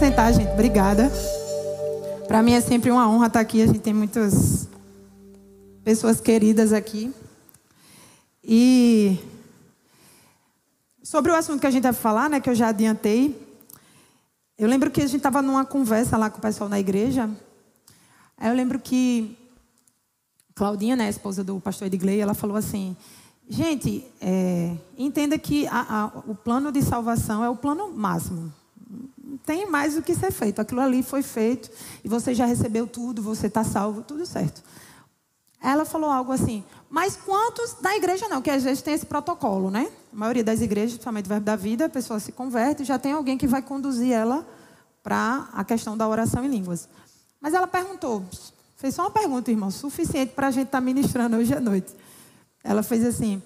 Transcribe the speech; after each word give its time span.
sentar, 0.00 0.32
gente. 0.32 0.50
Obrigada. 0.52 1.12
Para 2.26 2.42
mim 2.42 2.54
é 2.54 2.60
sempre 2.62 2.90
uma 2.90 3.06
honra 3.06 3.26
estar 3.26 3.40
aqui. 3.40 3.60
A 3.60 3.66
gente 3.66 3.80
tem 3.80 3.92
muitas 3.92 4.66
pessoas 5.84 6.22
queridas 6.22 6.72
aqui. 6.72 7.14
E 8.42 9.18
sobre 11.02 11.30
o 11.30 11.34
assunto 11.34 11.60
que 11.60 11.66
a 11.66 11.70
gente 11.70 11.82
vai 11.82 11.92
falar, 11.92 12.30
né, 12.30 12.40
que 12.40 12.48
eu 12.48 12.54
já 12.54 12.68
adiantei, 12.68 13.46
eu 14.56 14.66
lembro 14.66 14.90
que 14.90 15.02
a 15.02 15.06
gente 15.06 15.18
estava 15.18 15.42
numa 15.42 15.66
conversa 15.66 16.16
lá 16.16 16.30
com 16.30 16.38
o 16.38 16.40
pessoal 16.40 16.70
na 16.70 16.80
igreja. 16.80 17.28
Aí 18.38 18.48
eu 18.48 18.54
lembro 18.54 18.78
que 18.78 19.36
Claudinha, 20.54 20.96
né, 20.96 21.10
esposa 21.10 21.44
do 21.44 21.60
pastor 21.60 21.88
Edgley, 21.88 22.20
ela 22.20 22.32
falou 22.32 22.56
assim: 22.56 22.96
gente, 23.46 24.02
é, 24.18 24.74
entenda 24.96 25.38
que 25.38 25.66
a, 25.66 26.04
a, 26.04 26.06
o 26.26 26.34
plano 26.34 26.72
de 26.72 26.80
salvação 26.80 27.44
é 27.44 27.50
o 27.50 27.56
plano 27.56 27.92
máximo 27.92 28.59
tem 29.44 29.68
mais 29.70 29.96
o 29.96 30.02
que 30.02 30.14
ser 30.14 30.30
feito. 30.30 30.60
Aquilo 30.60 30.80
ali 30.80 31.02
foi 31.02 31.22
feito 31.22 31.70
e 32.04 32.08
você 32.08 32.34
já 32.34 32.44
recebeu 32.44 32.86
tudo, 32.86 33.22
você 33.22 33.46
está 33.46 33.64
salvo, 33.64 34.02
tudo 34.02 34.24
certo. 34.26 34.62
Ela 35.62 35.84
falou 35.84 36.10
algo 36.10 36.32
assim, 36.32 36.64
mas 36.88 37.16
quantos 37.16 37.74
da 37.74 37.94
igreja 37.94 38.28
não? 38.28 38.40
Que 38.40 38.50
às 38.50 38.64
vezes 38.64 38.82
tem 38.82 38.94
esse 38.94 39.04
protocolo, 39.04 39.70
né? 39.70 39.90
A 40.12 40.16
maioria 40.16 40.42
das 40.42 40.60
igrejas, 40.60 40.92
principalmente 40.92 41.26
o 41.26 41.28
Verbo 41.28 41.44
da 41.44 41.56
Vida, 41.56 41.84
a 41.84 41.88
pessoa 41.88 42.18
se 42.18 42.32
converte 42.32 42.82
e 42.82 42.86
já 42.86 42.98
tem 42.98 43.12
alguém 43.12 43.36
que 43.36 43.46
vai 43.46 43.60
conduzir 43.60 44.12
ela 44.12 44.46
para 45.02 45.48
a 45.52 45.62
questão 45.62 45.96
da 45.96 46.08
oração 46.08 46.44
em 46.44 46.48
línguas. 46.48 46.88
Mas 47.40 47.54
ela 47.54 47.66
perguntou, 47.66 48.24
fez 48.76 48.94
só 48.94 49.02
uma 49.02 49.10
pergunta, 49.10 49.50
irmão, 49.50 49.70
suficiente 49.70 50.32
para 50.32 50.48
a 50.48 50.50
gente 50.50 50.66
estar 50.66 50.78
tá 50.78 50.84
ministrando 50.84 51.36
hoje 51.36 51.54
à 51.54 51.60
noite. 51.60 51.94
Ela 52.64 52.82
fez 52.82 53.04
assim: 53.04 53.42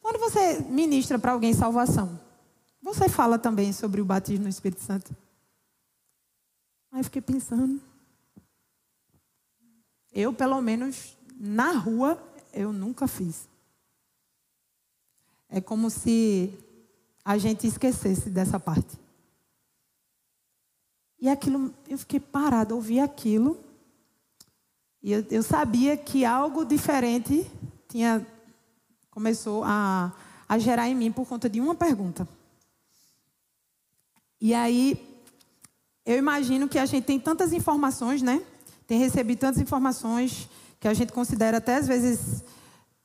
quando 0.00 0.18
você 0.18 0.64
ministra 0.68 1.18
para 1.18 1.32
alguém 1.32 1.54
salvação, 1.54 2.18
você 2.82 3.08
fala 3.08 3.38
também 3.38 3.72
sobre 3.72 4.00
o 4.00 4.04
batismo 4.04 4.44
no 4.44 4.50
Espírito 4.50 4.82
Santo? 4.82 5.23
Aí 6.94 7.02
fiquei 7.02 7.20
pensando. 7.20 7.82
Eu, 10.12 10.32
pelo 10.32 10.62
menos, 10.62 11.18
na 11.34 11.72
rua, 11.72 12.22
eu 12.52 12.72
nunca 12.72 13.08
fiz. 13.08 13.48
É 15.48 15.60
como 15.60 15.90
se 15.90 16.56
a 17.24 17.36
gente 17.36 17.66
esquecesse 17.66 18.30
dessa 18.30 18.60
parte. 18.60 18.96
E 21.18 21.28
aquilo, 21.28 21.74
eu 21.88 21.98
fiquei 21.98 22.20
parada, 22.20 22.76
ouvi 22.76 23.00
aquilo. 23.00 23.58
E 25.02 25.10
eu, 25.10 25.26
eu 25.32 25.42
sabia 25.42 25.96
que 25.96 26.24
algo 26.24 26.64
diferente 26.64 27.50
tinha 27.88 28.24
começou 29.10 29.64
a, 29.64 30.12
a 30.48 30.58
gerar 30.58 30.88
em 30.88 30.94
mim 30.94 31.10
por 31.10 31.26
conta 31.26 31.50
de 31.50 31.60
uma 31.60 31.74
pergunta. 31.74 32.28
E 34.40 34.54
aí 34.54 35.13
eu 36.04 36.18
imagino 36.18 36.68
que 36.68 36.78
a 36.78 36.86
gente 36.86 37.04
tem 37.04 37.18
tantas 37.18 37.52
informações, 37.52 38.20
né? 38.20 38.42
Tem 38.86 38.98
recebido 38.98 39.38
tantas 39.38 39.60
informações 39.60 40.48
que 40.78 40.86
a 40.86 40.94
gente 40.94 41.12
considera 41.12 41.56
até 41.56 41.76
às 41.76 41.86
vezes 41.86 42.44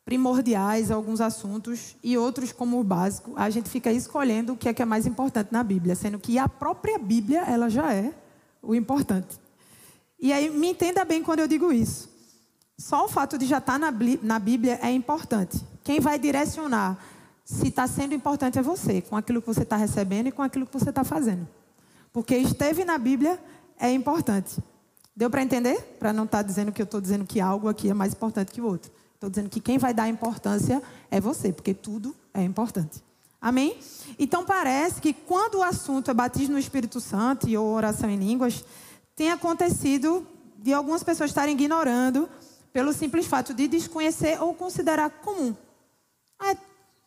primordiais 0.03 0.91
alguns 0.91 1.21
assuntos 1.21 1.95
e 2.03 2.17
outros 2.17 2.51
como 2.51 2.79
o 2.79 2.83
básico. 2.83 3.31
A 3.35 3.49
gente 3.49 3.69
fica 3.69 3.91
escolhendo 3.91 4.53
o 4.53 4.57
que 4.57 4.67
é 4.67 4.73
que 4.73 4.81
é 4.81 4.85
mais 4.85 5.05
importante 5.05 5.49
na 5.51 5.63
Bíblia, 5.63 5.95
sendo 5.95 6.19
que 6.19 6.37
a 6.37 6.49
própria 6.49 6.97
Bíblia 6.97 7.41
ela 7.41 7.69
já 7.69 7.93
é 7.93 8.13
o 8.61 8.75
importante. 8.75 9.39
E 10.19 10.33
aí 10.33 10.49
me 10.49 10.71
entenda 10.71 11.05
bem 11.05 11.23
quando 11.23 11.39
eu 11.39 11.47
digo 11.47 11.71
isso. 11.71 12.09
Só 12.77 13.05
o 13.05 13.07
fato 13.07 13.37
de 13.37 13.45
já 13.45 13.59
estar 13.59 13.79
na 13.79 14.39
Bíblia 14.39 14.79
é 14.81 14.91
importante. 14.91 15.63
Quem 15.83 15.99
vai 15.99 16.19
direcionar 16.19 16.97
se 17.45 17.67
está 17.67 17.87
sendo 17.87 18.13
importante 18.13 18.59
é 18.59 18.61
você, 18.61 19.01
com 19.01 19.15
aquilo 19.15 19.41
que 19.41 19.47
você 19.47 19.63
está 19.63 19.75
recebendo 19.75 20.27
e 20.27 20.31
com 20.31 20.41
aquilo 20.41 20.65
que 20.65 20.73
você 20.73 20.89
está 20.89 21.03
fazendo. 21.03 21.47
Porque 22.11 22.35
esteve 22.35 22.83
na 22.83 22.97
Bíblia 22.97 23.39
é 23.79 23.91
importante. 23.91 24.57
Deu 25.15 25.29
para 25.29 25.41
entender? 25.41 25.81
Para 25.99 26.13
não 26.13 26.23
estar 26.23 26.39
tá 26.39 26.43
dizendo 26.43 26.71
que 26.71 26.81
eu 26.81 26.85
estou 26.85 27.01
dizendo 27.01 27.25
que 27.25 27.39
algo 27.39 27.67
aqui 27.67 27.89
é 27.89 27.93
mais 27.93 28.13
importante 28.13 28.51
que 28.51 28.61
o 28.61 28.65
outro. 28.65 28.91
Estou 29.15 29.29
dizendo 29.29 29.49
que 29.49 29.59
quem 29.59 29.77
vai 29.77 29.93
dar 29.93 30.07
importância 30.07 30.81
é 31.11 31.19
você, 31.19 31.51
porque 31.51 31.73
tudo 31.73 32.15
é 32.33 32.41
importante. 32.41 33.03
Amém? 33.41 33.77
Então 34.17 34.45
parece 34.45 35.01
que 35.01 35.13
quando 35.13 35.55
o 35.55 35.63
assunto 35.63 36.11
é 36.11 36.13
batismo 36.13 36.53
no 36.53 36.59
Espírito 36.59 36.99
Santo 36.99 37.47
ou 37.57 37.73
oração 37.73 38.09
em 38.09 38.17
línguas, 38.17 38.63
tem 39.15 39.31
acontecido 39.31 40.25
de 40.57 40.73
algumas 40.73 41.03
pessoas 41.03 41.31
estarem 41.31 41.53
ignorando 41.53 42.29
pelo 42.71 42.93
simples 42.93 43.25
fato 43.25 43.53
de 43.53 43.67
desconhecer 43.67 44.41
ou 44.41 44.53
considerar 44.53 45.09
comum. 45.09 45.55
Ah, 46.39 46.55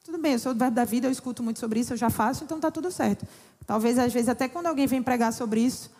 tudo 0.04 0.18
bem, 0.18 0.32
eu 0.32 0.38
sou 0.38 0.52
do 0.52 0.58
verbo 0.58 0.74
da 0.74 0.84
vida, 0.84 1.06
eu 1.06 1.12
escuto 1.12 1.42
muito 1.42 1.60
sobre 1.60 1.78
isso, 1.80 1.92
eu 1.92 1.96
já 1.96 2.10
faço, 2.10 2.42
então 2.42 2.58
está 2.58 2.70
tudo 2.70 2.90
certo. 2.90 3.26
Talvez, 3.64 3.98
às 3.98 4.12
vezes, 4.12 4.28
até 4.28 4.48
quando 4.48 4.66
alguém 4.66 4.86
vem 4.86 5.02
pregar 5.02 5.32
sobre 5.32 5.60
isso, 5.60 5.90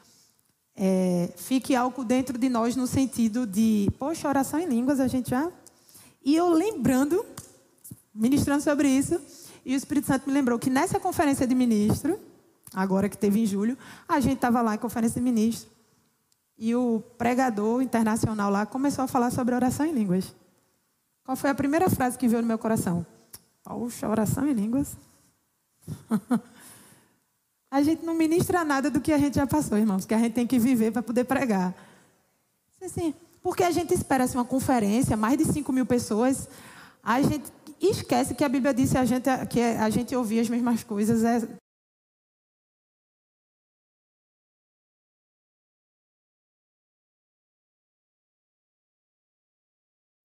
é, 0.75 1.33
fique 1.37 1.77
algo 1.77 2.05
dentro 2.05 2.37
de 2.37 2.49
nós 2.49 2.75
no 2.75 2.87
sentido 2.87 3.47
de, 3.47 3.89
poxa, 3.99 4.29
oração 4.29 4.59
em 4.59 4.67
línguas, 4.67 4.99
a 4.99 5.07
gente 5.07 5.31
já. 5.31 5.51
E 6.25 6.35
eu 6.35 6.49
lembrando, 6.49 7.25
ministrando 8.13 8.63
sobre 8.63 8.89
isso, 8.89 9.21
e 9.65 9.75
o 9.75 9.77
Espírito 9.77 10.09
Santo 10.09 10.27
me 10.27 10.33
lembrou 10.33 10.59
que 10.59 10.69
nessa 10.69 10.99
conferência 10.99 11.47
de 11.47 11.55
ministro, 11.55 12.19
agora 12.75 13.09
que 13.09 13.17
teve 13.17 13.41
em 13.41 13.47
julho, 13.47 13.79
a 14.09 14.19
gente 14.19 14.35
estava 14.35 14.61
lá 14.61 14.75
em 14.75 14.79
conferência 14.79 15.21
de 15.21 15.25
ministro, 15.25 15.71
e 16.59 16.75
o 16.75 17.01
pregador 17.17 17.83
internacional 17.83 18.51
lá 18.51 18.67
começou 18.67 19.05
a 19.05 19.09
falar 19.09 19.31
sobre 19.31 19.55
oração 19.55 19.87
em 19.87 19.93
línguas. 19.93 20.35
Qual 21.25 21.37
foi 21.37 21.51
a 21.51 21.55
primeira 21.55 21.89
frase 21.89 22.19
que 22.19 22.27
veio 22.27 22.43
no 22.43 22.49
meu 22.49 22.59
coração? 22.59 23.07
Poxa, 23.65 24.09
oração 24.09 24.47
em 24.47 24.53
línguas. 24.53 24.97
A 27.73 27.83
gente 27.83 28.05
não 28.05 28.15
ministra 28.15 28.65
nada 28.67 28.91
do 28.91 29.01
que 29.01 29.11
a 29.11 29.17
gente 29.17 29.37
já 29.37 29.47
passou, 29.47 29.79
irmãos, 29.79 30.05
que 30.05 30.13
a 30.13 30.19
gente 30.19 30.35
tem 30.35 30.47
que 30.47 30.59
viver 30.59 30.93
para 30.93 31.03
poder 31.03 31.25
pregar. 31.25 31.75
Assim, 32.83 33.15
porque 33.43 33.63
a 33.63 33.71
gente 33.71 33.95
espera 33.95 34.25
assim, 34.25 34.37
uma 34.37 34.45
conferência, 34.45 35.17
mais 35.17 35.39
de 35.39 35.47
5 35.47 35.73
mil 35.73 35.87
pessoas, 35.87 36.51
a 37.03 37.23
gente 37.23 37.51
esquece 37.81 38.35
que 38.35 38.45
a 38.45 38.49
Bíblia 38.49 38.75
disse 38.75 38.99
a 38.99 39.07
gente, 39.07 39.25
que 39.49 39.59
a 39.59 39.89
gente 39.89 40.15
ouvir 40.15 40.41
as 40.41 40.51
mesmas 40.51 40.85
coisas. 40.85 41.25
É... 41.25 41.49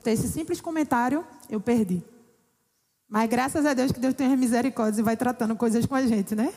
Esse 0.05 0.27
simples 0.27 0.59
comentário 0.59 1.25
eu 1.49 1.61
perdi. 1.61 2.03
Mas 3.09 3.29
graças 3.29 3.65
a 3.65 3.73
Deus 3.73 3.91
que 3.91 3.99
Deus 3.99 4.13
tem 4.13 4.35
misericórdia 4.35 4.99
e 4.99 5.03
vai 5.03 5.15
tratando 5.15 5.55
coisas 5.55 5.85
com 5.85 5.95
a 5.95 6.05
gente, 6.05 6.35
né? 6.35 6.53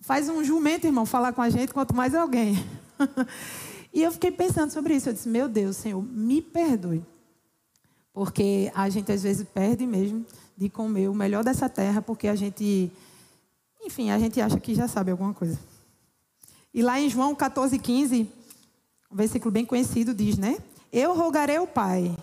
faz 0.00 0.28
um 0.28 0.42
jumento, 0.42 0.86
irmão, 0.86 1.04
falar 1.04 1.32
com 1.32 1.42
a 1.42 1.50
gente, 1.50 1.74
quanto 1.74 1.94
mais 1.94 2.14
alguém. 2.14 2.54
e 3.92 4.02
eu 4.02 4.12
fiquei 4.12 4.30
pensando 4.30 4.70
sobre 4.70 4.94
isso. 4.94 5.08
Eu 5.08 5.12
disse, 5.12 5.28
meu 5.28 5.48
Deus, 5.48 5.76
Senhor, 5.76 6.02
me 6.02 6.40
perdoe. 6.40 7.04
Porque 8.12 8.72
a 8.74 8.88
gente 8.88 9.12
às 9.12 9.22
vezes 9.22 9.46
perde 9.46 9.86
mesmo 9.86 10.24
de 10.56 10.68
comer 10.68 11.08
o 11.08 11.14
melhor 11.14 11.44
dessa 11.44 11.68
terra, 11.68 12.00
porque 12.00 12.26
a 12.26 12.34
gente, 12.34 12.90
enfim, 13.82 14.10
a 14.10 14.18
gente 14.18 14.40
acha 14.40 14.58
que 14.58 14.74
já 14.74 14.88
sabe 14.88 15.10
alguma 15.10 15.34
coisa. 15.34 15.58
E 16.72 16.82
lá 16.82 16.98
em 16.98 17.08
João 17.08 17.34
14, 17.34 17.78
15, 17.78 18.28
um 19.10 19.16
versículo 19.16 19.50
bem 19.50 19.64
conhecido 19.64 20.14
diz, 20.14 20.38
né? 20.38 20.58
Eu 20.92 21.14
rogarei 21.14 21.56
ao 21.56 21.66
Pai, 21.66 22.16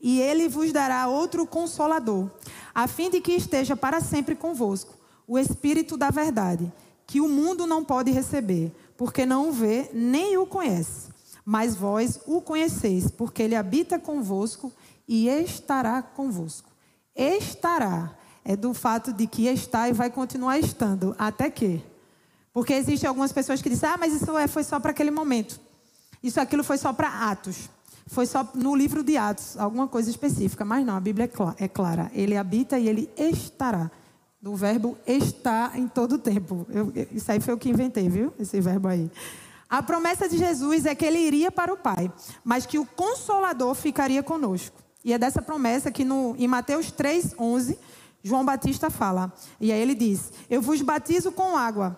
e 0.00 0.20
ele 0.20 0.48
vos 0.48 0.72
dará 0.72 1.06
outro 1.08 1.46
consolador, 1.46 2.30
a 2.74 2.86
fim 2.86 3.10
de 3.10 3.20
que 3.20 3.32
esteja 3.32 3.76
para 3.76 4.00
sempre 4.00 4.34
convosco 4.34 4.94
o 5.26 5.38
Espírito 5.38 5.96
da 5.96 6.10
Verdade, 6.10 6.72
que 7.06 7.20
o 7.20 7.28
mundo 7.28 7.66
não 7.66 7.84
pode 7.84 8.10
receber, 8.10 8.72
porque 8.96 9.24
não 9.24 9.48
o 9.48 9.52
vê 9.52 9.90
nem 9.92 10.36
o 10.36 10.46
conhece. 10.46 11.08
Mas 11.44 11.74
vós 11.74 12.20
o 12.26 12.40
conheceis, 12.40 13.10
porque 13.10 13.42
ele 13.42 13.54
habita 13.54 13.98
convosco 13.98 14.72
e 15.06 15.28
estará 15.28 16.02
convosco. 16.02 16.68
Estará 17.14 18.16
é 18.44 18.56
do 18.56 18.72
fato 18.72 19.12
de 19.12 19.26
que 19.26 19.46
está 19.46 19.88
e 19.88 19.92
vai 19.92 20.10
continuar 20.10 20.58
estando, 20.58 21.14
até 21.18 21.50
que. 21.50 21.82
Porque 22.52 22.72
existem 22.72 23.06
algumas 23.06 23.32
pessoas 23.32 23.62
que 23.62 23.68
dizem, 23.68 23.88
ah, 23.88 23.96
mas 23.98 24.12
isso 24.12 24.36
é, 24.36 24.48
foi 24.48 24.64
só 24.64 24.80
para 24.80 24.90
aquele 24.90 25.10
momento. 25.10 25.60
Isso 26.22 26.40
aquilo 26.40 26.64
foi 26.64 26.78
só 26.78 26.92
para 26.92 27.30
Atos. 27.30 27.70
Foi 28.10 28.26
só 28.26 28.46
no 28.54 28.74
livro 28.74 29.04
de 29.04 29.16
Atos, 29.16 29.56
alguma 29.56 29.86
coisa 29.86 30.10
específica. 30.10 30.64
Mas 30.64 30.84
não, 30.84 30.96
a 30.96 31.00
Bíblia 31.00 31.30
é, 31.58 31.64
é 31.64 31.68
clara. 31.68 32.10
Ele 32.12 32.36
habita 32.36 32.76
e 32.76 32.88
ele 32.88 33.08
estará 33.16 33.88
do 34.42 34.56
verbo 34.56 34.98
estar 35.06 35.78
em 35.78 35.86
todo 35.86 36.16
o 36.16 36.18
tempo. 36.18 36.66
Eu, 36.70 36.92
isso 37.12 37.30
aí 37.30 37.38
foi 37.38 37.54
o 37.54 37.58
que 37.58 37.68
inventei, 37.68 38.08
viu? 38.08 38.32
Esse 38.36 38.60
verbo 38.60 38.88
aí. 38.88 39.08
A 39.68 39.80
promessa 39.80 40.28
de 40.28 40.36
Jesus 40.36 40.86
é 40.86 40.94
que 40.94 41.06
ele 41.06 41.20
iria 41.20 41.52
para 41.52 41.72
o 41.72 41.76
Pai, 41.76 42.12
mas 42.42 42.66
que 42.66 42.80
o 42.80 42.84
Consolador 42.84 43.76
ficaria 43.76 44.24
conosco. 44.24 44.76
E 45.04 45.12
é 45.12 45.18
dessa 45.18 45.40
promessa 45.40 45.92
que 45.92 46.04
no, 46.04 46.34
em 46.36 46.48
Mateus 46.48 46.86
3,11, 46.86 47.78
João 48.24 48.44
Batista 48.44 48.90
fala. 48.90 49.32
E 49.60 49.70
aí 49.70 49.80
ele 49.80 49.94
diz: 49.94 50.32
Eu 50.50 50.60
vos 50.60 50.82
batizo 50.82 51.30
com 51.30 51.56
água 51.56 51.96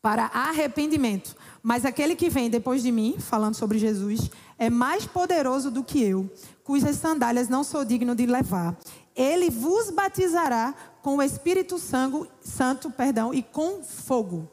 para 0.00 0.26
arrependimento, 0.26 1.34
mas 1.60 1.84
aquele 1.84 2.14
que 2.14 2.30
vem 2.30 2.48
depois 2.48 2.84
de 2.84 2.92
mim, 2.92 3.16
falando 3.18 3.54
sobre 3.56 3.78
Jesus, 3.78 4.30
é 4.58 4.70
mais 4.70 5.06
poderoso 5.06 5.70
do 5.70 5.82
que 5.82 6.02
eu, 6.02 6.30
cujas 6.62 6.96
sandálias 6.96 7.48
não 7.48 7.64
sou 7.64 7.84
digno 7.84 8.14
de 8.14 8.26
levar. 8.26 8.76
Ele 9.14 9.50
vos 9.50 9.90
batizará 9.90 10.74
com 11.02 11.16
o 11.16 11.22
Espírito 11.22 11.78
Santo, 11.78 12.90
perdão, 12.90 13.32
e 13.32 13.42
com 13.42 13.82
fogo. 13.82 14.48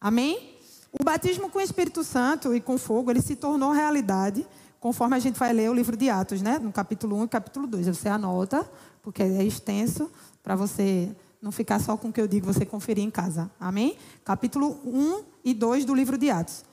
Amém? 0.00 0.56
O 0.98 1.04
batismo 1.04 1.50
com 1.50 1.58
o 1.58 1.62
Espírito 1.62 2.02
Santo 2.04 2.54
e 2.54 2.60
com 2.60 2.78
fogo, 2.78 3.10
ele 3.10 3.20
se 3.20 3.36
tornou 3.36 3.72
realidade, 3.72 4.46
conforme 4.80 5.16
a 5.16 5.18
gente 5.18 5.38
vai 5.38 5.52
ler 5.52 5.68
o 5.68 5.74
livro 5.74 5.96
de 5.96 6.08
Atos, 6.08 6.40
né? 6.40 6.58
No 6.58 6.72
capítulo 6.72 7.16
1 7.16 7.24
e 7.24 7.28
capítulo 7.28 7.66
2. 7.66 7.88
Você 7.88 8.08
anota, 8.08 8.68
porque 9.02 9.22
é 9.22 9.42
extenso, 9.42 10.10
para 10.42 10.54
você 10.54 11.14
não 11.42 11.52
ficar 11.52 11.80
só 11.80 11.96
com 11.96 12.08
o 12.08 12.12
que 12.12 12.20
eu 12.20 12.26
digo, 12.28 12.46
você 12.46 12.64
conferir 12.64 13.04
em 13.04 13.10
casa. 13.10 13.50
Amém? 13.60 13.98
Capítulo 14.24 14.80
1 14.84 15.24
e 15.44 15.52
2 15.52 15.84
do 15.84 15.94
livro 15.94 16.16
de 16.16 16.30
Atos. 16.30 16.64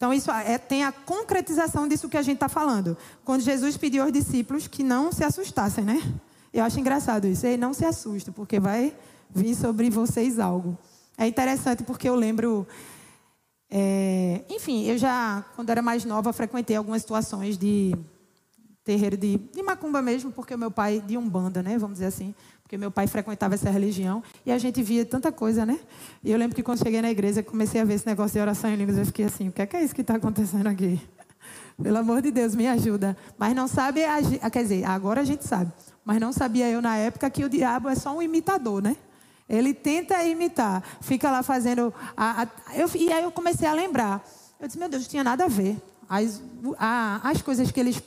Então, 0.00 0.14
isso 0.14 0.30
é, 0.30 0.56
tem 0.56 0.82
a 0.82 0.90
concretização 0.90 1.86
disso 1.86 2.08
que 2.08 2.16
a 2.16 2.22
gente 2.22 2.36
está 2.36 2.48
falando. 2.48 2.96
Quando 3.22 3.42
Jesus 3.42 3.76
pediu 3.76 4.02
aos 4.02 4.10
discípulos 4.10 4.66
que 4.66 4.82
não 4.82 5.12
se 5.12 5.22
assustassem, 5.22 5.84
né? 5.84 6.00
Eu 6.54 6.64
acho 6.64 6.80
engraçado 6.80 7.26
isso. 7.26 7.46
Ei, 7.46 7.58
não 7.58 7.74
se 7.74 7.84
assuste, 7.84 8.30
porque 8.30 8.58
vai 8.58 8.96
vir 9.28 9.54
sobre 9.54 9.90
vocês 9.90 10.38
algo. 10.38 10.78
É 11.18 11.26
interessante 11.26 11.82
porque 11.82 12.08
eu 12.08 12.14
lembro. 12.14 12.66
É, 13.70 14.40
enfim, 14.48 14.86
eu 14.86 14.96
já, 14.96 15.44
quando 15.54 15.68
era 15.68 15.82
mais 15.82 16.02
nova, 16.06 16.32
frequentei 16.32 16.76
algumas 16.76 17.02
situações 17.02 17.58
de 17.58 17.94
terreiro 18.84 19.16
de, 19.16 19.38
de 19.38 19.62
macumba 19.62 20.00
mesmo, 20.02 20.32
porque 20.32 20.56
meu 20.56 20.70
pai, 20.70 21.00
de 21.00 21.16
umbanda, 21.16 21.62
né? 21.62 21.78
Vamos 21.78 21.94
dizer 21.94 22.06
assim 22.06 22.34
porque 22.70 22.78
meu 22.78 22.92
pai 22.92 23.08
frequentava 23.08 23.56
essa 23.56 23.68
religião 23.68 24.22
e 24.46 24.52
a 24.52 24.56
gente 24.56 24.80
via 24.80 25.04
tanta 25.04 25.32
coisa, 25.32 25.66
né? 25.66 25.80
E 26.22 26.30
eu 26.30 26.38
lembro 26.38 26.54
que 26.54 26.62
quando 26.62 26.78
cheguei 26.78 27.02
na 27.02 27.10
igreja, 27.10 27.42
comecei 27.42 27.80
a 27.80 27.84
ver 27.84 27.94
esse 27.94 28.06
negócio 28.06 28.34
de 28.34 28.38
oração 28.40 28.70
em 28.70 28.76
línguas, 28.76 28.96
eu 28.96 29.04
fiquei 29.04 29.24
assim, 29.24 29.48
o 29.48 29.52
que 29.52 29.60
é, 29.60 29.66
que 29.66 29.76
é 29.76 29.82
isso 29.82 29.92
que 29.92 30.02
está 30.02 30.14
acontecendo 30.14 30.68
aqui? 30.68 31.00
Pelo 31.82 31.98
amor 31.98 32.22
de 32.22 32.30
Deus, 32.30 32.54
me 32.54 32.68
ajuda. 32.68 33.16
Mas 33.36 33.56
não 33.56 33.66
sabe, 33.66 34.02
quer 34.52 34.62
dizer, 34.62 34.84
agora 34.84 35.20
a 35.20 35.24
gente 35.24 35.44
sabe, 35.44 35.72
mas 36.04 36.20
não 36.20 36.32
sabia 36.32 36.70
eu 36.70 36.80
na 36.80 36.96
época 36.96 37.28
que 37.28 37.44
o 37.44 37.48
diabo 37.48 37.88
é 37.88 37.96
só 37.96 38.16
um 38.16 38.22
imitador, 38.22 38.80
né? 38.80 38.96
Ele 39.48 39.74
tenta 39.74 40.22
imitar, 40.22 40.80
fica 41.00 41.28
lá 41.28 41.42
fazendo. 41.42 41.92
A, 42.16 42.44
a, 42.44 42.76
eu, 42.76 42.88
e 42.94 43.12
aí 43.12 43.24
eu 43.24 43.32
comecei 43.32 43.66
a 43.66 43.72
lembrar. 43.72 44.24
Eu 44.60 44.68
disse, 44.68 44.78
meu 44.78 44.88
Deus, 44.88 45.02
não 45.02 45.10
tinha 45.10 45.24
nada 45.24 45.46
a 45.46 45.48
ver. 45.48 45.76
As, 46.08 46.40
a, 46.78 47.28
as 47.28 47.42
coisas 47.42 47.68
que 47.72 47.80
eles, 47.80 48.00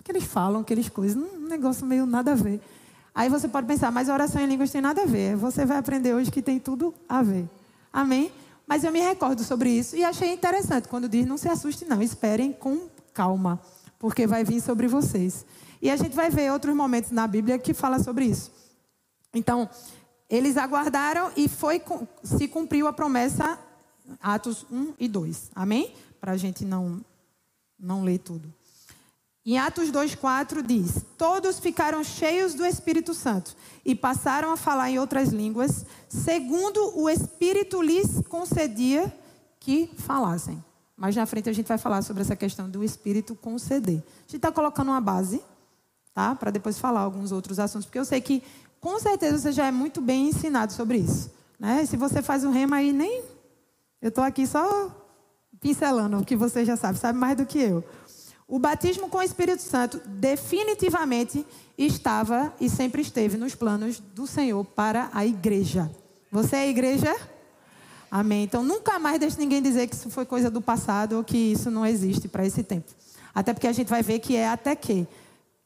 que 0.00 0.12
eles 0.12 0.24
falam, 0.24 0.60
aqueles 0.60 0.88
coisas, 0.88 1.20
um 1.20 1.48
negócio 1.48 1.84
meio 1.84 2.06
nada 2.06 2.32
a 2.32 2.34
ver. 2.34 2.60
Aí 3.14 3.28
você 3.28 3.46
pode 3.46 3.66
pensar, 3.66 3.90
mas 3.90 4.08
oração 4.08 4.40
em 4.40 4.46
línguas 4.46 4.70
tem 4.70 4.80
nada 4.80 5.02
a 5.02 5.06
ver. 5.06 5.36
Você 5.36 5.66
vai 5.66 5.76
aprender 5.76 6.14
hoje 6.14 6.30
que 6.30 6.40
tem 6.40 6.58
tudo 6.58 6.94
a 7.08 7.22
ver. 7.22 7.48
Amém? 7.92 8.32
Mas 8.66 8.84
eu 8.84 8.92
me 8.92 9.00
recordo 9.00 9.44
sobre 9.44 9.70
isso 9.70 9.96
e 9.96 10.04
achei 10.04 10.32
interessante 10.32 10.88
quando 10.88 11.08
diz: 11.08 11.26
não 11.26 11.36
se 11.36 11.48
assuste, 11.48 11.84
não, 11.84 12.00
esperem 12.00 12.52
com 12.52 12.88
calma, 13.12 13.60
porque 13.98 14.26
vai 14.26 14.44
vir 14.44 14.62
sobre 14.62 14.88
vocês. 14.88 15.44
E 15.80 15.90
a 15.90 15.96
gente 15.96 16.14
vai 16.14 16.30
ver 16.30 16.50
outros 16.50 16.74
momentos 16.74 17.10
na 17.10 17.26
Bíblia 17.26 17.58
que 17.58 17.74
fala 17.74 17.98
sobre 17.98 18.24
isso. 18.24 18.50
Então, 19.34 19.68
eles 20.30 20.56
aguardaram 20.56 21.30
e 21.36 21.48
foi 21.48 21.82
se 22.22 22.48
cumpriu 22.48 22.86
a 22.86 22.92
promessa, 22.92 23.58
Atos 24.22 24.64
1 24.70 24.94
e 24.98 25.08
2. 25.08 25.50
Amém? 25.54 25.94
Para 26.20 26.32
a 26.32 26.36
gente 26.36 26.64
não, 26.64 27.04
não 27.78 28.02
ler 28.02 28.18
tudo. 28.18 28.52
Em 29.44 29.58
Atos 29.58 29.90
2,4 29.90 30.62
diz: 30.62 31.04
Todos 31.18 31.58
ficaram 31.58 32.04
cheios 32.04 32.54
do 32.54 32.64
Espírito 32.64 33.12
Santo 33.12 33.56
e 33.84 33.94
passaram 33.94 34.52
a 34.52 34.56
falar 34.56 34.90
em 34.90 34.98
outras 34.98 35.30
línguas, 35.30 35.84
segundo 36.08 36.96
o 36.96 37.10
Espírito 37.10 37.82
lhes 37.82 38.22
concedia 38.28 39.12
que 39.58 39.90
falassem. 39.98 40.62
Mais 40.96 41.16
na 41.16 41.26
frente 41.26 41.50
a 41.50 41.52
gente 41.52 41.66
vai 41.66 41.78
falar 41.78 42.02
sobre 42.02 42.22
essa 42.22 42.36
questão 42.36 42.70
do 42.70 42.84
Espírito 42.84 43.34
conceder. 43.34 43.96
A 43.96 44.22
gente 44.22 44.36
está 44.36 44.52
colocando 44.52 44.88
uma 44.88 45.00
base, 45.00 45.42
tá? 46.14 46.34
Para 46.36 46.52
depois 46.52 46.78
falar 46.78 47.00
alguns 47.00 47.32
outros 47.32 47.58
assuntos, 47.58 47.86
porque 47.86 47.98
eu 47.98 48.04
sei 48.04 48.20
que 48.20 48.42
com 48.80 49.00
certeza 49.00 49.38
você 49.38 49.52
já 49.52 49.66
é 49.66 49.72
muito 49.72 50.00
bem 50.00 50.28
ensinado 50.28 50.72
sobre 50.72 50.98
isso. 50.98 51.32
Né? 51.58 51.84
Se 51.86 51.96
você 51.96 52.22
faz 52.22 52.44
um 52.44 52.50
rema 52.50 52.76
aí, 52.76 52.92
nem. 52.92 53.24
Eu 54.00 54.10
estou 54.10 54.22
aqui 54.22 54.46
só 54.46 54.90
pincelando 55.60 56.18
o 56.18 56.24
que 56.24 56.34
você 56.34 56.64
já 56.64 56.76
sabe, 56.76 56.98
sabe 56.98 57.18
mais 57.18 57.36
do 57.36 57.46
que 57.46 57.58
eu. 57.58 57.84
O 58.52 58.58
batismo 58.58 59.08
com 59.08 59.16
o 59.16 59.22
Espírito 59.22 59.62
Santo 59.62 59.98
definitivamente 60.06 61.46
estava 61.78 62.52
e 62.60 62.68
sempre 62.68 63.00
esteve 63.00 63.38
nos 63.38 63.54
planos 63.54 63.98
do 63.98 64.26
Senhor 64.26 64.62
para 64.62 65.08
a 65.14 65.24
igreja. 65.24 65.90
Você 66.30 66.56
é 66.56 66.58
a 66.58 66.66
igreja? 66.66 67.16
Amém. 68.10 68.44
Então 68.44 68.62
nunca 68.62 68.98
mais 68.98 69.18
deixe 69.18 69.38
ninguém 69.38 69.62
dizer 69.62 69.86
que 69.86 69.94
isso 69.94 70.10
foi 70.10 70.26
coisa 70.26 70.50
do 70.50 70.60
passado 70.60 71.16
ou 71.16 71.24
que 71.24 71.38
isso 71.38 71.70
não 71.70 71.86
existe 71.86 72.28
para 72.28 72.44
esse 72.44 72.62
tempo. 72.62 72.92
Até 73.34 73.54
porque 73.54 73.66
a 73.66 73.72
gente 73.72 73.88
vai 73.88 74.02
ver 74.02 74.18
que 74.18 74.36
é 74.36 74.46
até 74.46 74.76
que. 74.76 75.08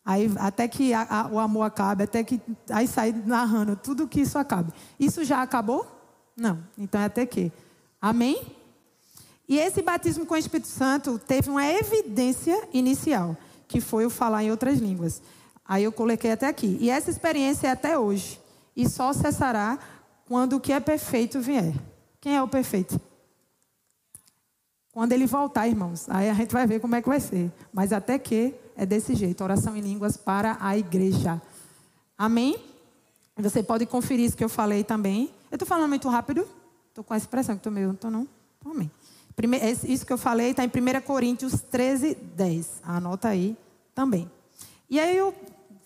Aí, 0.04 0.32
até 0.36 0.68
que 0.68 0.94
a, 0.94 1.02
a, 1.10 1.26
o 1.26 1.40
amor 1.40 1.64
acabe, 1.64 2.04
até 2.04 2.22
que. 2.22 2.40
Aí 2.70 2.86
sai 2.86 3.12
narrando 3.26 3.74
tudo 3.74 4.06
que 4.06 4.20
isso 4.20 4.38
acabe. 4.38 4.72
Isso 4.96 5.24
já 5.24 5.42
acabou? 5.42 5.84
Não. 6.36 6.62
Então 6.78 7.00
é 7.00 7.06
até 7.06 7.26
que. 7.26 7.50
Amém? 8.00 8.55
E 9.48 9.58
esse 9.58 9.81
batismo 9.81 10.26
com 10.26 10.34
o 10.34 10.37
Espírito 10.38 10.69
Santo 10.69 11.19
teve 11.19 11.48
uma 11.48 11.64
evidência 11.64 12.69
inicial, 12.72 13.37
que 13.69 13.81
foi 13.81 14.04
o 14.04 14.10
falar 14.10 14.43
em 14.43 14.50
outras 14.50 14.78
línguas. 14.78 15.22
Aí 15.64 15.84
eu 15.84 15.93
coloquei 15.93 16.32
até 16.32 16.46
aqui. 16.46 16.76
E 16.81 16.90
essa 16.90 17.10
experiência 17.10 17.69
é 17.69 17.70
até 17.70 17.98
hoje. 17.98 18.40
E 18.75 18.88
só 18.88 19.12
cessará 19.12 19.78
quando 20.26 20.56
o 20.56 20.60
que 20.60 20.72
é 20.72 20.81
perfeito 20.81 21.40
vier. 21.40 21.72
Quem 22.20 22.37
é 22.37 22.43
o 22.43 22.48
perfeito? 22.48 23.00
Quando 24.93 25.12
ele 25.12 25.26
voltar, 25.26 25.69
irmãos. 25.69 26.08
Aí 26.08 26.28
a 26.28 26.34
gente 26.34 26.52
vai 26.52 26.66
ver 26.66 26.81
como 26.81 26.94
é 26.94 27.02
que 27.02 27.08
vai 27.08 27.20
ser. 27.20 27.52
Mas 27.72 27.92
até 27.92 28.19
que 28.19 28.54
é 28.76 28.84
desse 28.84 29.14
jeito 29.14 29.44
oração 29.44 29.76
em 29.76 29.81
línguas 29.81 30.16
para 30.16 30.56
a 30.60 30.76
igreja. 30.76 31.40
Amém? 32.16 32.56
Você 33.37 33.62
pode 33.62 33.87
conferir 33.87 34.26
isso 34.26 34.37
que 34.37 34.44
eu 34.44 34.49
falei 34.49 34.82
também. 34.82 35.31
Eu 35.50 35.56
estou 35.56 35.69
falando 35.69 35.88
muito 35.88 36.08
rápido? 36.08 36.46
Estou 36.88 37.04
com 37.04 37.14
essa 37.14 37.25
expressão 37.25 37.54
que 37.54 37.60
estou 37.60 37.72
meio. 37.72 37.88
Não 37.88 37.94
estou, 37.94 38.10
não? 38.10 38.26
Amém. 38.64 38.90
Isso 39.86 40.06
que 40.06 40.12
eu 40.12 40.18
falei 40.18 40.50
está 40.50 40.64
em 40.64 40.68
1 40.68 41.00
Coríntios 41.02 41.60
13, 41.70 42.14
10. 42.14 42.80
Anota 42.82 43.28
aí 43.28 43.56
também. 43.94 44.30
E 44.88 44.98
aí 44.98 45.16
eu 45.16 45.34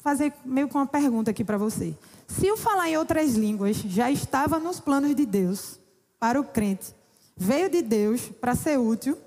fazer 0.00 0.32
meio 0.44 0.68
com 0.68 0.78
uma 0.78 0.86
pergunta 0.86 1.30
aqui 1.30 1.44
para 1.44 1.58
você. 1.58 1.96
Se 2.28 2.50
o 2.50 2.56
falar 2.56 2.88
em 2.88 2.96
outras 2.96 3.34
línguas 3.34 3.76
já 3.76 4.10
estava 4.10 4.58
nos 4.58 4.78
planos 4.78 5.14
de 5.16 5.26
Deus 5.26 5.80
para 6.18 6.40
o 6.40 6.44
crente, 6.44 6.94
veio 7.36 7.68
de 7.68 7.82
Deus 7.82 8.28
para 8.40 8.54
ser 8.54 8.78
útil, 8.78 9.18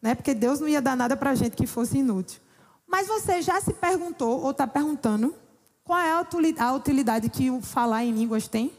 né? 0.00 0.14
Porque 0.14 0.32
Deus 0.32 0.60
não 0.60 0.68
ia 0.68 0.80
dar 0.80 0.96
nada 0.96 1.16
para 1.16 1.30
a 1.30 1.34
gente 1.34 1.56
que 1.56 1.66
fosse 1.66 1.98
inútil. 1.98 2.40
Mas 2.86 3.08
você 3.08 3.42
já 3.42 3.60
se 3.60 3.72
perguntou 3.72 4.42
ou 4.42 4.52
está 4.52 4.66
perguntando 4.66 5.34
qual 5.82 5.98
é 5.98 6.12
a 6.58 6.72
utilidade 6.72 7.28
que 7.28 7.50
o 7.50 7.60
falar 7.60 8.04
em 8.04 8.12
línguas 8.12 8.46
tem? 8.46 8.72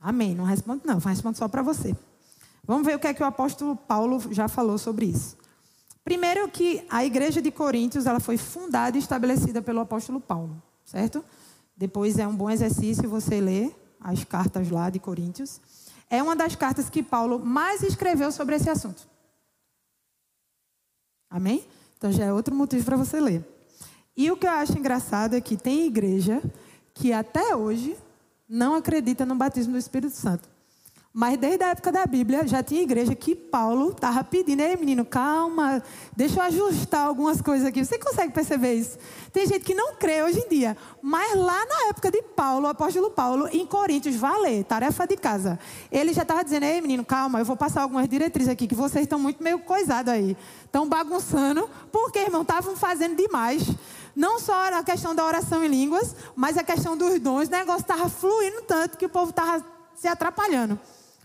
Amém. 0.00 0.34
Não 0.34 0.44
responde 0.44 0.82
não, 0.84 0.98
responde 0.98 1.36
só 1.36 1.48
para 1.48 1.62
você. 1.62 1.96
Vamos 2.70 2.86
ver 2.86 2.94
o 2.94 3.00
que 3.00 3.08
é 3.08 3.12
que 3.12 3.20
o 3.20 3.26
apóstolo 3.26 3.74
Paulo 3.74 4.32
já 4.32 4.46
falou 4.46 4.78
sobre 4.78 5.06
isso. 5.06 5.36
Primeiro 6.04 6.48
que 6.48 6.86
a 6.88 7.04
igreja 7.04 7.42
de 7.42 7.50
Coríntios 7.50 8.06
ela 8.06 8.20
foi 8.20 8.36
fundada 8.36 8.96
e 8.96 9.00
estabelecida 9.00 9.60
pelo 9.60 9.80
apóstolo 9.80 10.20
Paulo, 10.20 10.62
certo? 10.84 11.24
Depois 11.76 12.16
é 12.16 12.28
um 12.28 12.36
bom 12.36 12.48
exercício 12.48 13.08
você 13.08 13.40
ler 13.40 13.76
as 14.00 14.22
cartas 14.22 14.70
lá 14.70 14.88
de 14.88 15.00
Coríntios. 15.00 15.60
É 16.08 16.22
uma 16.22 16.36
das 16.36 16.54
cartas 16.54 16.88
que 16.88 17.02
Paulo 17.02 17.40
mais 17.40 17.82
escreveu 17.82 18.30
sobre 18.30 18.54
esse 18.54 18.70
assunto. 18.70 19.02
Amém? 21.28 21.66
Então 21.98 22.12
já 22.12 22.26
é 22.26 22.32
outro 22.32 22.54
motivo 22.54 22.84
para 22.84 22.96
você 22.96 23.18
ler. 23.18 23.44
E 24.16 24.30
o 24.30 24.36
que 24.36 24.46
eu 24.46 24.52
acho 24.52 24.78
engraçado 24.78 25.34
é 25.34 25.40
que 25.40 25.56
tem 25.56 25.88
igreja 25.88 26.40
que 26.94 27.12
até 27.12 27.56
hoje 27.56 27.96
não 28.48 28.76
acredita 28.76 29.26
no 29.26 29.34
batismo 29.34 29.72
do 29.72 29.78
Espírito 29.80 30.14
Santo. 30.14 30.59
Mas 31.12 31.36
desde 31.38 31.64
a 31.64 31.70
época 31.70 31.90
da 31.90 32.06
Bíblia 32.06 32.46
já 32.46 32.62
tinha 32.62 32.82
igreja 32.82 33.16
que 33.16 33.34
Paulo 33.34 33.90
estava 33.90 34.22
pedindo, 34.22 34.60
ei 34.60 34.76
menino, 34.76 35.04
calma, 35.04 35.82
deixa 36.16 36.38
eu 36.38 36.44
ajustar 36.44 37.04
algumas 37.04 37.42
coisas 37.42 37.66
aqui. 37.66 37.84
Você 37.84 37.98
consegue 37.98 38.32
perceber 38.32 38.74
isso? 38.74 38.96
Tem 39.32 39.44
gente 39.44 39.64
que 39.64 39.74
não 39.74 39.96
crê 39.96 40.22
hoje 40.22 40.38
em 40.38 40.48
dia, 40.48 40.76
mas 41.02 41.36
lá 41.36 41.66
na 41.66 41.88
época 41.88 42.12
de 42.12 42.22
Paulo, 42.22 42.66
o 42.66 42.70
apóstolo 42.70 43.10
Paulo, 43.10 43.48
em 43.50 43.66
Coríntios, 43.66 44.14
vale, 44.14 44.62
tarefa 44.62 45.04
de 45.04 45.16
casa. 45.16 45.58
Ele 45.90 46.12
já 46.12 46.22
estava 46.22 46.44
dizendo, 46.44 46.62
ei 46.62 46.80
menino, 46.80 47.04
calma, 47.04 47.40
eu 47.40 47.44
vou 47.44 47.56
passar 47.56 47.82
algumas 47.82 48.08
diretrizes 48.08 48.52
aqui, 48.52 48.68
que 48.68 48.74
vocês 48.76 49.02
estão 49.02 49.18
muito 49.18 49.42
meio 49.42 49.58
coisados 49.58 50.12
aí. 50.12 50.36
Estão 50.64 50.88
bagunçando, 50.88 51.68
porque, 51.90 52.20
irmão, 52.20 52.42
estavam 52.42 52.76
fazendo 52.76 53.16
demais. 53.16 53.68
Não 54.14 54.38
só 54.38 54.72
a 54.72 54.84
questão 54.84 55.12
da 55.12 55.24
oração 55.24 55.64
em 55.64 55.68
línguas, 55.68 56.14
mas 56.36 56.56
a 56.56 56.62
questão 56.62 56.96
dos 56.96 57.18
dons. 57.18 57.48
O 57.48 57.50
negócio 57.50 57.80
estava 57.80 58.08
fluindo 58.08 58.62
tanto 58.62 58.96
que 58.96 59.06
o 59.06 59.08
povo 59.08 59.30
estava 59.30 59.64
se 59.96 60.06
atrapalhando. 60.06 60.78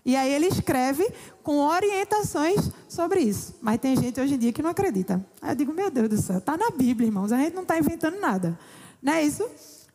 E 0.05 0.15
aí 0.15 0.31
ele 0.31 0.45
escreve 0.45 1.11
com 1.41 1.57
orientações 1.57 2.69
sobre 2.87 3.21
isso. 3.21 3.55
Mas 3.59 3.79
tem 3.79 3.95
gente 3.95 4.21
hoje 4.21 4.35
em 4.35 4.37
dia 4.37 4.53
que 4.53 4.61
não 4.61 4.69
acredita. 4.69 5.25
Aí 5.41 5.51
eu 5.51 5.55
digo, 5.55 5.73
meu 5.73 5.89
Deus 5.89 6.07
do 6.07 6.21
céu, 6.21 6.37
está 6.37 6.55
na 6.55 6.69
Bíblia, 6.69 7.07
irmãos. 7.07 7.31
A 7.31 7.37
gente 7.37 7.55
não 7.55 7.63
está 7.63 7.79
inventando 7.79 8.19
nada. 8.19 8.57
Não 9.01 9.13
é 9.13 9.23
isso? 9.23 9.43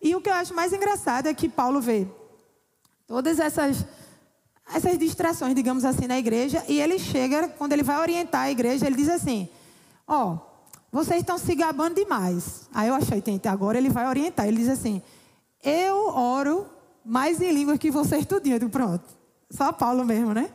E 0.02 0.16
o 0.16 0.20
que 0.20 0.28
eu 0.28 0.34
acho 0.34 0.52
mais 0.52 0.72
engraçado 0.72 1.28
é 1.28 1.34
que 1.34 1.48
Paulo 1.48 1.80
vê 1.80 2.08
todas 3.06 3.38
essas, 3.38 3.86
essas 4.74 4.98
distrações, 4.98 5.54
digamos 5.54 5.84
assim, 5.84 6.08
na 6.08 6.18
igreja. 6.18 6.64
E 6.66 6.80
ele 6.80 6.98
chega, 6.98 7.48
quando 7.48 7.72
ele 7.72 7.84
vai 7.84 8.00
orientar 8.00 8.42
a 8.42 8.50
igreja, 8.50 8.88
ele 8.88 8.96
diz 8.96 9.08
assim: 9.08 9.48
Ó, 10.08 10.32
oh, 10.32 10.38
vocês 10.90 11.20
estão 11.20 11.38
se 11.38 11.54
gabando 11.54 11.94
demais. 11.94 12.68
Aí 12.74 12.88
eu 12.88 12.94
achei, 12.94 13.20
tem, 13.20 13.40
agora 13.44 13.78
ele 13.78 13.90
vai 13.90 14.08
orientar. 14.08 14.48
Ele 14.48 14.56
diz 14.56 14.68
assim: 14.68 15.00
Eu 15.62 16.08
oro 16.08 16.66
mais 17.04 17.40
em 17.40 17.52
línguas 17.52 17.78
que 17.78 17.92
vocês 17.92 18.26
tudinho. 18.26 18.56
Eu 18.56 18.58
digo, 18.58 18.72
pronto. 18.72 19.19
Só 19.50 19.72
Paulo 19.72 20.04
mesmo, 20.04 20.32
né? 20.32 20.50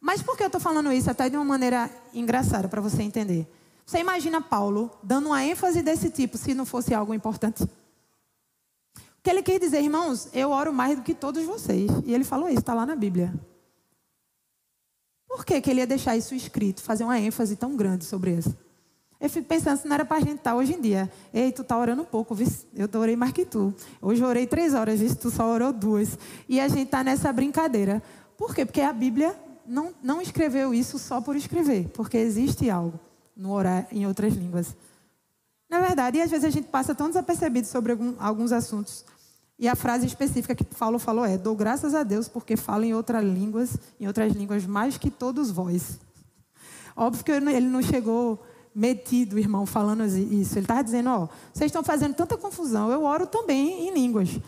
Mas 0.00 0.22
por 0.22 0.36
que 0.36 0.42
eu 0.42 0.48
estou 0.48 0.60
falando 0.60 0.92
isso 0.92 1.10
até 1.10 1.28
de 1.28 1.36
uma 1.36 1.44
maneira 1.44 1.90
engraçada 2.12 2.68
para 2.68 2.80
você 2.80 3.02
entender? 3.02 3.46
Você 3.84 3.98
imagina 3.98 4.40
Paulo 4.40 4.90
dando 5.02 5.26
uma 5.26 5.44
ênfase 5.44 5.82
desse 5.82 6.10
tipo 6.10 6.36
se 6.36 6.54
não 6.54 6.66
fosse 6.66 6.92
algo 6.92 7.14
importante? 7.14 7.62
O 7.62 7.68
que 9.22 9.30
ele 9.30 9.42
quer 9.42 9.58
dizer, 9.58 9.80
irmãos, 9.80 10.28
eu 10.32 10.50
oro 10.50 10.72
mais 10.72 10.96
do 10.96 11.02
que 11.02 11.14
todos 11.14 11.44
vocês. 11.44 11.90
E 12.04 12.14
ele 12.14 12.24
falou 12.24 12.48
isso, 12.48 12.60
está 12.60 12.74
lá 12.74 12.84
na 12.84 12.94
Bíblia. 12.94 13.34
Por 15.26 15.44
que, 15.44 15.60
que 15.60 15.70
ele 15.70 15.80
ia 15.80 15.86
deixar 15.86 16.16
isso 16.16 16.34
escrito, 16.34 16.82
fazer 16.82 17.04
uma 17.04 17.18
ênfase 17.18 17.56
tão 17.56 17.76
grande 17.76 18.04
sobre 18.04 18.32
isso? 18.32 18.56
Eu 19.20 19.30
fico 19.30 19.46
pensando 19.48 19.78
se 19.78 19.88
não 19.88 19.94
era 19.94 20.04
para 20.04 20.18
a 20.18 20.20
gente 20.20 20.36
estar 20.36 20.50
tá 20.50 20.56
hoje 20.56 20.74
em 20.74 20.80
dia. 20.80 21.10
Ei, 21.32 21.50
tu 21.50 21.64
tá 21.64 21.76
orando 21.76 22.04
pouco, 22.04 22.36
eu 22.74 23.00
orei 23.00 23.16
mais 23.16 23.32
que 23.32 23.44
tu. 23.44 23.74
Hoje 24.00 24.22
eu 24.22 24.28
orei 24.28 24.46
três 24.46 24.74
horas, 24.74 25.00
tu 25.16 25.30
só 25.30 25.46
orou 25.46 25.72
duas. 25.72 26.18
E 26.48 26.60
a 26.60 26.68
gente 26.68 26.84
está 26.84 27.02
nessa 27.02 27.32
brincadeira. 27.32 28.02
Por 28.36 28.54
quê? 28.54 28.64
Porque 28.64 28.80
a 28.80 28.92
Bíblia 28.92 29.34
não, 29.66 29.94
não 30.02 30.20
escreveu 30.20 30.72
isso 30.72 30.98
só 30.98 31.20
por 31.20 31.36
escrever, 31.36 31.88
porque 31.94 32.16
existe 32.16 32.70
algo 32.70 32.98
no 33.36 33.52
orar 33.52 33.86
em 33.90 34.06
outras 34.06 34.34
línguas. 34.34 34.74
Na 35.68 35.80
verdade, 35.80 36.18
e 36.18 36.22
às 36.22 36.30
vezes 36.30 36.44
a 36.44 36.50
gente 36.50 36.68
passa 36.68 36.94
tão 36.94 37.08
desapercebido 37.08 37.66
sobre 37.66 37.92
algum, 37.92 38.14
alguns 38.18 38.52
assuntos. 38.52 39.04
E 39.58 39.66
a 39.66 39.74
frase 39.74 40.06
específica 40.06 40.54
que 40.54 40.64
Paulo 40.64 40.98
falou 40.98 41.24
é: 41.24 41.36
Dou 41.36 41.56
graças 41.56 41.94
a 41.94 42.02
Deus 42.02 42.28
porque 42.28 42.56
falo 42.56 42.84
em 42.84 42.94
outras 42.94 43.24
línguas, 43.24 43.76
em 43.98 44.06
outras 44.06 44.32
línguas 44.32 44.66
mais 44.66 44.96
que 44.96 45.10
todos 45.10 45.50
vós. 45.50 45.98
Óbvio 46.94 47.24
que 47.24 47.32
ele 47.32 47.60
não 47.60 47.82
chegou 47.82 48.42
metido, 48.74 49.38
irmão, 49.38 49.64
falando 49.64 50.04
isso. 50.04 50.54
Ele 50.54 50.64
estava 50.64 50.84
dizendo: 50.84 51.10
Ó, 51.10 51.28
vocês 51.52 51.70
estão 51.70 51.82
fazendo 51.82 52.14
tanta 52.14 52.36
confusão, 52.36 52.92
eu 52.92 53.02
oro 53.02 53.26
também 53.26 53.88
em 53.88 53.94
línguas, 53.94 54.38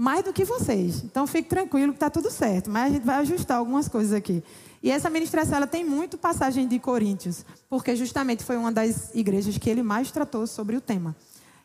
mais 0.00 0.24
do 0.24 0.32
que 0.32 0.46
vocês. 0.46 1.04
Então 1.04 1.26
fique 1.26 1.50
tranquilo 1.50 1.92
que 1.92 1.98
está 1.98 2.08
tudo 2.08 2.30
certo, 2.30 2.70
mas 2.70 2.90
a 2.90 2.94
gente 2.94 3.04
vai 3.04 3.16
ajustar 3.16 3.58
algumas 3.58 3.86
coisas 3.86 4.14
aqui. 4.14 4.42
E 4.82 4.90
essa 4.90 5.10
ministração 5.10 5.58
ela 5.58 5.66
tem 5.66 5.84
muito 5.84 6.16
passagem 6.16 6.66
de 6.66 6.78
Coríntios, 6.78 7.44
porque 7.68 7.94
justamente 7.94 8.42
foi 8.42 8.56
uma 8.56 8.72
das 8.72 9.14
igrejas 9.14 9.58
que 9.58 9.68
ele 9.68 9.82
mais 9.82 10.10
tratou 10.10 10.46
sobre 10.46 10.74
o 10.74 10.80
tema. 10.80 11.14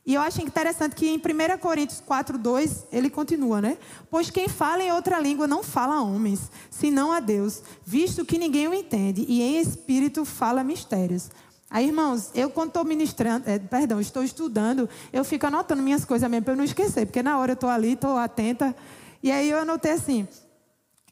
E 0.06 0.16
eu 0.16 0.22
acho 0.22 0.42
interessante 0.42 0.98
que 0.98 1.08
em 1.08 1.16
1 1.16 1.58
Coríntios 1.60 2.02
4, 2.02 2.38
2, 2.38 2.88
ele 2.92 3.10
continua, 3.10 3.62
né? 3.62 3.78
Pois 4.12 4.30
quem 4.30 4.50
fala 4.50 4.84
em 4.84 4.92
outra 4.92 5.18
língua 5.18 5.48
não 5.48 5.64
fala 5.64 5.96
a 5.96 6.02
homens, 6.04 6.52
senão 6.70 7.14
a 7.14 7.22
Deus, 7.22 7.64
visto 7.86 8.26
que 8.26 8.38
ninguém 8.38 8.68
o 8.68 8.74
entende, 8.74 9.26
e 9.30 9.42
em 9.42 9.62
espírito 9.62 10.26
fala 10.26 10.62
mistérios. 10.62 11.30
Aí, 11.76 11.88
irmãos, 11.88 12.32
eu 12.34 12.50
quando 12.50 12.70
estou 12.70 12.86
ministrando, 12.86 13.50
é, 13.50 13.60
perdão, 13.60 14.00
estou 14.00 14.24
estudando, 14.24 14.88
eu 15.12 15.26
fico 15.26 15.46
anotando 15.46 15.84
minhas 15.84 16.06
coisas 16.06 16.32
mesmo 16.32 16.46
para 16.46 16.54
eu 16.54 16.58
não 16.58 16.64
esquecer, 16.64 17.06
porque 17.06 17.22
na 17.22 17.38
hora 17.38 17.52
eu 17.52 17.56
estou 17.56 17.70
ali, 17.70 17.92
estou 17.92 18.18
atenta. 18.18 18.74
E 19.22 19.30
aí 19.30 19.50
eu 19.50 19.60
anotei 19.60 19.92
assim: 19.92 20.26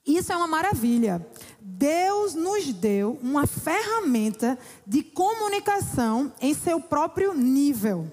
isso 0.08 0.32
é 0.32 0.38
uma 0.38 0.48
maravilha. 0.48 1.27
Deus 1.60 2.34
nos 2.34 2.72
deu 2.72 3.20
uma 3.22 3.46
ferramenta 3.46 4.58
de 4.88 5.03
comunicação 5.03 6.32
em 6.39 6.53
seu 6.53 6.79
próprio 6.79 7.34
nível, 7.34 8.10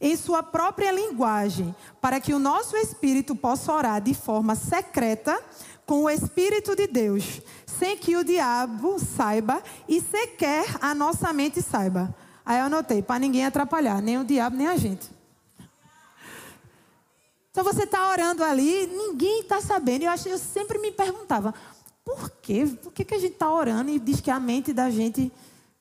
em 0.00 0.16
sua 0.16 0.42
própria 0.42 0.90
linguagem, 0.90 1.76
para 2.00 2.18
que 2.18 2.32
o 2.32 2.38
nosso 2.38 2.78
espírito 2.78 3.36
possa 3.36 3.74
orar 3.74 4.00
de 4.00 4.14
forma 4.14 4.54
secreta 4.54 5.38
com 5.90 6.04
o 6.04 6.10
Espírito 6.10 6.76
de 6.76 6.86
Deus, 6.86 7.42
sem 7.80 7.96
que 7.96 8.14
o 8.14 8.22
diabo 8.22 8.98
saiba 8.98 9.62
e 9.88 10.02
sequer 10.02 10.66
a 10.82 10.94
nossa 10.94 11.32
mente 11.32 11.62
saiba. 11.62 12.14
Aí 12.44 12.58
eu 12.58 12.66
anotei, 12.66 13.00
para 13.00 13.18
ninguém 13.18 13.46
atrapalhar, 13.46 14.02
nem 14.02 14.18
o 14.18 14.24
diabo, 14.24 14.54
nem 14.54 14.66
a 14.66 14.76
gente. 14.76 15.08
Então 17.50 17.64
você 17.64 17.84
está 17.84 18.10
orando 18.10 18.44
ali, 18.44 18.86
ninguém 18.86 19.40
está 19.40 19.62
sabendo. 19.62 20.02
Eu, 20.02 20.10
acho, 20.10 20.28
eu 20.28 20.36
sempre 20.36 20.78
me 20.78 20.92
perguntava, 20.92 21.54
por 22.04 22.30
quê? 22.42 22.66
Por 22.82 22.92
que, 22.92 23.02
que 23.02 23.14
a 23.14 23.18
gente 23.18 23.32
está 23.32 23.50
orando 23.50 23.90
e 23.90 23.98
diz 23.98 24.20
que 24.20 24.30
a 24.30 24.38
mente 24.38 24.74
da 24.74 24.90
gente. 24.90 25.32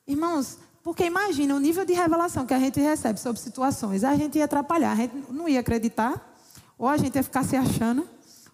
Irmãos, 0.08 0.58
porque 0.82 1.03
imagina 1.03 1.53
o 1.53 1.60
nível 1.60 1.84
de 1.84 1.94
revelação 1.94 2.46
que 2.46 2.53
a 2.53 2.60
gente 2.60 2.79
recebe 2.79 3.20
sobre 3.20 3.41
situações. 3.41 4.06
A 4.06 4.15
gente 4.15 4.38
ia 4.38 4.46
atrapalhar, 4.46 4.94
a 4.94 4.96
gente 4.96 5.15
não 5.29 5.50
ia 5.50 5.60
acreditar, 5.60 6.34
ou 6.77 6.88
a 6.88 6.96
gente 6.96 7.15
ia 7.15 7.24
ficar 7.24 7.44
se 7.44 7.58
achando. 7.58 8.08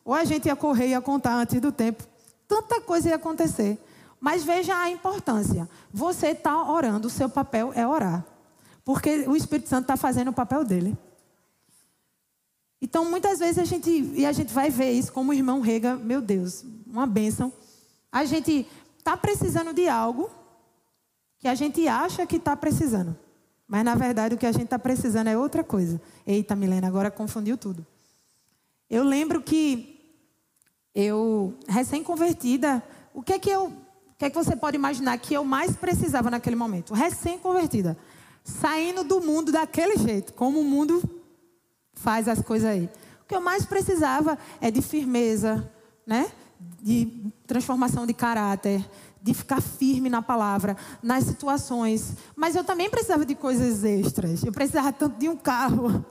Ou 0.04 0.14
a 0.14 0.24
gente 0.24 0.48
ia 0.48 0.56
correr 0.56 0.88
e 0.88 0.90
ia 0.90 1.02
contar 1.02 1.36
antes 1.36 1.62
do 1.62 1.72
tempo. 1.72 2.15
Tanta 2.48 2.82
coisa 2.82 3.10
ia 3.10 3.16
acontecer. 3.16 3.78
Mas 4.20 4.44
veja 4.44 4.76
a 4.76 4.90
importância. 4.90 5.70
Você 5.94 6.28
está 6.28 6.72
orando, 6.72 7.08
o 7.08 7.12
seu 7.12 7.30
papel 7.30 7.72
é 7.76 7.86
orar. 7.88 8.26
Porque 8.84 9.26
o 9.28 9.36
Espírito 9.36 9.70
Santo 9.70 9.84
está 9.84 9.98
fazendo 9.98 10.30
o 10.30 10.34
papel 10.34 10.64
dele. 10.64 10.98
Então, 12.82 13.06
muitas 13.06 13.40
vezes 13.40 13.58
a 13.58 13.66
gente, 13.66 13.90
e 13.90 14.26
a 14.26 14.32
gente 14.32 14.54
vai 14.54 14.70
ver 14.70 14.92
isso 14.92 15.12
como 15.12 15.32
o 15.32 15.34
irmão 15.34 15.60
Rega, 15.60 15.96
meu 15.96 16.22
Deus, 16.22 16.64
uma 16.86 17.08
bênção. 17.08 17.52
A 18.12 18.26
gente 18.26 18.68
está 18.98 19.18
precisando 19.18 19.74
de 19.74 19.88
algo 19.88 20.30
que 21.40 21.48
a 21.48 21.56
gente 21.56 21.88
acha 21.88 22.26
que 22.26 22.38
está 22.38 22.56
precisando. 22.56 23.18
Mas, 23.68 23.84
na 23.84 23.96
verdade, 23.96 24.36
o 24.36 24.38
que 24.38 24.46
a 24.46 24.52
gente 24.52 24.66
está 24.66 24.78
precisando 24.78 25.28
é 25.28 25.38
outra 25.38 25.64
coisa. 25.64 26.00
Eita, 26.26 26.56
Milena, 26.56 26.88
agora 26.88 27.10
confundiu 27.10 27.58
tudo. 27.58 27.86
Eu 28.90 29.04
lembro 29.04 29.42
que 29.42 29.95
eu, 30.96 31.54
recém-convertida, 31.68 32.82
o 33.14 33.22
que 33.22 33.34
é 33.34 33.40
que 33.40 33.50
eu, 33.50 33.66
o 33.66 34.18
que 34.18 34.26
é 34.26 34.30
que 34.30 34.36
você 34.36 34.56
pode 34.56 34.78
imaginar 34.78 35.18
que 35.18 35.34
eu 35.34 35.44
mais 35.44 35.76
precisava 35.76 36.32
naquele 36.32 36.56
momento? 36.56 36.94
Recém-convertida, 36.94 37.98
saindo 38.44 39.04
do 39.04 39.20
mundo 39.20 39.52
daquele 39.52 39.98
jeito, 39.98 40.34
como 40.34 40.62
o 40.62 40.64
mundo 40.64 41.04
faz 41.94 42.30
as 42.30 42.42
coisas 42.42 42.70
aí. 42.70 42.90
O 43.24 43.28
que 43.28 43.36
eu 43.36 43.42
mais 43.42 43.66
precisava 43.66 44.38
é 44.62 44.72
de 44.72 44.82
firmeza, 44.82 45.70
né? 46.08 46.32
De 46.82 47.32
transformação 47.46 48.06
de 48.06 48.14
caráter, 48.14 48.88
de 49.22 49.34
ficar 49.34 49.60
firme 49.60 50.10
na 50.10 50.22
palavra, 50.22 50.78
nas 51.02 51.24
situações. 51.24 52.14
Mas 52.36 52.56
eu 52.56 52.64
também 52.64 52.90
precisava 52.90 53.26
de 53.26 53.34
coisas 53.36 53.84
extras. 53.84 54.44
Eu 54.44 54.52
precisava 54.52 54.94
tanto 54.94 55.18
de 55.18 55.28
um 55.28 55.36
carro. 55.36 56.06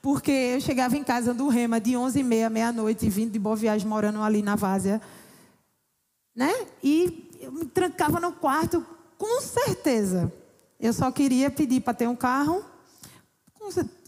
Porque 0.00 0.30
eu 0.30 0.60
chegava 0.60 0.96
em 0.96 1.04
casa 1.04 1.32
do 1.32 1.48
Rema 1.48 1.80
de 1.80 1.92
11h30, 1.92 2.50
meia-noite, 2.50 3.08
vindo 3.08 3.30
de 3.30 3.38
Boa 3.38 3.56
Viagem, 3.56 3.86
morando 3.86 4.20
ali 4.20 4.42
na 4.42 4.56
Várzea. 4.56 5.00
Né? 6.34 6.52
E 6.82 7.30
eu 7.40 7.52
me 7.52 7.64
trancava 7.66 8.18
no 8.18 8.32
quarto, 8.32 8.84
com 9.16 9.40
certeza. 9.40 10.32
Eu 10.80 10.92
só 10.92 11.10
queria 11.12 11.50
pedir 11.50 11.80
para 11.80 11.94
ter 11.94 12.08
um 12.08 12.16
carro, 12.16 12.64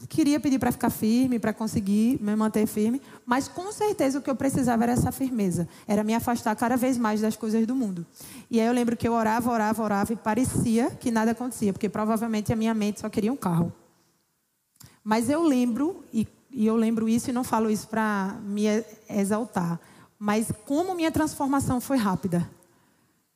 queria 0.08 0.40
pedir 0.40 0.58
para 0.58 0.72
ficar 0.72 0.90
firme, 0.90 1.38
para 1.38 1.52
conseguir 1.52 2.18
me 2.20 2.34
manter 2.34 2.66
firme, 2.66 3.00
mas 3.24 3.46
com 3.46 3.70
certeza 3.70 4.18
o 4.18 4.22
que 4.22 4.28
eu 4.28 4.34
precisava 4.34 4.82
era 4.82 4.92
essa 4.92 5.12
firmeza, 5.12 5.68
era 5.86 6.02
me 6.02 6.14
afastar 6.14 6.54
cada 6.56 6.76
vez 6.76 6.98
mais 6.98 7.20
das 7.20 7.36
coisas 7.36 7.64
do 7.66 7.74
mundo. 7.74 8.04
E 8.50 8.60
aí 8.60 8.66
eu 8.66 8.72
lembro 8.72 8.96
que 8.96 9.06
eu 9.06 9.12
orava, 9.12 9.50
orava, 9.50 9.82
orava 9.82 10.12
e 10.12 10.16
parecia 10.16 10.90
que 10.90 11.10
nada 11.10 11.30
acontecia, 11.30 11.72
porque 11.72 11.88
provavelmente 11.88 12.52
a 12.52 12.56
minha 12.56 12.74
mente 12.74 13.00
só 13.00 13.08
queria 13.08 13.32
um 13.32 13.36
carro. 13.36 13.72
Mas 15.04 15.28
eu 15.28 15.42
lembro, 15.42 16.02
e, 16.10 16.26
e 16.50 16.66
eu 16.66 16.74
lembro 16.74 17.06
isso 17.06 17.28
e 17.28 17.32
não 17.32 17.44
falo 17.44 17.70
isso 17.70 17.86
para 17.86 18.40
me 18.42 18.64
exaltar, 19.10 19.78
mas 20.18 20.50
como 20.64 20.94
minha 20.94 21.12
transformação 21.12 21.78
foi 21.78 21.98
rápida. 21.98 22.50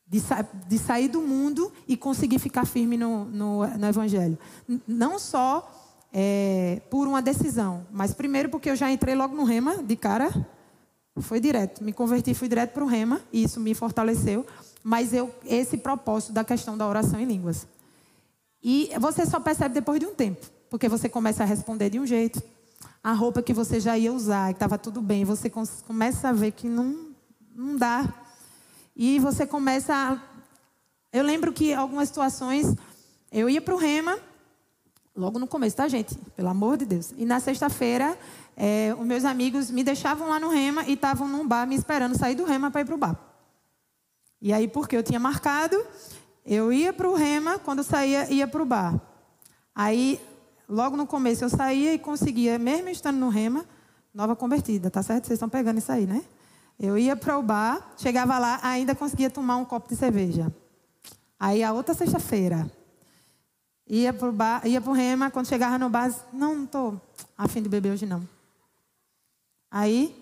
De, 0.06 0.20
sa 0.20 0.40
de, 0.40 0.78
sair 0.78 1.06
do 1.06 1.20
mundo 1.20 1.70
e 1.86 1.94
conseguir 1.94 2.38
ficar 2.38 2.64
firme 2.64 2.96
no, 2.96 3.26
no, 3.26 3.66
no 3.66 3.86
Evangelho. 3.86 4.38
Não 4.86 5.18
só 5.18 5.70
é, 6.10 6.80
por 6.88 7.06
uma 7.06 7.20
decisão, 7.20 7.86
mas 7.92 8.14
primeiro 8.14 8.48
porque 8.48 8.70
eu 8.70 8.76
já 8.76 8.90
entrei 8.90 9.14
logo 9.14 9.36
no 9.36 9.44
rema, 9.44 9.82
de 9.82 9.96
cara, 9.96 10.30
foi 11.20 11.40
direto. 11.40 11.84
Me 11.84 11.92
converti, 11.92 12.32
fui 12.32 12.48
direto 12.48 12.72
para 12.72 12.84
o 12.84 12.86
rema, 12.86 13.20
e 13.30 13.42
isso 13.42 13.60
me 13.60 13.74
fortaleceu. 13.74 14.46
Mas 14.82 15.12
eu, 15.12 15.30
esse 15.44 15.76
propósito 15.76 16.32
da 16.32 16.42
questão 16.42 16.78
da 16.78 16.86
oração 16.86 17.20
em 17.20 17.26
línguas. 17.26 17.66
E 18.62 18.90
você 18.98 19.26
só 19.26 19.38
percebe 19.38 19.74
depois 19.74 20.00
de 20.00 20.06
um 20.06 20.14
tempo. 20.14 20.46
Porque 20.70 20.88
você 20.88 21.08
começa 21.08 21.42
a 21.42 21.46
responder 21.46 21.90
de 21.90 21.98
um 21.98 22.06
jeito. 22.06 22.42
A 23.02 23.12
roupa 23.12 23.42
que 23.42 23.52
você 23.52 23.80
já 23.80 23.96
ia 23.96 24.12
usar, 24.12 24.48
que 24.48 24.56
estava 24.56 24.78
tudo 24.78 25.00
bem, 25.00 25.24
você 25.24 25.50
começa 25.86 26.28
a 26.28 26.32
ver 26.32 26.52
que 26.52 26.68
não, 26.68 27.08
não 27.54 27.76
dá. 27.76 28.12
E 28.94 29.18
você 29.18 29.46
começa 29.46 29.94
a... 29.94 30.18
Eu 31.12 31.24
lembro 31.24 31.52
que 31.52 31.72
algumas 31.72 32.08
situações, 32.08 32.74
eu 33.32 33.48
ia 33.48 33.60
para 33.60 33.74
o 33.74 33.78
Rema, 33.78 34.18
logo 35.16 35.38
no 35.38 35.46
começo, 35.46 35.76
tá, 35.76 35.88
gente? 35.88 36.14
Pelo 36.36 36.48
amor 36.48 36.76
de 36.76 36.84
Deus. 36.84 37.12
E 37.16 37.24
na 37.24 37.40
sexta-feira, 37.40 38.18
é, 38.56 38.94
os 38.98 39.06
meus 39.06 39.24
amigos 39.24 39.70
me 39.70 39.82
deixavam 39.82 40.28
lá 40.28 40.38
no 40.38 40.48
Rema 40.48 40.84
e 40.84 40.92
estavam 40.92 41.28
num 41.28 41.46
bar 41.46 41.66
me 41.66 41.74
esperando 41.74 42.18
sair 42.18 42.34
do 42.34 42.44
Rema 42.44 42.70
para 42.70 42.82
ir 42.82 42.84
para 42.84 42.94
o 42.94 42.98
bar. 42.98 43.16
E 44.40 44.52
aí, 44.52 44.68
porque 44.68 44.96
eu 44.96 45.02
tinha 45.02 45.18
marcado, 45.18 45.76
eu 46.44 46.72
ia 46.72 46.92
para 46.92 47.08
o 47.08 47.14
Rema, 47.14 47.58
quando 47.58 47.82
saía, 47.82 48.30
ia 48.32 48.46
para 48.46 48.62
o 48.62 48.66
bar. 48.66 49.00
Aí 49.74 50.20
Logo 50.68 50.96
no 50.96 51.06
começo 51.06 51.44
eu 51.44 51.48
saía 51.48 51.94
e 51.94 51.98
conseguia, 51.98 52.58
mesmo 52.58 52.88
estando 52.88 53.16
no 53.16 53.28
rema, 53.28 53.64
nova 54.12 54.36
convertida, 54.36 54.90
tá 54.90 55.02
certo? 55.02 55.26
Vocês 55.26 55.36
estão 55.36 55.48
pegando 55.48 55.78
isso 55.78 55.90
aí, 55.90 56.06
né? 56.06 56.22
Eu 56.78 56.98
ia 56.98 57.16
para 57.16 57.38
o 57.38 57.42
bar, 57.42 57.94
chegava 57.96 58.38
lá, 58.38 58.60
ainda 58.62 58.94
conseguia 58.94 59.30
tomar 59.30 59.56
um 59.56 59.64
copo 59.64 59.88
de 59.88 59.96
cerveja. 59.96 60.54
Aí 61.40 61.62
a 61.64 61.72
outra 61.72 61.94
sexta-feira, 61.94 62.70
ia 63.86 64.12
para 64.12 64.28
o 64.28 64.32
bar, 64.32 64.66
ia 64.66 64.80
para 64.80 64.90
o 64.90 64.94
rema, 64.94 65.30
quando 65.30 65.46
chegava 65.46 65.78
no 65.78 65.88
bar, 65.88 66.14
não, 66.32 66.54
não 66.54 66.64
estou 66.64 67.00
a 67.36 67.48
fim 67.48 67.62
de 67.62 67.68
beber 67.68 67.92
hoje 67.92 68.04
não. 68.04 68.28
Aí, 69.70 70.14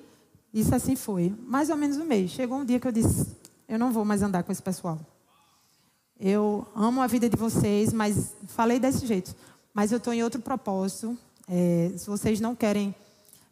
isso 0.53 0.75
assim 0.75 0.95
foi. 0.97 1.35
Mais 1.47 1.71
ou 1.71 1.77
menos 1.77 1.97
um 1.97 2.05
mês. 2.05 2.31
Chegou 2.31 2.59
um 2.59 2.65
dia 2.65 2.79
que 2.79 2.87
eu 2.87 2.93
disse, 2.93 3.27
eu 3.69 3.79
não 3.79 3.91
vou 3.91 4.05
mais 4.05 4.23
andar 4.23 4.43
com 4.43 4.53
esse 4.53 4.63
pessoal. 4.63 4.99
Eu 6.19 6.67
amo 6.75 7.03
a 7.03 7.07
vida 7.07 7.29
de 7.29 7.37
vocês, 7.37 7.93
mas 7.93 8.35
falei 8.49 8.79
desse 8.79 9.07
jeito. 9.07 9.35
Mas 9.77 9.93
eu 9.93 9.99
estou 9.99 10.15
em 10.15 10.23
outro 10.23 10.41
propósito. 10.41 11.19
É, 11.47 11.93
se 11.99 12.07
vocês 12.07 12.41
não 12.41 12.55
querem. 12.55 12.95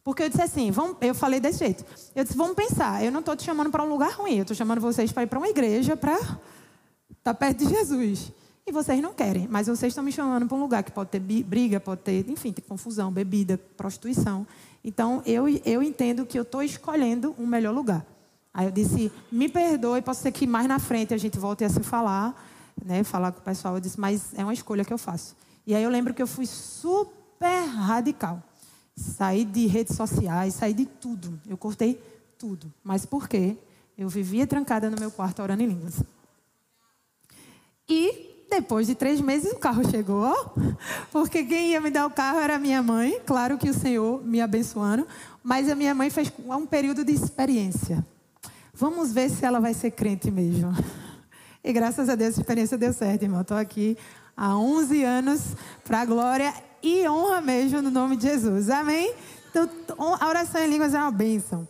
Porque 0.02 0.22
eu 0.22 0.28
disse 0.30 0.40
assim, 0.40 0.70
vamos, 0.70 0.96
eu 1.02 1.14
falei 1.14 1.38
desse 1.38 1.58
jeito. 1.58 1.84
Eu 2.16 2.24
disse, 2.24 2.34
vamos 2.34 2.56
pensar, 2.56 3.04
eu 3.04 3.12
não 3.12 3.20
estou 3.20 3.36
te 3.36 3.44
chamando 3.44 3.70
para 3.70 3.82
um 3.82 3.88
lugar 3.90 4.12
ruim, 4.12 4.36
eu 4.36 4.42
estou 4.42 4.56
chamando 4.56 4.80
vocês 4.80 5.12
para 5.12 5.24
ir 5.24 5.26
para 5.26 5.38
uma 5.38 5.48
igreja 5.48 5.98
para 5.98 6.14
estar 6.14 6.38
tá 7.22 7.34
perto 7.34 7.58
de 7.58 7.68
Jesus. 7.68 8.32
E 8.66 8.72
vocês 8.72 9.02
não 9.02 9.12
querem, 9.12 9.46
mas 9.48 9.66
vocês 9.66 9.90
estão 9.90 10.02
me 10.02 10.10
chamando 10.10 10.46
para 10.48 10.56
um 10.56 10.60
lugar 10.60 10.82
que 10.82 10.90
pode 10.90 11.10
ter 11.10 11.20
briga, 11.20 11.78
pode 11.78 12.00
ter, 12.00 12.26
enfim, 12.30 12.52
ter 12.52 12.62
confusão, 12.62 13.12
bebida, 13.12 13.58
prostituição. 13.76 14.46
Então, 14.82 15.22
eu, 15.26 15.46
eu 15.62 15.82
entendo 15.82 16.24
que 16.24 16.38
eu 16.38 16.42
estou 16.42 16.62
escolhendo 16.62 17.34
um 17.38 17.46
melhor 17.46 17.74
lugar. 17.74 18.04
Aí 18.52 18.66
eu 18.66 18.72
disse, 18.72 19.12
me 19.30 19.46
perdoe, 19.46 20.00
pode 20.00 20.16
ser 20.16 20.32
que 20.32 20.46
mais 20.46 20.66
na 20.66 20.78
frente 20.78 21.12
a 21.12 21.18
gente 21.18 21.38
volte 21.38 21.64
a 21.64 21.68
se 21.68 21.80
falar, 21.80 22.34
né, 22.82 23.04
falar 23.04 23.30
com 23.30 23.40
o 23.40 23.42
pessoal. 23.42 23.74
Eu 23.74 23.80
disse, 23.80 24.00
mas 24.00 24.32
é 24.34 24.42
uma 24.42 24.54
escolha 24.54 24.86
que 24.86 24.92
eu 24.92 24.98
faço. 24.98 25.36
E 25.66 25.74
aí 25.74 25.82
eu 25.82 25.90
lembro 25.90 26.12
que 26.12 26.22
eu 26.22 26.26
fui 26.26 26.46
super 26.46 27.64
radical. 27.64 28.42
Saí 28.96 29.44
de 29.44 29.66
redes 29.66 29.96
sociais, 29.96 30.54
saí 30.54 30.72
de 30.72 30.86
tudo. 30.86 31.40
Eu 31.48 31.56
cortei 31.56 32.00
tudo. 32.38 32.72
Mas 32.82 33.04
por 33.04 33.28
quê? 33.28 33.56
Eu 33.96 34.08
vivia 34.08 34.46
trancada 34.46 34.90
no 34.90 34.98
meu 34.98 35.10
quarto 35.10 35.42
orando 35.42 35.62
em 35.62 35.66
línguas. 35.66 36.02
E 37.88 38.46
depois 38.50 38.86
de 38.86 38.94
três 38.94 39.20
meses, 39.20 39.52
o 39.52 39.58
carro 39.58 39.88
chegou, 39.90 40.32
porque 41.10 41.44
quem 41.44 41.72
ia 41.72 41.80
me 41.80 41.90
dar 41.90 42.06
o 42.06 42.10
carro 42.10 42.38
era 42.38 42.58
minha 42.58 42.82
mãe. 42.82 43.20
Claro 43.26 43.58
que 43.58 43.68
o 43.68 43.74
Senhor 43.74 44.24
me 44.24 44.40
abençoando, 44.40 45.06
mas 45.42 45.68
a 45.68 45.74
minha 45.74 45.94
mãe 45.94 46.08
fez 46.08 46.32
um 46.46 46.66
período 46.66 47.04
de 47.04 47.12
experiência. 47.12 48.04
Vamos 48.72 49.12
ver 49.12 49.30
se 49.30 49.44
ela 49.44 49.60
vai 49.60 49.74
ser 49.74 49.90
crente 49.90 50.30
mesmo. 50.30 50.72
E 51.64 51.72
graças 51.72 52.10
a 52.10 52.14
Deus 52.14 52.36
a 52.36 52.40
experiência 52.42 52.76
deu 52.76 52.92
certo, 52.92 53.22
irmão. 53.22 53.40
Estou 53.40 53.56
aqui 53.56 53.96
há 54.36 54.54
11 54.54 55.02
anos 55.02 55.40
para 55.82 56.04
glória 56.04 56.52
e 56.82 57.08
honra 57.08 57.40
mesmo 57.40 57.80
no 57.80 57.90
nome 57.90 58.18
de 58.18 58.24
Jesus. 58.24 58.68
Amém? 58.68 59.14
Então, 59.48 59.66
a 60.20 60.28
oração 60.28 60.60
em 60.60 60.68
línguas 60.68 60.92
é 60.92 60.98
uma 60.98 61.10
bênção. 61.10 61.66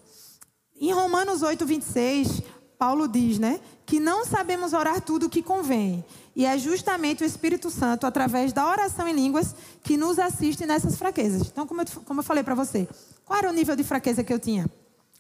Em 0.81 0.93
Romanos 0.93 1.43
8, 1.43 1.65
26, 1.65 2.43
Paulo 2.77 3.07
diz, 3.07 3.39
né? 3.39 3.61
Que 3.87 4.01
não 4.01 4.25
sabemos 4.25 4.73
orar 4.73 5.01
tudo 5.01 5.27
o 5.27 5.31
que 5.31 5.41
convém. 5.41 6.05
E 6.35 6.45
é 6.45 6.59
justamente 6.59 7.23
o 7.23 7.27
Espírito 7.27 7.71
Santo, 7.71 8.05
através 8.05 8.53
da 8.53 8.69
oração 8.69 9.07
em 9.07 9.15
línguas, 9.15 9.55
que 9.85 9.97
nos 9.97 10.19
assiste 10.19 10.67
nessas 10.67 10.97
fraquezas. 10.97 11.47
Então, 11.47 11.69
como 11.69 11.83
eu, 11.83 11.87
como 12.05 12.19
eu 12.19 12.25
falei 12.25 12.43
para 12.43 12.57
você, 12.57 12.89
qual 13.25 13.39
era 13.39 13.49
o 13.49 13.53
nível 13.53 13.77
de 13.77 13.85
fraqueza 13.85 14.25
que 14.25 14.33
eu 14.33 14.41
tinha? 14.41 14.69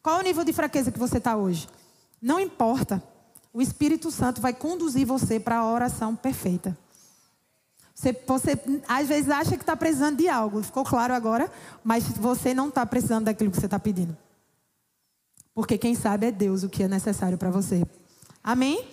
Qual 0.02 0.16
é 0.16 0.20
o 0.20 0.24
nível 0.24 0.42
de 0.42 0.52
fraqueza 0.52 0.90
que 0.90 0.98
você 0.98 1.18
está 1.18 1.36
hoje? 1.36 1.68
Não 2.20 2.40
importa. 2.40 3.00
O 3.54 3.62
Espírito 3.62 4.10
Santo 4.10 4.40
vai 4.40 4.52
conduzir 4.52 5.06
você 5.06 5.38
para 5.38 5.58
a 5.58 5.72
oração 5.72 6.16
perfeita. 6.16 6.76
Você, 7.94 8.12
você, 8.26 8.58
às 8.88 9.06
vezes 9.06 9.30
acha 9.30 9.52
que 9.56 9.62
está 9.62 9.76
precisando 9.76 10.16
de 10.16 10.28
algo, 10.28 10.60
ficou 10.60 10.84
claro 10.84 11.14
agora, 11.14 11.48
mas 11.84 12.02
você 12.08 12.52
não 12.52 12.68
está 12.68 12.84
precisando 12.84 13.26
daquilo 13.26 13.52
que 13.52 13.56
você 13.56 13.66
está 13.66 13.78
pedindo. 13.78 14.16
Porque 15.54 15.78
quem 15.78 15.94
sabe 15.94 16.26
é 16.26 16.32
Deus 16.32 16.64
o 16.64 16.68
que 16.68 16.82
é 16.82 16.88
necessário 16.88 17.38
para 17.38 17.48
você. 17.48 17.86
Amém? 18.42 18.88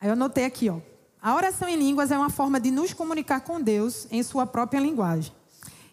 Aí 0.00 0.08
eu 0.08 0.14
anotei 0.14 0.46
aqui, 0.46 0.70
ó. 0.70 0.80
A 1.20 1.34
oração 1.34 1.68
em 1.68 1.76
línguas 1.76 2.10
é 2.10 2.16
uma 2.16 2.30
forma 2.30 2.58
de 2.58 2.70
nos 2.70 2.94
comunicar 2.94 3.40
com 3.40 3.60
Deus 3.60 4.06
em 4.10 4.22
sua 4.22 4.46
própria 4.46 4.80
linguagem, 4.80 5.30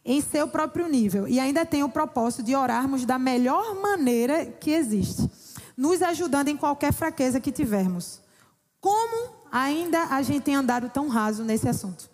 em 0.06 0.22
seu 0.22 0.48
próprio 0.48 0.88
nível, 0.88 1.28
e 1.28 1.42
ainda 1.42 1.66
tem 1.66 1.84
o 1.84 1.90
propósito 1.90 2.44
de 2.44 2.56
orarmos 2.56 3.04
da 3.04 3.20
melhor 3.20 3.76
maneira 3.82 4.46
que 4.46 4.72
existe, 4.72 5.30
nos 5.76 6.02
ajudando 6.02 6.50
em 6.50 6.58
qualquer 6.58 6.94
fraqueza 6.94 7.40
que 7.40 7.52
tivermos. 7.52 8.22
Como 8.80 9.34
ainda 9.52 10.04
a 10.06 10.22
gente 10.22 10.42
tem 10.42 10.56
andado 10.56 10.90
tão 10.90 11.08
raso 11.08 11.44
nesse 11.44 11.68
assunto? 11.68 12.10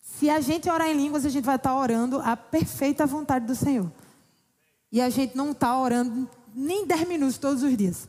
Se 0.00 0.30
a 0.30 0.40
gente 0.40 0.70
orar 0.70 0.88
em 0.88 0.96
línguas, 0.96 1.26
a 1.26 1.28
gente 1.28 1.44
vai 1.44 1.56
estar 1.56 1.74
orando 1.74 2.20
a 2.20 2.36
perfeita 2.36 3.06
vontade 3.06 3.46
do 3.46 3.54
Senhor. 3.54 3.90
E 4.90 5.00
a 5.00 5.10
gente 5.10 5.36
não 5.36 5.50
está 5.50 5.78
orando 5.78 6.28
nem 6.54 6.86
10 6.86 7.08
minutos 7.08 7.36
todos 7.36 7.62
os 7.62 7.76
dias. 7.76 8.08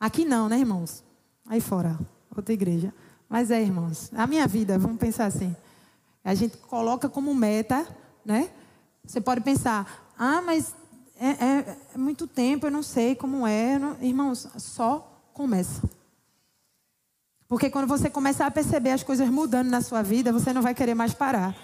Aqui 0.00 0.24
não, 0.24 0.48
né, 0.48 0.58
irmãos? 0.58 1.04
Aí 1.46 1.60
fora, 1.60 1.98
outra 2.34 2.54
igreja. 2.54 2.92
Mas 3.28 3.50
é, 3.50 3.60
irmãos, 3.60 4.10
a 4.14 4.26
minha 4.26 4.46
vida, 4.46 4.78
vamos 4.78 4.98
pensar 4.98 5.26
assim. 5.26 5.54
A 6.24 6.34
gente 6.34 6.56
coloca 6.56 7.08
como 7.08 7.34
meta, 7.34 7.86
né? 8.24 8.50
Você 9.04 9.20
pode 9.20 9.42
pensar, 9.42 10.10
ah, 10.18 10.40
mas 10.40 10.74
é, 11.18 11.28
é, 11.28 11.78
é 11.94 11.98
muito 11.98 12.26
tempo, 12.26 12.66
eu 12.66 12.70
não 12.70 12.82
sei 12.82 13.14
como 13.14 13.46
é. 13.46 13.78
Não... 13.78 13.96
Irmãos, 14.02 14.48
só 14.56 15.28
começa. 15.32 15.82
Porque 17.46 17.70
quando 17.70 17.86
você 17.86 18.10
começar 18.10 18.46
a 18.46 18.50
perceber 18.50 18.90
as 18.90 19.02
coisas 19.02 19.28
mudando 19.28 19.68
na 19.68 19.80
sua 19.80 20.02
vida, 20.02 20.32
você 20.32 20.52
não 20.52 20.62
vai 20.62 20.74
querer 20.74 20.94
mais 20.94 21.14
parar. 21.14 21.56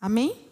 Amém? 0.00 0.44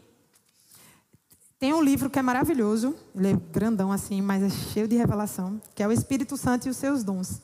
Tem 1.59 1.73
um 1.73 1.83
livro 1.83 2.11
que 2.11 2.19
é 2.19 2.23
maravilhoso, 2.23 2.97
ele 3.15 3.29
é 3.29 3.37
grandão 3.53 3.93
assim, 3.93 4.21
mas 4.21 4.43
é 4.43 4.51
cheio 4.51 4.89
de 4.89 4.97
revelação, 4.97 5.61
que 5.75 5.83
é 5.83 5.87
o 5.87 5.93
Espírito 5.93 6.37
Santo 6.37 6.67
e 6.67 6.71
os 6.71 6.77
seus 6.77 7.05
dons. 7.05 7.41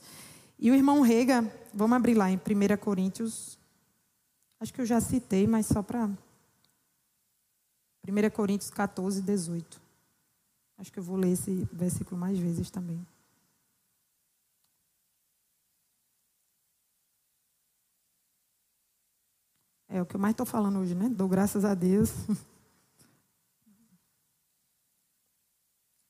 E 0.59 0.71
o 0.73 0.75
irmão 0.75 1.03
Rega, 1.03 1.45
vamos 1.73 1.97
abrir 1.97 2.15
lá 2.15 2.29
em 2.31 2.37
1 2.37 2.77
Coríntios, 2.79 3.57
acho 4.59 4.75
que 4.75 4.81
eu 4.81 4.87
já 4.87 5.01
citei, 5.01 5.47
mas 5.47 5.67
só 5.67 5.83
para. 5.83 6.11
1 8.09 8.31
Coríntios 8.31 8.71
14, 8.71 9.21
18. 9.21 9.81
Acho 10.79 10.93
que 10.93 10.99
eu 10.99 11.03
vou 11.03 11.17
ler 11.17 11.33
esse 11.33 11.69
versículo 11.73 12.19
mais 12.19 12.39
vezes 12.39 12.71
também. 12.71 13.05
É 19.89 20.01
o 20.01 20.07
que 20.07 20.17
eu 20.17 20.21
mais 20.21 20.33
estou 20.33 20.47
falando 20.47 20.79
hoje, 20.79 20.95
né? 20.95 21.09
Dou 21.09 21.29
graças 21.29 21.65
a 21.65 21.75
Deus. 21.75 22.11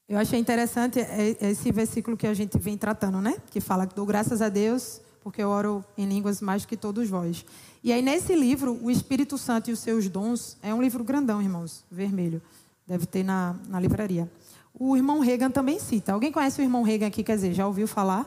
Eu 0.08 0.16
achei 0.18 0.38
interessante 0.38 0.98
é, 0.98 1.36
é 1.38 1.50
esse 1.50 1.70
versículo 1.70 2.16
que 2.16 2.26
a 2.26 2.32
gente 2.32 2.58
vem 2.58 2.78
tratando, 2.78 3.20
né? 3.20 3.36
Que 3.50 3.60
fala 3.60 3.86
que 3.86 3.94
dou 3.94 4.06
graças 4.06 4.40
a 4.40 4.48
Deus 4.48 5.02
porque 5.22 5.42
eu 5.42 5.48
oro 5.48 5.84
em 5.96 6.06
línguas 6.06 6.40
mais 6.40 6.64
que 6.64 6.76
todos 6.76 7.08
vós. 7.08 7.44
E 7.82 7.92
aí 7.92 8.02
nesse 8.02 8.34
livro, 8.34 8.78
o 8.82 8.90
Espírito 8.90 9.38
Santo 9.38 9.70
e 9.70 9.72
os 9.72 9.78
seus 9.78 10.08
dons, 10.08 10.56
é 10.62 10.72
um 10.74 10.82
livro 10.82 11.04
grandão, 11.04 11.40
irmãos, 11.40 11.84
vermelho. 11.90 12.42
Deve 12.86 13.06
ter 13.06 13.22
na, 13.22 13.56
na 13.68 13.78
livraria. 13.78 14.30
O 14.72 14.96
irmão 14.96 15.20
Reagan 15.20 15.50
também 15.50 15.78
cita. 15.78 16.12
Alguém 16.12 16.32
conhece 16.32 16.60
o 16.60 16.64
irmão 16.64 16.82
Reagan 16.82 17.08
aqui? 17.08 17.22
Quer 17.22 17.36
dizer, 17.36 17.52
já 17.52 17.66
ouviu 17.66 17.86
falar? 17.86 18.26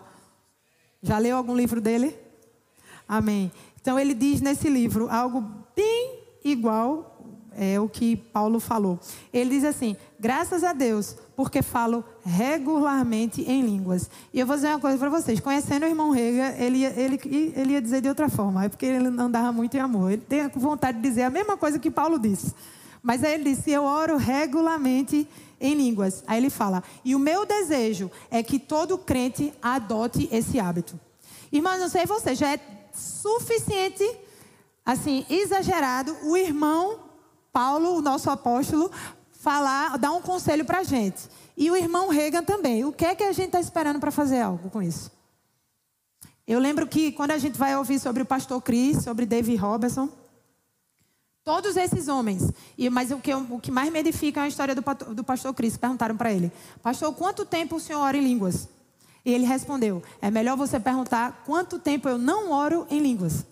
Já 1.01 1.17
leu 1.17 1.35
algum 1.35 1.55
livro 1.55 1.81
dele? 1.81 2.15
Amém. 3.07 3.51
Então 3.81 3.99
ele 3.99 4.13
diz 4.13 4.41
nesse 4.41 4.69
livro 4.69 5.09
algo 5.09 5.43
bem 5.75 6.19
igual 6.43 7.10
é 7.55 7.79
o 7.79 7.89
que 7.89 8.15
Paulo 8.15 8.59
falou. 8.59 8.99
Ele 9.33 9.51
diz 9.51 9.63
assim: 9.63 9.95
graças 10.19 10.63
a 10.63 10.73
Deus, 10.73 11.15
porque 11.35 11.61
falo 11.61 12.03
regularmente 12.23 13.41
em 13.41 13.61
línguas. 13.61 14.09
E 14.33 14.39
eu 14.39 14.45
vou 14.45 14.55
dizer 14.55 14.69
uma 14.69 14.79
coisa 14.79 14.97
para 14.97 15.09
vocês: 15.09 15.39
conhecendo 15.39 15.83
o 15.83 15.87
irmão 15.87 16.11
Rega, 16.11 16.55
ele, 16.57 16.83
ele, 16.83 17.19
ele 17.55 17.73
ia 17.73 17.81
dizer 17.81 18.01
de 18.01 18.09
outra 18.09 18.29
forma, 18.29 18.65
é 18.65 18.69
porque 18.69 18.85
ele 18.85 19.07
andava 19.07 19.51
muito 19.51 19.75
em 19.75 19.79
amor. 19.79 20.11
Ele 20.11 20.21
tem 20.21 20.47
vontade 20.49 20.99
de 20.99 21.07
dizer 21.07 21.23
a 21.23 21.29
mesma 21.29 21.57
coisa 21.57 21.79
que 21.79 21.91
Paulo 21.91 22.17
disse. 22.17 22.53
Mas 23.01 23.23
aí 23.23 23.33
ele 23.33 23.55
disse: 23.55 23.71
Eu 23.71 23.83
oro 23.83 24.17
regularmente 24.17 25.27
em 25.59 25.75
línguas. 25.75 26.23
Aí 26.27 26.37
ele 26.37 26.49
fala: 26.49 26.83
E 27.03 27.15
o 27.15 27.19
meu 27.19 27.45
desejo 27.45 28.09
é 28.29 28.41
que 28.41 28.59
todo 28.59 28.97
crente 28.97 29.53
adote 29.61 30.29
esse 30.31 30.59
hábito. 30.59 30.99
Irmãos, 31.51 31.79
não 31.79 31.89
sei 31.89 32.05
você, 32.05 32.33
já 32.33 32.53
é 32.53 32.59
suficiente, 32.93 34.09
assim, 34.85 35.25
exagerado, 35.29 36.15
o 36.23 36.37
irmão 36.37 37.10
Paulo, 37.51 37.97
o 37.97 38.01
nosso 38.01 38.29
apóstolo, 38.29 38.91
falar, 39.31 39.97
dar 39.97 40.11
um 40.11 40.21
conselho 40.21 40.63
para 40.63 40.79
a 40.79 40.83
gente. 40.83 41.29
E 41.57 41.69
o 41.69 41.75
irmão 41.75 42.09
Reagan 42.09 42.43
também. 42.43 42.85
O 42.85 42.91
que 42.91 43.05
é 43.05 43.15
que 43.15 43.23
a 43.23 43.31
gente 43.31 43.47
está 43.47 43.59
esperando 43.59 43.99
para 43.99 44.11
fazer 44.11 44.41
algo 44.41 44.69
com 44.69 44.81
isso? 44.81 45.11
Eu 46.47 46.59
lembro 46.59 46.87
que 46.87 47.11
quando 47.11 47.31
a 47.31 47.37
gente 47.37 47.57
vai 47.57 47.75
ouvir 47.75 47.99
sobre 47.99 48.23
o 48.23 48.25
pastor 48.25 48.61
Chris, 48.61 49.03
sobre 49.03 49.25
David 49.25 49.57
Robertson, 49.57 50.09
todos 51.43 51.77
esses 51.77 52.07
homens, 52.07 52.51
e 52.77 52.89
mas 52.89 53.11
o 53.11 53.17
que, 53.17 53.33
o 53.33 53.59
que 53.59 53.71
mais 53.71 53.91
me 53.91 53.99
edifica 53.99 54.41
é 54.41 54.43
a 54.43 54.47
história 54.47 54.75
do, 54.75 54.81
do 55.13 55.23
pastor 55.23 55.53
Chris. 55.53 55.77
Perguntaram 55.77 56.15
para 56.15 56.31
ele, 56.31 56.51
pastor, 56.81 57.13
quanto 57.13 57.45
tempo 57.45 57.75
o 57.75 57.79
senhor 57.79 57.99
ora 57.99 58.17
em 58.17 58.23
línguas? 58.23 58.67
E 59.23 59.33
ele 59.33 59.45
respondeu: 59.45 60.01
é 60.21 60.31
melhor 60.31 60.57
você 60.57 60.79
perguntar 60.79 61.43
quanto 61.45 61.79
tempo 61.79 62.09
eu 62.09 62.17
não 62.17 62.51
oro 62.51 62.87
em 62.89 62.99
línguas. 62.99 63.45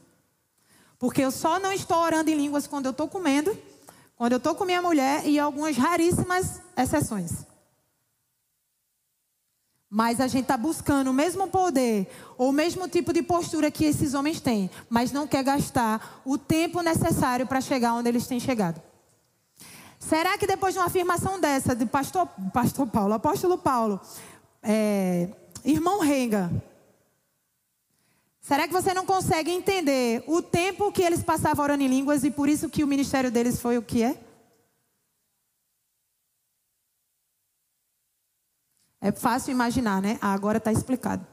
Porque 0.97 1.21
eu 1.21 1.31
só 1.31 1.59
não 1.59 1.71
estou 1.71 1.97
orando 1.97 2.29
em 2.29 2.35
línguas 2.35 2.67
quando 2.67 2.87
eu 2.87 2.91
estou 2.91 3.07
comendo 3.07 3.55
quando 4.19 4.33
eu 4.33 4.37
estou 4.37 4.53
com 4.53 4.65
minha 4.65 4.81
mulher 4.81 5.25
e 5.25 5.39
algumas 5.39 5.77
raríssimas 5.77 6.61
exceções. 6.75 7.45
Mas 9.89 10.19
a 10.19 10.27
gente 10.27 10.41
está 10.41 10.57
buscando 10.57 11.09
o 11.09 11.13
mesmo 11.13 11.47
poder, 11.47 12.05
ou 12.37 12.49
o 12.49 12.51
mesmo 12.51 12.89
tipo 12.89 13.13
de 13.13 13.23
postura 13.23 13.71
que 13.71 13.85
esses 13.85 14.13
homens 14.13 14.41
têm, 14.41 14.69
mas 14.89 15.13
não 15.13 15.25
quer 15.25 15.41
gastar 15.41 16.21
o 16.25 16.37
tempo 16.37 16.81
necessário 16.81 17.47
para 17.47 17.61
chegar 17.61 17.93
onde 17.93 18.09
eles 18.09 18.27
têm 18.27 18.41
chegado. 18.41 18.81
Será 19.97 20.37
que 20.37 20.45
depois 20.45 20.73
de 20.73 20.81
uma 20.81 20.87
afirmação 20.87 21.39
dessa, 21.39 21.73
de 21.73 21.85
pastor, 21.85 22.27
pastor 22.53 22.87
Paulo, 22.87 23.13
apóstolo 23.13 23.57
Paulo, 23.57 24.01
é, 24.61 25.29
irmão 25.63 26.01
Renga, 26.01 26.51
será 28.41 28.67
que 28.67 28.73
você 28.73 28.93
não 28.93 29.05
consegue 29.05 29.51
entender 29.51 30.23
o 30.27 30.41
tempo 30.41 30.91
que 30.91 31.01
eles 31.01 31.23
passavam 31.23 31.63
orando 31.63 31.83
em 31.83 31.87
línguas 31.87 32.23
e 32.23 32.31
por 32.31 32.49
isso 32.49 32.69
que 32.69 32.83
o 32.83 32.87
ministério 32.87 33.31
deles 33.31 33.61
foi 33.61 33.77
o 33.77 33.81
que 33.81 34.03
é? 34.03 34.17
É 39.01 39.11
fácil 39.11 39.51
imaginar, 39.51 40.01
né? 40.01 40.17
Ah, 40.21 40.33
agora 40.33 40.57
está 40.57 40.71
explicado. 40.71 41.25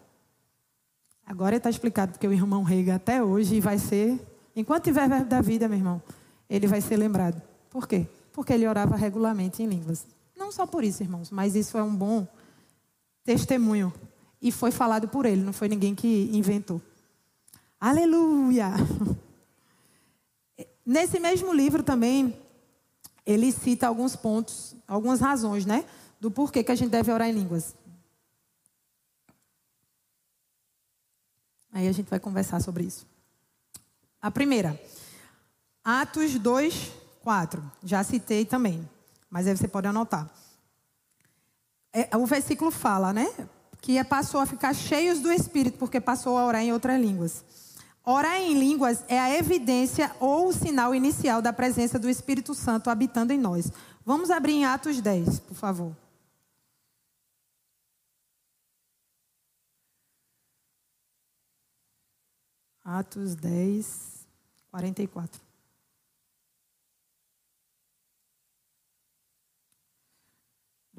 Agora 1.27 1.57
está 1.57 1.69
explicado 1.69 2.13
porque 2.13 2.29
o 2.29 2.33
irmão 2.33 2.63
Rega 2.63 2.95
até 2.95 3.23
hoje 3.23 3.59
vai 3.61 3.79
ser, 3.79 4.21
enquanto 4.55 4.85
tiver 4.85 5.09
verbo 5.09 5.29
da 5.29 5.41
vida, 5.41 5.67
meu 5.67 5.79
irmão, 5.79 6.01
ele 6.49 6.69
vai 6.69 6.81
ser 6.81 6.97
lembrado. 6.97 7.43
Por 7.69 7.89
quê? 7.89 8.07
Porque 8.33 8.53
ele 8.53 8.69
orava 8.69 8.95
regularmente 8.95 9.63
em 9.63 9.67
línguas. 9.67 10.07
Não 10.37 10.53
só 10.53 10.67
por 10.67 10.85
isso, 10.85 11.03
irmãos, 11.03 11.31
mas 11.33 11.57
isso 11.57 11.77
é 11.77 11.83
um 11.83 11.95
bom 11.95 12.29
testemunho. 13.25 13.93
E 14.41 14.53
foi 14.53 14.71
falado 14.71 15.09
por 15.09 15.27
ele, 15.27 15.43
não 15.43 15.53
foi 15.53 15.69
ninguém 15.69 15.95
que 15.95 16.31
inventou. 16.33 16.81
Aleluia! 17.81 18.73
Nesse 20.85 21.19
mesmo 21.19 21.53
livro 21.53 21.83
também, 21.83 22.37
ele 23.25 23.51
cita 23.51 23.89
alguns 23.89 24.15
pontos, 24.15 24.77
algumas 24.87 25.21
razões, 25.21 25.67
né? 25.67 25.85
Do 26.21 26.31
porquê 26.31 26.63
que 26.63 26.73
a 26.73 26.77
gente 26.77 26.91
deve 26.91 27.11
orar 27.11 27.29
em 27.29 27.33
línguas. 27.33 27.75
Aí 31.73 31.89
a 31.89 31.93
gente 31.93 32.09
vai 32.09 32.21
conversar 32.21 32.63
sobre 32.63 32.85
isso. 32.85 33.07
A 34.23 34.31
primeira, 34.31 34.81
Atos 35.85 36.39
2, 36.39 36.93
4. 37.23 37.73
Já 37.83 38.03
citei 38.03 38.45
também, 38.45 38.89
mas 39.29 39.47
aí 39.47 39.57
você 39.57 39.69
pode 39.69 39.87
anotar. 39.87 40.31
É, 41.93 42.17
o 42.17 42.27
versículo 42.27 42.71
fala, 42.71 43.13
né? 43.13 43.27
Que 43.81 43.99
é, 43.99 44.05
passou 44.05 44.41
a 44.41 44.47
ficar 44.47 44.73
cheios 44.73 45.21
do 45.21 45.31
Espírito, 45.31 45.79
porque 45.79 46.01
passou 46.01 46.39
a 46.39 46.47
orar 46.47 46.63
em 46.63 46.73
outras 46.73 47.01
línguas. 47.01 47.45
Orar 48.09 48.37
em 48.37 48.57
línguas 48.57 49.05
é 49.09 49.19
a 49.19 49.37
evidência 49.37 50.15
ou 50.21 50.47
o 50.47 50.53
sinal 50.53 50.95
inicial 50.95 51.43
da 51.43 51.53
presença 51.53 51.99
do 51.99 52.09
Espírito 52.09 52.55
Santo 52.55 52.89
habitando 52.89 53.33
em 53.33 53.39
nós. 53.39 53.73
Vamos 54.05 54.31
abrir 54.31 54.53
em 54.53 54.65
Atos 54.65 55.01
10, 55.01 55.41
por 55.41 55.57
favor. 55.57 55.93
Atos 62.85 63.35
10, 63.35 64.25
44. 64.71 65.46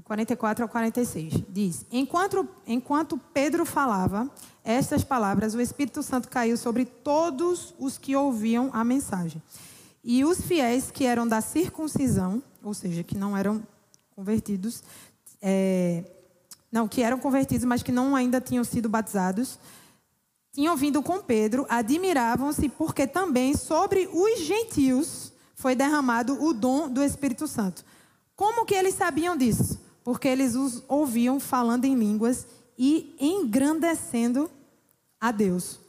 44 0.07 0.63
ao 0.63 0.69
46. 0.69 1.43
Diz: 1.49 1.85
enquanto, 1.91 2.47
enquanto 2.65 3.17
Pedro 3.33 3.65
falava 3.65 4.31
estas 4.63 5.03
palavras, 5.03 5.53
o 5.53 5.59
Espírito 5.59 6.01
Santo 6.01 6.29
caiu 6.29 6.55
sobre 6.55 6.85
todos 6.85 7.73
os 7.77 7.97
que 7.97 8.15
ouviam 8.15 8.69
a 8.71 8.85
mensagem. 8.85 9.43
E 10.01 10.23
os 10.23 10.39
fiéis 10.39 10.89
que 10.89 11.03
eram 11.03 11.27
da 11.27 11.41
circuncisão, 11.41 12.41
ou 12.63 12.73
seja, 12.73 13.03
que 13.03 13.17
não 13.17 13.35
eram 13.35 13.61
convertidos, 14.15 14.81
é, 15.41 16.05
não, 16.71 16.87
que 16.87 17.01
eram 17.01 17.19
convertidos, 17.19 17.65
mas 17.65 17.83
que 17.83 17.91
não 17.91 18.15
ainda 18.15 18.39
tinham 18.39 18.63
sido 18.63 18.87
batizados, 18.87 19.59
tinham 20.53 20.77
vindo 20.77 21.03
com 21.03 21.19
Pedro, 21.19 21.65
admiravam-se 21.67 22.69
porque 22.69 23.05
também 23.05 23.57
sobre 23.57 24.09
os 24.11 24.39
gentios 24.39 25.33
foi 25.53 25.75
derramado 25.75 26.41
o 26.41 26.53
dom 26.53 26.87
do 26.87 27.03
Espírito 27.03 27.45
Santo. 27.45 27.83
Como 28.37 28.65
que 28.65 28.73
eles 28.73 28.95
sabiam 28.95 29.35
disso? 29.35 29.86
Porque 30.07 30.29
eles 30.29 30.55
os 30.55 30.81
ouviam 30.87 31.37
falando 31.37 31.83
em 31.83 31.93
línguas 31.93 32.47
e 32.79 33.13
engrandecendo 33.19 34.49
a 35.19 35.33
Deus. 35.33 35.81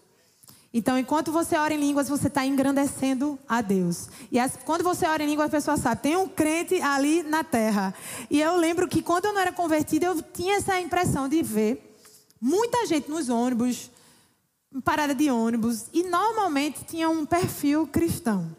Então, 0.74 0.98
enquanto 0.98 1.30
você 1.30 1.56
ora 1.56 1.72
em 1.72 1.78
línguas, 1.78 2.08
você 2.08 2.26
está 2.26 2.44
engrandecendo 2.44 3.38
a 3.48 3.60
Deus. 3.60 4.08
E 4.32 4.40
as, 4.40 4.56
quando 4.56 4.82
você 4.82 5.06
ora 5.06 5.22
em 5.22 5.26
línguas, 5.28 5.46
a 5.46 5.50
pessoa 5.50 5.76
sabe, 5.76 6.02
tem 6.02 6.16
um 6.16 6.28
crente 6.28 6.82
ali 6.82 7.22
na 7.22 7.44
terra. 7.44 7.94
E 8.28 8.40
eu 8.40 8.56
lembro 8.56 8.88
que 8.88 9.02
quando 9.02 9.26
eu 9.26 9.32
não 9.32 9.40
era 9.40 9.52
convertida, 9.52 10.06
eu 10.06 10.20
tinha 10.20 10.56
essa 10.56 10.80
impressão 10.80 11.28
de 11.28 11.40
ver 11.40 11.96
muita 12.40 12.86
gente 12.86 13.08
nos 13.08 13.28
ônibus, 13.28 13.88
parada 14.84 15.14
de 15.14 15.30
ônibus 15.30 15.86
e 15.92 16.02
normalmente 16.02 16.82
tinha 16.84 17.08
um 17.08 17.24
perfil 17.24 17.86
cristão, 17.86 18.50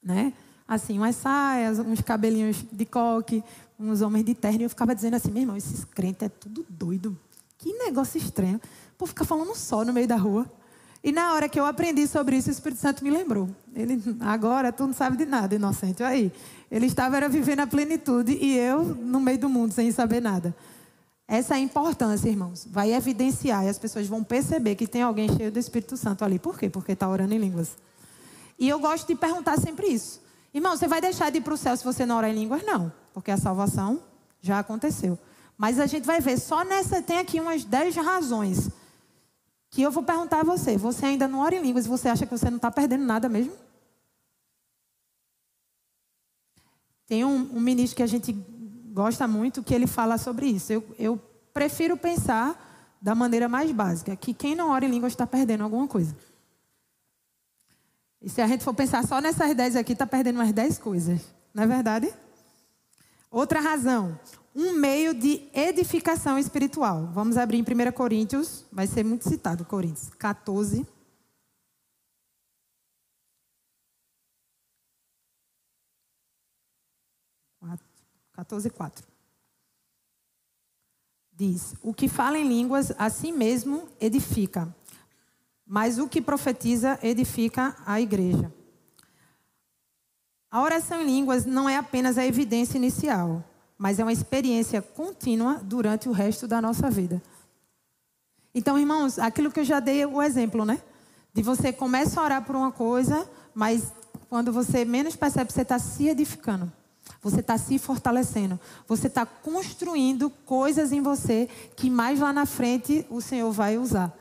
né? 0.00 0.32
Assim, 0.68 0.98
umas 0.98 1.16
saias, 1.16 1.80
uns 1.80 2.00
cabelinhos 2.00 2.62
de 2.70 2.84
coque, 2.84 3.42
uns 3.78 4.00
homens 4.00 4.24
de 4.24 4.34
terno. 4.34 4.60
E 4.60 4.64
eu 4.64 4.70
ficava 4.70 4.94
dizendo 4.94 5.14
assim, 5.14 5.30
meu 5.30 5.42
irmão, 5.42 5.56
esses 5.56 5.84
crentes 5.84 6.22
é 6.22 6.28
tudo 6.28 6.66
doido. 6.68 7.18
Que 7.56 7.72
negócio 7.72 8.18
estranho. 8.18 8.60
Por 8.96 9.08
ficar 9.08 9.24
falando 9.24 9.54
só 9.54 9.84
no 9.84 9.92
meio 9.92 10.08
da 10.08 10.16
rua. 10.16 10.46
E 11.02 11.12
na 11.12 11.32
hora 11.32 11.48
que 11.48 11.58
eu 11.58 11.64
aprendi 11.64 12.06
sobre 12.08 12.36
isso, 12.36 12.48
o 12.48 12.52
Espírito 12.52 12.80
Santo 12.80 13.04
me 13.04 13.10
lembrou. 13.10 13.48
Ele, 13.74 14.02
agora 14.20 14.72
tu 14.72 14.86
não 14.86 14.92
sabe 14.92 15.16
de 15.16 15.26
nada, 15.26 15.54
inocente. 15.54 16.02
Aí, 16.02 16.32
ele 16.70 16.86
estava 16.86 17.16
era 17.16 17.28
vivendo 17.28 17.60
a 17.60 17.66
plenitude 17.66 18.32
e 18.32 18.58
eu 18.58 18.82
no 18.82 19.20
meio 19.20 19.38
do 19.38 19.48
mundo 19.48 19.72
sem 19.72 19.90
saber 19.92 20.20
nada. 20.20 20.54
Essa 21.26 21.54
é 21.54 21.56
a 21.58 21.60
importância, 21.60 22.28
irmãos. 22.28 22.66
Vai 22.70 22.92
evidenciar 22.92 23.64
e 23.64 23.68
as 23.68 23.78
pessoas 23.78 24.06
vão 24.06 24.24
perceber 24.24 24.74
que 24.74 24.86
tem 24.86 25.02
alguém 25.02 25.28
cheio 25.36 25.52
do 25.52 25.58
Espírito 25.58 25.96
Santo 25.96 26.24
ali. 26.24 26.38
Por 26.38 26.58
quê? 26.58 26.68
Porque 26.68 26.92
está 26.92 27.08
orando 27.08 27.34
em 27.34 27.38
línguas. 27.38 27.76
E 28.58 28.68
eu 28.68 28.80
gosto 28.80 29.06
de 29.06 29.14
perguntar 29.14 29.58
sempre 29.58 29.86
isso. 29.86 30.20
Irmão, 30.52 30.76
você 30.76 30.88
vai 30.88 31.00
deixar 31.00 31.30
de 31.30 31.38
ir 31.38 31.40
para 31.42 31.54
o 31.54 31.56
céu 31.56 31.76
se 31.76 31.84
você 31.84 32.06
não 32.06 32.16
orar 32.16 32.30
em 32.30 32.34
línguas? 32.34 32.64
Não, 32.64 32.90
porque 33.18 33.32
a 33.32 33.36
salvação 33.36 34.00
já 34.40 34.60
aconteceu. 34.60 35.18
Mas 35.56 35.80
a 35.80 35.86
gente 35.86 36.06
vai 36.06 36.20
ver, 36.20 36.38
só 36.38 36.64
nessa, 36.64 37.02
tem 37.02 37.18
aqui 37.18 37.40
umas 37.40 37.64
10 37.64 37.96
razões 37.96 38.70
que 39.70 39.82
eu 39.82 39.90
vou 39.90 40.04
perguntar 40.04 40.40
a 40.40 40.44
você. 40.44 40.76
Você 40.76 41.04
ainda 41.04 41.26
não 41.26 41.40
ora 41.40 41.56
em 41.56 41.60
línguas 41.60 41.84
e 41.84 41.88
você 41.88 42.08
acha 42.08 42.24
que 42.24 42.30
você 42.30 42.48
não 42.48 42.58
está 42.58 42.70
perdendo 42.70 43.04
nada 43.04 43.28
mesmo? 43.28 43.52
Tem 47.08 47.24
um, 47.24 47.56
um 47.56 47.60
ministro 47.60 47.96
que 47.96 48.04
a 48.04 48.06
gente 48.06 48.32
gosta 48.92 49.26
muito 49.26 49.64
que 49.64 49.74
ele 49.74 49.88
fala 49.88 50.16
sobre 50.16 50.46
isso. 50.46 50.72
Eu, 50.72 50.94
eu 50.96 51.20
prefiro 51.52 51.96
pensar 51.96 52.96
da 53.02 53.16
maneira 53.16 53.48
mais 53.48 53.72
básica, 53.72 54.14
que 54.14 54.32
quem 54.32 54.54
não 54.54 54.70
ora 54.70 54.84
em 54.84 54.90
língua 54.90 55.08
está 55.08 55.26
perdendo 55.26 55.64
alguma 55.64 55.88
coisa. 55.88 56.14
E 58.22 58.28
se 58.28 58.40
a 58.40 58.46
gente 58.46 58.62
for 58.62 58.74
pensar 58.74 59.04
só 59.04 59.20
nessas 59.20 59.56
10 59.56 59.74
aqui, 59.74 59.92
está 59.92 60.06
perdendo 60.06 60.36
umas 60.36 60.52
10 60.52 60.78
coisas. 60.78 61.20
Não 61.52 61.64
é 61.64 61.66
verdade? 61.66 62.14
Outra 63.30 63.60
razão, 63.60 64.18
um 64.54 64.72
meio 64.72 65.14
de 65.14 65.48
edificação 65.52 66.38
espiritual. 66.38 67.10
Vamos 67.12 67.36
abrir 67.36 67.58
em 67.58 67.62
1 67.62 67.92
Coríntios, 67.92 68.64
vai 68.72 68.86
ser 68.86 69.04
muito 69.04 69.28
citado 69.28 69.64
Coríntios 69.64 70.10
14. 70.14 70.86
14, 78.38 78.70
4. 78.70 79.04
Diz: 81.32 81.74
O 81.82 81.92
que 81.92 82.08
fala 82.08 82.38
em 82.38 82.48
línguas 82.48 82.92
a 82.96 83.10
si 83.10 83.32
mesmo 83.32 83.88
edifica, 84.00 84.72
mas 85.66 85.98
o 85.98 86.08
que 86.08 86.22
profetiza 86.22 87.00
edifica 87.02 87.76
a 87.84 88.00
igreja. 88.00 88.54
A 90.50 90.62
oração 90.62 91.02
em 91.02 91.06
línguas 91.06 91.44
não 91.44 91.68
é 91.68 91.76
apenas 91.76 92.16
a 92.16 92.24
evidência 92.24 92.78
inicial, 92.78 93.44
mas 93.76 93.98
é 93.98 94.02
uma 94.02 94.12
experiência 94.12 94.80
contínua 94.80 95.60
durante 95.62 96.08
o 96.08 96.12
resto 96.12 96.48
da 96.48 96.62
nossa 96.62 96.88
vida. 96.90 97.22
Então, 98.54 98.78
irmãos, 98.78 99.18
aquilo 99.18 99.50
que 99.50 99.60
eu 99.60 99.64
já 99.64 99.78
dei 99.78 100.06
o 100.06 100.22
exemplo, 100.22 100.64
né? 100.64 100.80
De 101.34 101.42
você 101.42 101.70
começa 101.70 102.18
a 102.18 102.24
orar 102.24 102.44
por 102.44 102.56
uma 102.56 102.72
coisa, 102.72 103.28
mas 103.54 103.92
quando 104.30 104.50
você 104.50 104.86
menos 104.86 105.14
percebe, 105.14 105.52
você 105.52 105.62
está 105.62 105.78
se 105.78 106.08
edificando. 106.08 106.72
Você 107.22 107.40
está 107.40 107.58
se 107.58 107.78
fortalecendo. 107.78 108.58
Você 108.86 109.06
está 109.06 109.26
construindo 109.26 110.30
coisas 110.46 110.92
em 110.92 111.02
você 111.02 111.46
que 111.76 111.90
mais 111.90 112.20
lá 112.20 112.32
na 112.32 112.46
frente 112.46 113.06
o 113.10 113.20
Senhor 113.20 113.50
vai 113.52 113.76
usar. 113.76 114.16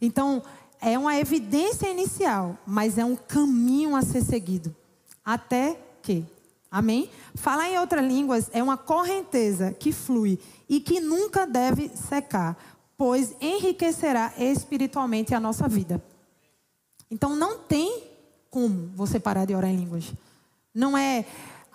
Então, 0.00 0.42
é 0.80 0.98
uma 0.98 1.16
evidência 1.16 1.88
inicial, 1.90 2.56
mas 2.66 2.96
é 2.96 3.04
um 3.04 3.16
caminho 3.16 3.94
a 3.94 4.02
ser 4.02 4.22
seguido. 4.22 4.74
Até 5.26 5.76
que. 6.00 6.24
Amém? 6.70 7.10
Falar 7.34 7.68
em 7.68 7.78
outras 7.80 8.04
línguas 8.04 8.48
é 8.52 8.62
uma 8.62 8.76
correnteza 8.76 9.72
que 9.72 9.92
flui 9.92 10.38
e 10.68 10.78
que 10.78 11.00
nunca 11.00 11.44
deve 11.44 11.88
secar, 11.88 12.56
pois 12.96 13.34
enriquecerá 13.40 14.32
espiritualmente 14.38 15.34
a 15.34 15.40
nossa 15.40 15.66
vida. 15.66 16.00
Então, 17.10 17.34
não 17.34 17.58
tem 17.58 18.04
como 18.50 18.90
você 18.94 19.18
parar 19.18 19.44
de 19.44 19.54
orar 19.54 19.70
em 19.70 19.76
línguas. 19.76 20.12
Não 20.72 20.96
é 20.96 21.24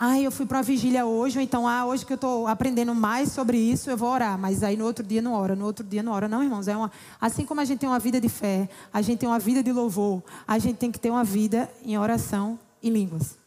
ah, 0.04 0.20
eu 0.20 0.32
fui 0.32 0.48
para 0.48 0.58
a 0.58 0.64
vigília 0.64 1.06
hoje, 1.06 1.38
ou 1.38 1.44
então, 1.44 1.68
ah, 1.68 1.86
hoje 1.86 2.04
que 2.04 2.12
eu 2.12 2.16
estou 2.16 2.48
aprendendo 2.48 2.96
mais 2.96 3.32
sobre 3.32 3.60
isso, 3.60 3.88
eu 3.88 3.96
vou 3.96 4.10
orar. 4.10 4.36
Mas 4.36 4.64
aí 4.64 4.76
no 4.76 4.84
outro 4.84 5.06
dia 5.06 5.22
não 5.22 5.34
ora, 5.34 5.56
no 5.56 5.64
outro 5.64 5.86
dia 5.86 6.02
não 6.02 6.12
ora. 6.12 6.28
Não, 6.28 6.44
irmãos, 6.44 6.68
é 6.68 6.76
uma... 6.76 6.92
assim 7.20 7.46
como 7.46 7.62
a 7.62 7.66
gente 7.66 7.78
tem 7.78 7.88
uma 7.88 8.00
vida 8.00 8.20
de 8.20 8.28
fé, 8.28 8.68
a 8.92 9.00
gente 9.04 9.20
tem 9.20 9.30
uma 9.30 9.38
vida 9.38 9.62
de 9.62 9.72
louvor, 9.72 10.24
a 10.48 10.58
gente 10.58 10.78
tem 10.78 10.92
que 10.92 11.00
ter 11.00 11.12
uma 11.12 11.24
vida 11.24 11.70
em 11.86 12.00
oração 12.00 12.58
e 12.82 12.90
línguas. 12.90 13.41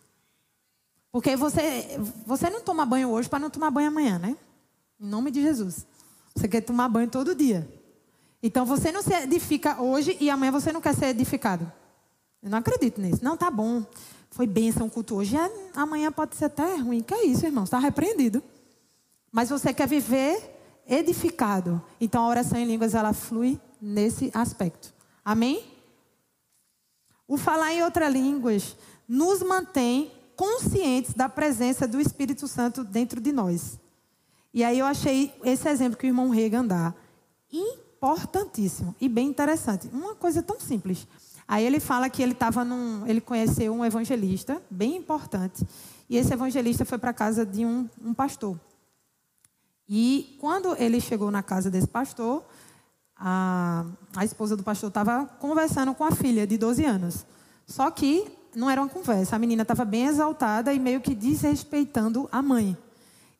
Porque 1.14 1.36
você, 1.36 1.96
você 2.26 2.50
não 2.50 2.60
toma 2.60 2.84
banho 2.84 3.08
hoje 3.08 3.28
para 3.28 3.38
não 3.38 3.48
tomar 3.48 3.70
banho 3.70 3.86
amanhã, 3.86 4.18
né? 4.18 4.36
Em 5.00 5.06
nome 5.06 5.30
de 5.30 5.40
Jesus. 5.40 5.86
Você 6.34 6.48
quer 6.48 6.60
tomar 6.60 6.88
banho 6.88 7.08
todo 7.08 7.36
dia. 7.36 7.68
Então 8.42 8.66
você 8.66 8.90
não 8.90 9.00
se 9.00 9.14
edifica 9.14 9.80
hoje 9.80 10.16
e 10.20 10.28
amanhã 10.28 10.50
você 10.50 10.72
não 10.72 10.80
quer 10.80 10.92
ser 10.92 11.06
edificado. 11.06 11.70
Eu 12.42 12.50
não 12.50 12.58
acredito 12.58 13.00
nisso. 13.00 13.22
Não, 13.22 13.36
tá 13.36 13.48
bom. 13.48 13.86
Foi 14.28 14.44
bênção 14.44 14.88
o 14.88 14.90
culto 14.90 15.14
hoje. 15.14 15.36
amanhã 15.72 16.10
pode 16.10 16.34
ser 16.34 16.46
até 16.46 16.74
ruim. 16.78 17.00
Que 17.00 17.14
é 17.14 17.26
isso, 17.26 17.46
irmão? 17.46 17.62
Está 17.62 17.78
repreendido. 17.78 18.42
Mas 19.30 19.50
você 19.50 19.72
quer 19.72 19.86
viver 19.86 20.82
edificado. 20.84 21.80
Então 22.00 22.24
a 22.24 22.28
oração 22.28 22.58
em 22.58 22.64
línguas 22.64 22.92
ela 22.92 23.12
flui 23.12 23.60
nesse 23.80 24.32
aspecto. 24.34 24.92
Amém? 25.24 25.64
O 27.28 27.36
falar 27.36 27.72
em 27.72 27.84
outras 27.84 28.12
línguas 28.12 28.76
nos 29.06 29.44
mantém 29.44 30.10
conscientes 30.36 31.14
da 31.14 31.28
presença 31.28 31.86
do 31.86 32.00
Espírito 32.00 32.46
Santo 32.46 32.84
dentro 32.84 33.20
de 33.20 33.32
nós. 33.32 33.78
E 34.52 34.62
aí 34.62 34.78
eu 34.78 34.86
achei 34.86 35.34
esse 35.44 35.68
exemplo 35.68 35.98
que 35.98 36.06
o 36.06 36.08
irmão 36.08 36.30
Reagan 36.30 36.64
dá 36.64 36.94
importantíssimo 37.52 38.94
e 39.00 39.08
bem 39.08 39.28
interessante. 39.28 39.88
Uma 39.92 40.14
coisa 40.14 40.42
tão 40.42 40.60
simples. 40.60 41.06
Aí 41.46 41.64
ele 41.64 41.80
fala 41.80 42.08
que 42.08 42.22
ele 42.22 42.32
estava 42.32 42.64
num, 42.64 43.06
ele 43.06 43.20
conheceu 43.20 43.72
um 43.72 43.84
evangelista 43.84 44.62
bem 44.70 44.96
importante 44.96 45.66
e 46.08 46.16
esse 46.16 46.32
evangelista 46.32 46.84
foi 46.84 46.98
para 46.98 47.10
a 47.10 47.14
casa 47.14 47.44
de 47.44 47.64
um, 47.64 47.88
um 48.02 48.14
pastor. 48.14 48.58
E 49.88 50.36
quando 50.40 50.74
ele 50.76 51.00
chegou 51.00 51.30
na 51.30 51.42
casa 51.42 51.70
desse 51.70 51.88
pastor, 51.88 52.44
a, 53.16 53.84
a 54.16 54.24
esposa 54.24 54.56
do 54.56 54.62
pastor 54.62 54.88
estava 54.88 55.26
conversando 55.26 55.94
com 55.94 56.04
a 56.04 56.10
filha 56.10 56.46
de 56.46 56.56
12 56.56 56.84
anos. 56.84 57.26
Só 57.66 57.90
que 57.90 58.26
não 58.54 58.70
era 58.70 58.80
uma 58.80 58.88
conversa. 58.88 59.36
A 59.36 59.38
menina 59.38 59.62
estava 59.62 59.84
bem 59.84 60.06
exaltada 60.06 60.72
e 60.72 60.78
meio 60.78 61.00
que 61.00 61.14
desrespeitando 61.14 62.28
a 62.30 62.42
mãe. 62.42 62.76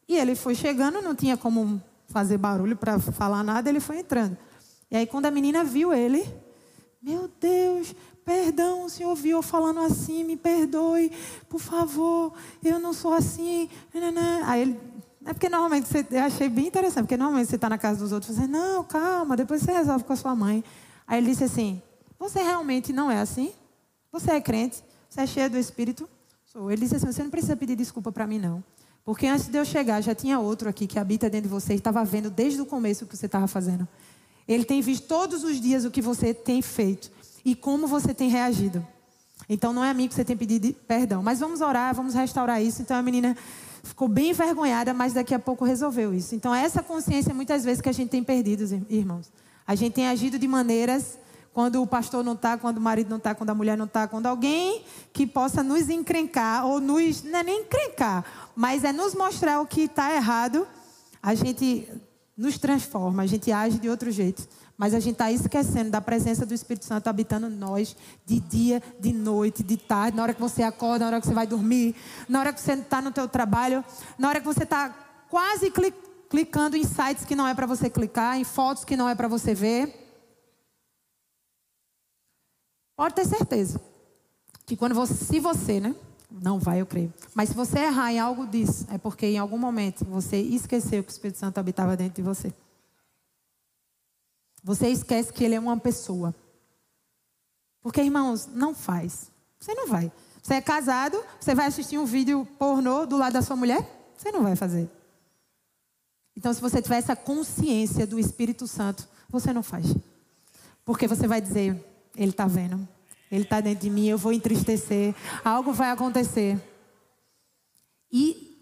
E 0.08 0.16
ele 0.16 0.34
foi 0.34 0.54
chegando, 0.54 1.00
não 1.00 1.14
tinha 1.14 1.36
como 1.36 1.80
fazer 2.08 2.36
barulho 2.36 2.76
para 2.76 2.98
falar 2.98 3.42
nada, 3.42 3.68
ele 3.68 3.80
foi 3.80 4.00
entrando. 4.00 4.36
E 4.90 4.96
aí, 4.96 5.06
quando 5.06 5.26
a 5.26 5.30
menina 5.30 5.64
viu 5.64 5.92
ele, 5.92 6.24
meu 7.02 7.28
Deus, 7.40 7.94
perdão, 8.24 8.84
o 8.84 8.90
senhor 8.90 9.14
viu 9.14 9.42
falando 9.42 9.80
assim, 9.80 10.24
me 10.24 10.36
perdoe, 10.36 11.10
por 11.48 11.60
favor, 11.60 12.32
eu 12.62 12.78
não 12.78 12.92
sou 12.92 13.12
assim. 13.12 13.68
Aí 14.46 14.62
ele. 14.62 14.94
É 15.26 15.32
porque 15.32 15.48
normalmente 15.48 15.88
você, 15.88 16.06
eu 16.10 16.22
achei 16.22 16.50
bem 16.50 16.66
interessante, 16.66 17.04
porque 17.04 17.16
normalmente 17.16 17.48
você 17.48 17.56
está 17.56 17.68
na 17.68 17.78
casa 17.78 17.98
dos 17.98 18.12
outros 18.12 18.36
e 18.36 18.40
você 18.42 18.46
não, 18.46 18.84
calma, 18.84 19.34
depois 19.34 19.62
você 19.62 19.72
resolve 19.72 20.04
com 20.04 20.12
a 20.12 20.16
sua 20.16 20.34
mãe. 20.36 20.62
Aí 21.06 21.18
ele 21.18 21.30
disse 21.30 21.44
assim: 21.44 21.80
Você 22.18 22.42
realmente 22.42 22.92
não 22.92 23.10
é 23.10 23.18
assim? 23.18 23.52
Você 24.12 24.32
é 24.32 24.40
crente? 24.40 24.84
Você 25.14 25.20
é 25.20 25.26
cheio 25.28 25.48
do 25.48 25.56
Espírito? 25.56 26.08
Sou. 26.44 26.72
Ele 26.72 26.80
disse 26.80 26.96
assim: 26.96 27.06
Você 27.06 27.22
não 27.22 27.30
precisa 27.30 27.54
pedir 27.54 27.76
desculpa 27.76 28.10
para 28.10 28.26
mim, 28.26 28.40
não. 28.40 28.64
Porque 29.04 29.28
antes 29.28 29.46
de 29.46 29.56
eu 29.56 29.64
chegar, 29.64 30.00
já 30.00 30.12
tinha 30.12 30.40
outro 30.40 30.68
aqui 30.68 30.88
que 30.88 30.98
habita 30.98 31.30
dentro 31.30 31.48
de 31.48 31.54
você 31.54 31.72
e 31.72 31.76
estava 31.76 32.04
vendo 32.04 32.30
desde 32.30 32.60
o 32.60 32.66
começo 32.66 33.04
o 33.04 33.06
que 33.06 33.16
você 33.16 33.26
estava 33.26 33.46
fazendo. 33.46 33.86
Ele 34.48 34.64
tem 34.64 34.80
visto 34.80 35.06
todos 35.06 35.44
os 35.44 35.60
dias 35.60 35.84
o 35.84 35.90
que 35.92 36.02
você 36.02 36.34
tem 36.34 36.60
feito 36.60 37.12
e 37.44 37.54
como 37.54 37.86
você 37.86 38.12
tem 38.12 38.28
reagido. 38.28 38.84
Então 39.48 39.72
não 39.72 39.84
é 39.84 39.90
a 39.90 39.94
mim 39.94 40.08
que 40.08 40.14
você 40.14 40.24
tem 40.24 40.36
pedido 40.36 40.74
perdão. 40.88 41.22
Mas 41.22 41.38
vamos 41.38 41.60
orar, 41.60 41.94
vamos 41.94 42.14
restaurar 42.14 42.60
isso. 42.60 42.82
Então 42.82 42.96
a 42.96 43.02
menina 43.02 43.36
ficou 43.84 44.08
bem 44.08 44.30
envergonhada, 44.30 44.92
mas 44.92 45.12
daqui 45.12 45.32
a 45.32 45.38
pouco 45.38 45.64
resolveu 45.64 46.12
isso. 46.12 46.34
Então 46.34 46.52
essa 46.52 46.82
consciência 46.82 47.32
muitas 47.32 47.62
vezes 47.62 47.80
que 47.80 47.88
a 47.88 47.92
gente 47.92 48.08
tem 48.08 48.24
perdido, 48.24 48.64
irmãos. 48.90 49.30
A 49.64 49.76
gente 49.76 49.92
tem 49.92 50.08
agido 50.08 50.40
de 50.40 50.48
maneiras 50.48 51.16
quando 51.54 51.80
o 51.80 51.86
pastor 51.86 52.24
não 52.24 52.32
está, 52.32 52.58
quando 52.58 52.78
o 52.78 52.80
marido 52.80 53.08
não 53.08 53.16
está, 53.16 53.32
quando 53.32 53.50
a 53.50 53.54
mulher 53.54 53.78
não 53.78 53.84
está, 53.84 54.08
quando 54.08 54.26
alguém 54.26 54.84
que 55.12 55.24
possa 55.24 55.62
nos 55.62 55.88
encrencar, 55.88 56.66
ou 56.66 56.80
nos, 56.80 57.22
não 57.22 57.38
é 57.38 57.42
nem 57.44 57.60
encrencar, 57.60 58.24
mas 58.56 58.82
é 58.82 58.92
nos 58.92 59.14
mostrar 59.14 59.60
o 59.60 59.66
que 59.66 59.82
está 59.82 60.12
errado, 60.12 60.66
a 61.22 61.32
gente 61.32 61.88
nos 62.36 62.58
transforma, 62.58 63.22
a 63.22 63.26
gente 63.26 63.52
age 63.52 63.78
de 63.78 63.88
outro 63.88 64.10
jeito. 64.10 64.46
Mas 64.76 64.92
a 64.92 64.98
gente 64.98 65.12
está 65.12 65.30
esquecendo 65.30 65.90
da 65.90 66.00
presença 66.00 66.44
do 66.44 66.52
Espírito 66.52 66.84
Santo 66.84 67.06
habitando 67.06 67.48
nós 67.48 67.96
de 68.26 68.40
dia, 68.40 68.82
de 68.98 69.12
noite, 69.12 69.62
de 69.62 69.76
tarde, 69.76 70.16
na 70.16 70.24
hora 70.24 70.34
que 70.34 70.40
você 70.40 70.64
acorda, 70.64 71.04
na 71.04 71.06
hora 71.06 71.20
que 71.20 71.28
você 71.28 71.32
vai 71.32 71.46
dormir, 71.46 71.94
na 72.28 72.40
hora 72.40 72.52
que 72.52 72.60
você 72.60 72.72
está 72.72 73.00
no 73.00 73.12
teu 73.12 73.28
trabalho, 73.28 73.84
na 74.18 74.28
hora 74.28 74.40
que 74.40 74.46
você 74.46 74.64
está 74.64 74.92
quase 75.30 75.72
clicando 76.28 76.76
em 76.76 76.82
sites 76.82 77.24
que 77.24 77.36
não 77.36 77.46
é 77.46 77.54
para 77.54 77.66
você 77.66 77.88
clicar, 77.88 78.36
em 78.36 78.42
fotos 78.42 78.84
que 78.84 78.96
não 78.96 79.08
é 79.08 79.14
para 79.14 79.28
você 79.28 79.54
ver. 79.54 80.03
Pode 82.96 83.14
ter 83.14 83.26
certeza 83.26 83.80
que 84.66 84.76
quando 84.76 84.94
você, 84.94 85.14
se 85.14 85.40
você, 85.40 85.80
né? 85.80 85.94
Não 86.30 86.58
vai, 86.58 86.80
eu 86.80 86.86
creio. 86.86 87.12
Mas 87.34 87.50
se 87.50 87.54
você 87.54 87.78
errar 87.78 88.12
em 88.12 88.18
algo 88.18 88.46
disso, 88.46 88.86
é 88.90 88.98
porque 88.98 89.26
em 89.26 89.38
algum 89.38 89.58
momento 89.58 90.04
você 90.04 90.36
esqueceu 90.36 91.02
que 91.02 91.10
o 91.10 91.12
Espírito 91.12 91.38
Santo 91.38 91.58
habitava 91.58 91.96
dentro 91.96 92.16
de 92.16 92.22
você. 92.22 92.52
Você 94.62 94.88
esquece 94.88 95.32
que 95.32 95.44
ele 95.44 95.54
é 95.54 95.60
uma 95.60 95.76
pessoa. 95.76 96.34
Porque, 97.82 98.00
irmãos, 98.00 98.46
não 98.46 98.74
faz. 98.74 99.30
Você 99.60 99.74
não 99.74 99.86
vai. 99.86 100.10
Você 100.42 100.54
é 100.54 100.60
casado, 100.60 101.22
você 101.38 101.54
vai 101.54 101.66
assistir 101.66 101.98
um 101.98 102.04
vídeo 102.04 102.46
pornô 102.58 103.06
do 103.06 103.16
lado 103.16 103.34
da 103.34 103.42
sua 103.42 103.56
mulher? 103.56 103.86
Você 104.16 104.32
não 104.32 104.42
vai 104.42 104.56
fazer. 104.56 104.90
Então, 106.36 106.52
se 106.52 106.60
você 106.60 106.82
tiver 106.82 106.96
essa 106.96 107.14
consciência 107.14 108.06
do 108.06 108.18
Espírito 108.18 108.66
Santo, 108.66 109.06
você 109.28 109.52
não 109.52 109.62
faz. 109.62 109.94
Porque 110.84 111.06
você 111.06 111.26
vai 111.26 111.40
dizer, 111.40 111.82
ele 112.16 112.30
está 112.30 112.46
vendo. 112.46 112.86
Ele 113.30 113.42
está 113.42 113.60
dentro 113.60 113.82
de 113.82 113.90
mim, 113.90 114.06
eu 114.06 114.18
vou 114.18 114.32
entristecer. 114.32 115.14
Algo 115.44 115.72
vai 115.72 115.90
acontecer. 115.90 116.60
E 118.12 118.56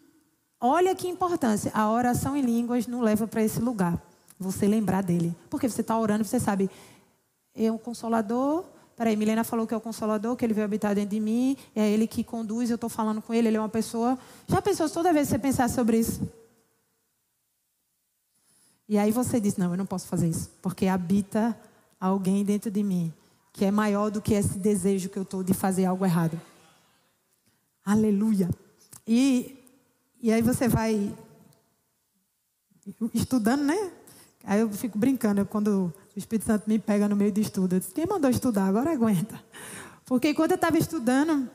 olha 0.60 0.94
que 0.94 1.08
importância. 1.08 1.70
A 1.74 1.90
oração 1.90 2.36
em 2.36 2.40
línguas 2.40 2.86
não 2.86 3.00
leva 3.00 3.26
para 3.26 3.42
esse 3.42 3.60
lugar. 3.60 4.00
Você 4.38 4.66
lembrar 4.66 5.02
dele. 5.02 5.34
Porque 5.50 5.68
você 5.68 5.82
está 5.82 5.98
orando, 5.98 6.24
você 6.24 6.40
sabe, 6.40 6.70
é 7.54 7.70
um 7.70 7.78
consolador. 7.78 8.64
Peraí, 8.96 9.16
Milena 9.16 9.44
falou 9.44 9.66
que 9.66 9.74
é 9.74 9.76
o 9.76 9.80
consolador, 9.80 10.36
que 10.36 10.44
ele 10.44 10.54
veio 10.54 10.64
habitar 10.64 10.94
dentro 10.94 11.10
de 11.10 11.20
mim. 11.20 11.56
É 11.74 11.88
ele 11.88 12.06
que 12.06 12.24
conduz, 12.24 12.70
eu 12.70 12.76
estou 12.76 12.88
falando 12.88 13.20
com 13.20 13.34
ele, 13.34 13.48
ele 13.48 13.56
é 13.56 13.60
uma 13.60 13.68
pessoa. 13.68 14.18
Já 14.46 14.62
pensou 14.62 14.88
toda 14.88 15.12
vez 15.12 15.28
que 15.28 15.32
você 15.32 15.38
pensar 15.38 15.68
sobre 15.68 15.98
isso? 15.98 16.26
E 18.88 18.96
aí 18.96 19.10
você 19.10 19.40
diz: 19.40 19.56
Não, 19.56 19.72
eu 19.72 19.76
não 19.76 19.86
posso 19.86 20.06
fazer 20.06 20.28
isso, 20.28 20.50
porque 20.60 20.86
habita 20.86 21.58
alguém 22.00 22.44
dentro 22.44 22.70
de 22.70 22.82
mim 22.82 23.12
que 23.52 23.64
é 23.64 23.70
maior 23.70 24.10
do 24.10 24.22
que 24.22 24.34
esse 24.34 24.58
desejo 24.58 25.08
que 25.08 25.18
eu 25.18 25.22
estou 25.22 25.42
de 25.42 25.52
fazer 25.52 25.84
algo 25.84 26.04
errado. 26.04 26.40
Aleluia. 27.84 28.48
E, 29.06 29.56
e 30.20 30.32
aí 30.32 30.40
você 30.40 30.68
vai 30.68 31.14
estudando, 33.12 33.62
né? 33.62 33.92
Aí 34.44 34.60
eu 34.60 34.70
fico 34.70 34.98
brincando 34.98 35.44
quando 35.46 35.92
o 36.14 36.18
Espírito 36.18 36.46
Santo 36.46 36.68
me 36.68 36.78
pega 36.78 37.08
no 37.08 37.14
meio 37.14 37.32
do 37.32 37.40
estudo. 37.40 37.74
Eu 37.74 37.80
disse, 37.80 37.92
quem 37.92 38.06
mandou 38.06 38.30
estudar? 38.30 38.66
Agora 38.66 38.92
aguenta. 38.92 39.42
Porque 40.04 40.34
quando 40.34 40.52
eu 40.52 40.56
estava 40.56 40.78
estudando, 40.78 41.48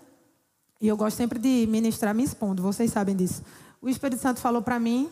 e 0.80 0.88
eu 0.88 0.96
gosto 0.96 1.18
sempre 1.18 1.40
de 1.40 1.66
ministrar 1.68 2.14
me 2.14 2.24
expondo, 2.24 2.62
vocês 2.62 2.92
sabem 2.92 3.16
disso. 3.16 3.44
O 3.82 3.90
Espírito 3.90 4.22
Santo 4.22 4.40
falou 4.40 4.62
para 4.62 4.80
mim, 4.80 5.10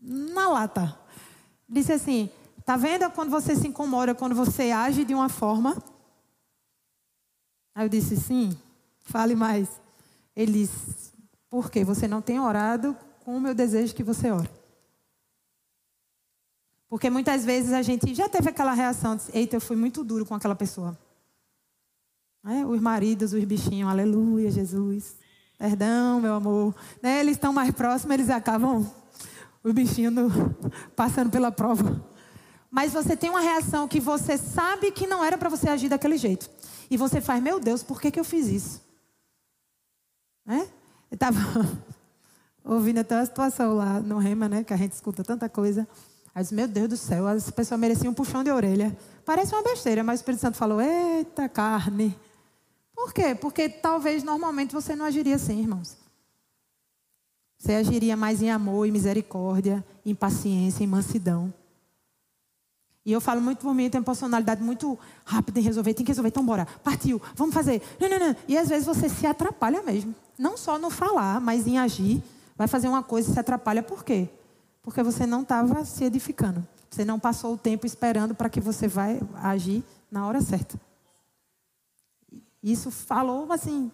na 0.00 0.48
lata. 0.48 0.98
Disse 1.68 1.92
assim: 1.92 2.30
Tá 2.64 2.78
vendo 2.78 3.10
quando 3.10 3.30
você 3.30 3.54
se 3.54 3.68
incomoda, 3.68 4.14
quando 4.14 4.34
você 4.34 4.70
age 4.70 5.04
de 5.04 5.14
uma 5.14 5.28
forma? 5.28 5.76
Aí 7.74 7.84
eu 7.84 7.88
disse, 7.90 8.16
sim, 8.16 8.56
fale 9.02 9.34
mais. 9.34 9.68
Ele 10.34 10.52
disse, 10.52 11.12
por 11.50 11.70
quê? 11.70 11.84
Você 11.84 12.08
não 12.08 12.22
tem 12.22 12.40
orado 12.40 12.96
com 13.22 13.36
o 13.36 13.40
meu 13.40 13.54
desejo 13.54 13.94
que 13.94 14.02
você 14.02 14.30
ora. 14.30 14.50
Porque 16.88 17.10
muitas 17.10 17.44
vezes 17.44 17.72
a 17.72 17.82
gente 17.82 18.14
já 18.14 18.28
teve 18.28 18.48
aquela 18.48 18.72
reação, 18.72 19.16
de, 19.16 19.24
eita, 19.34 19.56
eu 19.56 19.60
fui 19.60 19.76
muito 19.76 20.02
duro 20.02 20.24
com 20.24 20.34
aquela 20.34 20.54
pessoa. 20.54 20.98
É, 22.46 22.64
os 22.64 22.80
maridos, 22.80 23.32
os 23.34 23.44
bichinhos, 23.44 23.90
aleluia, 23.90 24.50
Jesus. 24.50 25.16
Perdão, 25.58 26.20
meu 26.20 26.34
amor. 26.34 26.74
Né, 27.02 27.20
eles 27.20 27.32
estão 27.32 27.52
mais 27.52 27.70
próximos, 27.72 28.14
eles 28.14 28.30
acabam, 28.30 28.90
os 29.62 29.72
bichinhos 29.72 30.14
no, 30.14 30.30
passando 30.96 31.30
pela 31.30 31.52
prova 31.52 32.13
mas 32.74 32.92
você 32.92 33.16
tem 33.16 33.30
uma 33.30 33.40
reação 33.40 33.86
que 33.86 34.00
você 34.00 34.36
sabe 34.36 34.90
que 34.90 35.06
não 35.06 35.24
era 35.24 35.38
para 35.38 35.48
você 35.48 35.68
agir 35.68 35.88
daquele 35.88 36.18
jeito. 36.18 36.50
E 36.90 36.96
você 36.96 37.20
faz, 37.20 37.40
meu 37.40 37.60
Deus, 37.60 37.84
por 37.84 38.00
que, 38.00 38.10
que 38.10 38.18
eu 38.18 38.24
fiz 38.24 38.48
isso? 38.48 38.82
Né? 40.44 40.68
Eu 41.08 41.14
estava 41.14 41.38
ouvindo 42.64 42.98
até 42.98 43.14
uma 43.14 43.24
situação 43.24 43.76
lá 43.76 44.00
no 44.00 44.18
Rema, 44.18 44.48
né? 44.48 44.64
Que 44.64 44.74
a 44.74 44.76
gente 44.76 44.90
escuta 44.90 45.22
tanta 45.22 45.48
coisa. 45.48 45.86
Aí 46.34 46.42
disse, 46.42 46.52
meu 46.52 46.66
Deus 46.66 46.88
do 46.88 46.96
céu, 46.96 47.28
as 47.28 47.48
pessoas 47.48 47.78
mereciam 47.78 48.10
um 48.10 48.14
puxão 48.14 48.42
de 48.42 48.50
orelha. 48.50 48.98
Parece 49.24 49.54
uma 49.54 49.62
besteira, 49.62 50.02
mas 50.02 50.18
o 50.18 50.22
Espírito 50.22 50.40
Santo 50.40 50.56
falou, 50.56 50.80
eita 50.80 51.48
carne. 51.48 52.18
Por 52.92 53.14
quê? 53.14 53.36
Porque 53.36 53.68
talvez 53.68 54.24
normalmente 54.24 54.74
você 54.74 54.96
não 54.96 55.04
agiria 55.04 55.36
assim, 55.36 55.60
irmãos. 55.60 55.96
Você 57.56 57.74
agiria 57.74 58.16
mais 58.16 58.42
em 58.42 58.50
amor 58.50 58.84
e 58.84 58.90
misericórdia, 58.90 59.84
em 60.04 60.12
paciência, 60.12 60.82
em 60.82 60.88
mansidão. 60.88 61.54
E 63.04 63.12
eu 63.12 63.20
falo 63.20 63.40
muito 63.40 63.58
por 63.58 63.74
mim, 63.74 63.90
tenho 63.90 64.02
personalidade 64.02 64.62
muito 64.62 64.98
rápida 65.24 65.60
em 65.60 65.62
resolver, 65.62 65.92
tem 65.92 66.04
que 66.04 66.10
resolver, 66.10 66.30
então 66.30 66.44
bora, 66.44 66.66
partiu, 66.82 67.20
vamos 67.34 67.54
fazer. 67.54 67.82
Não, 68.00 68.08
não, 68.08 68.18
não. 68.18 68.36
E 68.48 68.56
às 68.56 68.68
vezes 68.68 68.86
você 68.86 69.08
se 69.08 69.26
atrapalha 69.26 69.82
mesmo. 69.82 70.14
Não 70.38 70.56
só 70.56 70.78
no 70.78 70.88
falar, 70.88 71.40
mas 71.40 71.66
em 71.66 71.78
agir. 71.78 72.22
Vai 72.56 72.66
fazer 72.66 72.88
uma 72.88 73.02
coisa 73.02 73.30
e 73.30 73.34
se 73.34 73.38
atrapalha 73.38 73.82
por 73.82 74.04
quê? 74.04 74.28
Porque 74.82 75.02
você 75.02 75.26
não 75.26 75.42
estava 75.42 75.84
se 75.84 76.04
edificando. 76.04 76.66
Você 76.88 77.04
não 77.04 77.18
passou 77.18 77.54
o 77.54 77.58
tempo 77.58 77.84
esperando 77.84 78.34
para 78.34 78.48
que 78.48 78.60
você 78.60 78.86
vai 78.86 79.20
agir 79.42 79.84
na 80.10 80.26
hora 80.26 80.40
certa. 80.40 80.80
Isso 82.62 82.90
falou 82.90 83.50
assim. 83.52 83.90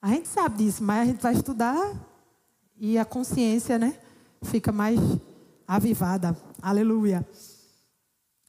A 0.00 0.08
gente 0.08 0.28
sabe 0.28 0.64
disso, 0.64 0.82
mas 0.82 1.02
a 1.02 1.04
gente 1.04 1.20
vai 1.20 1.34
estudar 1.34 1.92
e 2.78 2.98
a 2.98 3.04
consciência, 3.04 3.78
né, 3.78 3.98
fica 4.42 4.70
mais 4.70 4.98
avivada. 5.66 6.36
Aleluia. 6.60 7.26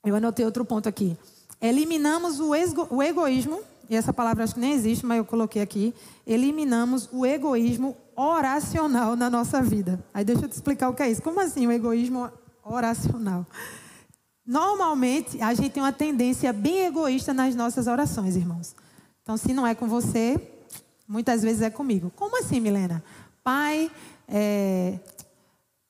Eu 0.05 0.15
anotei 0.15 0.45
outro 0.45 0.63
ponto 0.63 0.87
aqui. 0.87 1.17
Eliminamos 1.59 2.39
o, 2.39 2.51
o 2.91 3.03
egoísmo, 3.03 3.59
e 3.89 3.95
essa 3.95 4.13
palavra 4.13 4.43
acho 4.43 4.53
que 4.53 4.59
nem 4.59 4.73
existe, 4.73 5.05
mas 5.05 5.17
eu 5.17 5.25
coloquei 5.25 5.61
aqui. 5.61 5.93
Eliminamos 6.25 7.09
o 7.11 7.25
egoísmo 7.25 7.97
oracional 8.15 9.15
na 9.15 9.29
nossa 9.29 9.61
vida. 9.61 10.03
Aí 10.13 10.23
deixa 10.23 10.45
eu 10.45 10.49
te 10.49 10.53
explicar 10.53 10.89
o 10.89 10.93
que 10.93 11.03
é 11.03 11.09
isso. 11.09 11.21
Como 11.21 11.39
assim 11.39 11.65
o 11.67 11.71
egoísmo 11.71 12.29
oracional? 12.63 13.45
Normalmente, 14.45 15.41
a 15.41 15.53
gente 15.55 15.71
tem 15.71 15.81
uma 15.81 15.91
tendência 15.91 16.53
bem 16.53 16.85
egoísta 16.85 17.33
nas 17.33 17.55
nossas 17.55 17.87
orações, 17.87 18.35
irmãos. 18.35 18.75
Então, 19.23 19.37
se 19.37 19.53
não 19.53 19.65
é 19.65 19.73
com 19.73 19.87
você, 19.87 20.39
muitas 21.07 21.41
vezes 21.41 21.63
é 21.63 21.69
comigo. 21.69 22.11
Como 22.15 22.39
assim, 22.39 22.59
Milena? 22.59 23.03
Pai, 23.43 23.89
é, 24.27 24.99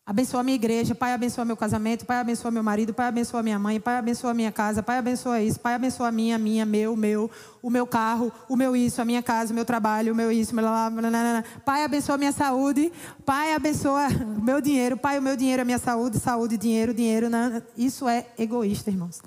Abençoa 0.07 0.43
minha 0.43 0.53
igreja, 0.53 0.93
Pai, 0.93 1.13
abençoa 1.13 1.43
meu 1.43 1.57
casamento, 1.57 2.05
Pai, 2.05 2.19
abençoa 2.19 2.51
meu 2.51 2.61
marido, 2.61 2.93
Pai, 2.93 3.07
abençoa 3.07 3.41
minha 3.41 3.57
mãe, 3.57 3.79
Pai, 3.79 3.97
abençoa 3.97 4.35
minha 4.35 4.51
casa, 4.51 4.83
Pai, 4.83 4.99
abençoa 4.99 5.41
isso, 5.41 5.59
Pai, 5.59 5.73
abençoa 5.73 6.11
minha, 6.11 6.37
minha, 6.37 6.63
meu, 6.63 6.95
meu, 6.95 7.31
o 7.59 7.71
meu 7.71 7.87
carro, 7.87 8.31
o 8.47 8.55
meu 8.55 8.75
isso, 8.75 9.01
a 9.01 9.05
minha 9.05 9.23
casa, 9.23 9.51
o 9.51 9.55
meu 9.55 9.65
trabalho, 9.65 10.13
o 10.13 10.15
meu 10.15 10.31
isso, 10.31 10.53
blá, 10.53 10.91
blá, 10.91 11.01
blá, 11.01 11.09
blá, 11.09 11.43
Pai, 11.65 11.83
abençoa 11.83 12.19
minha 12.19 12.31
saúde, 12.31 12.91
Pai, 13.25 13.55
abençoa 13.55 14.07
o 14.37 14.43
meu 14.43 14.61
dinheiro, 14.61 14.95
Pai, 14.95 15.17
o 15.17 15.23
meu 15.23 15.35
dinheiro, 15.35 15.63
a 15.63 15.65
minha 15.65 15.79
saúde, 15.79 16.19
saúde, 16.19 16.55
dinheiro, 16.55 16.93
dinheiro. 16.93 17.27
Né? 17.27 17.63
Isso 17.75 18.07
é 18.07 18.27
egoísta, 18.37 18.91
irmãos. 18.91 19.23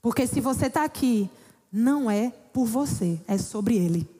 Porque 0.00 0.24
se 0.24 0.40
você 0.40 0.66
está 0.66 0.84
aqui, 0.84 1.28
não 1.72 2.08
é 2.08 2.30
por 2.52 2.64
você, 2.64 3.20
é 3.26 3.36
sobre 3.38 3.74
Ele. 3.74 4.15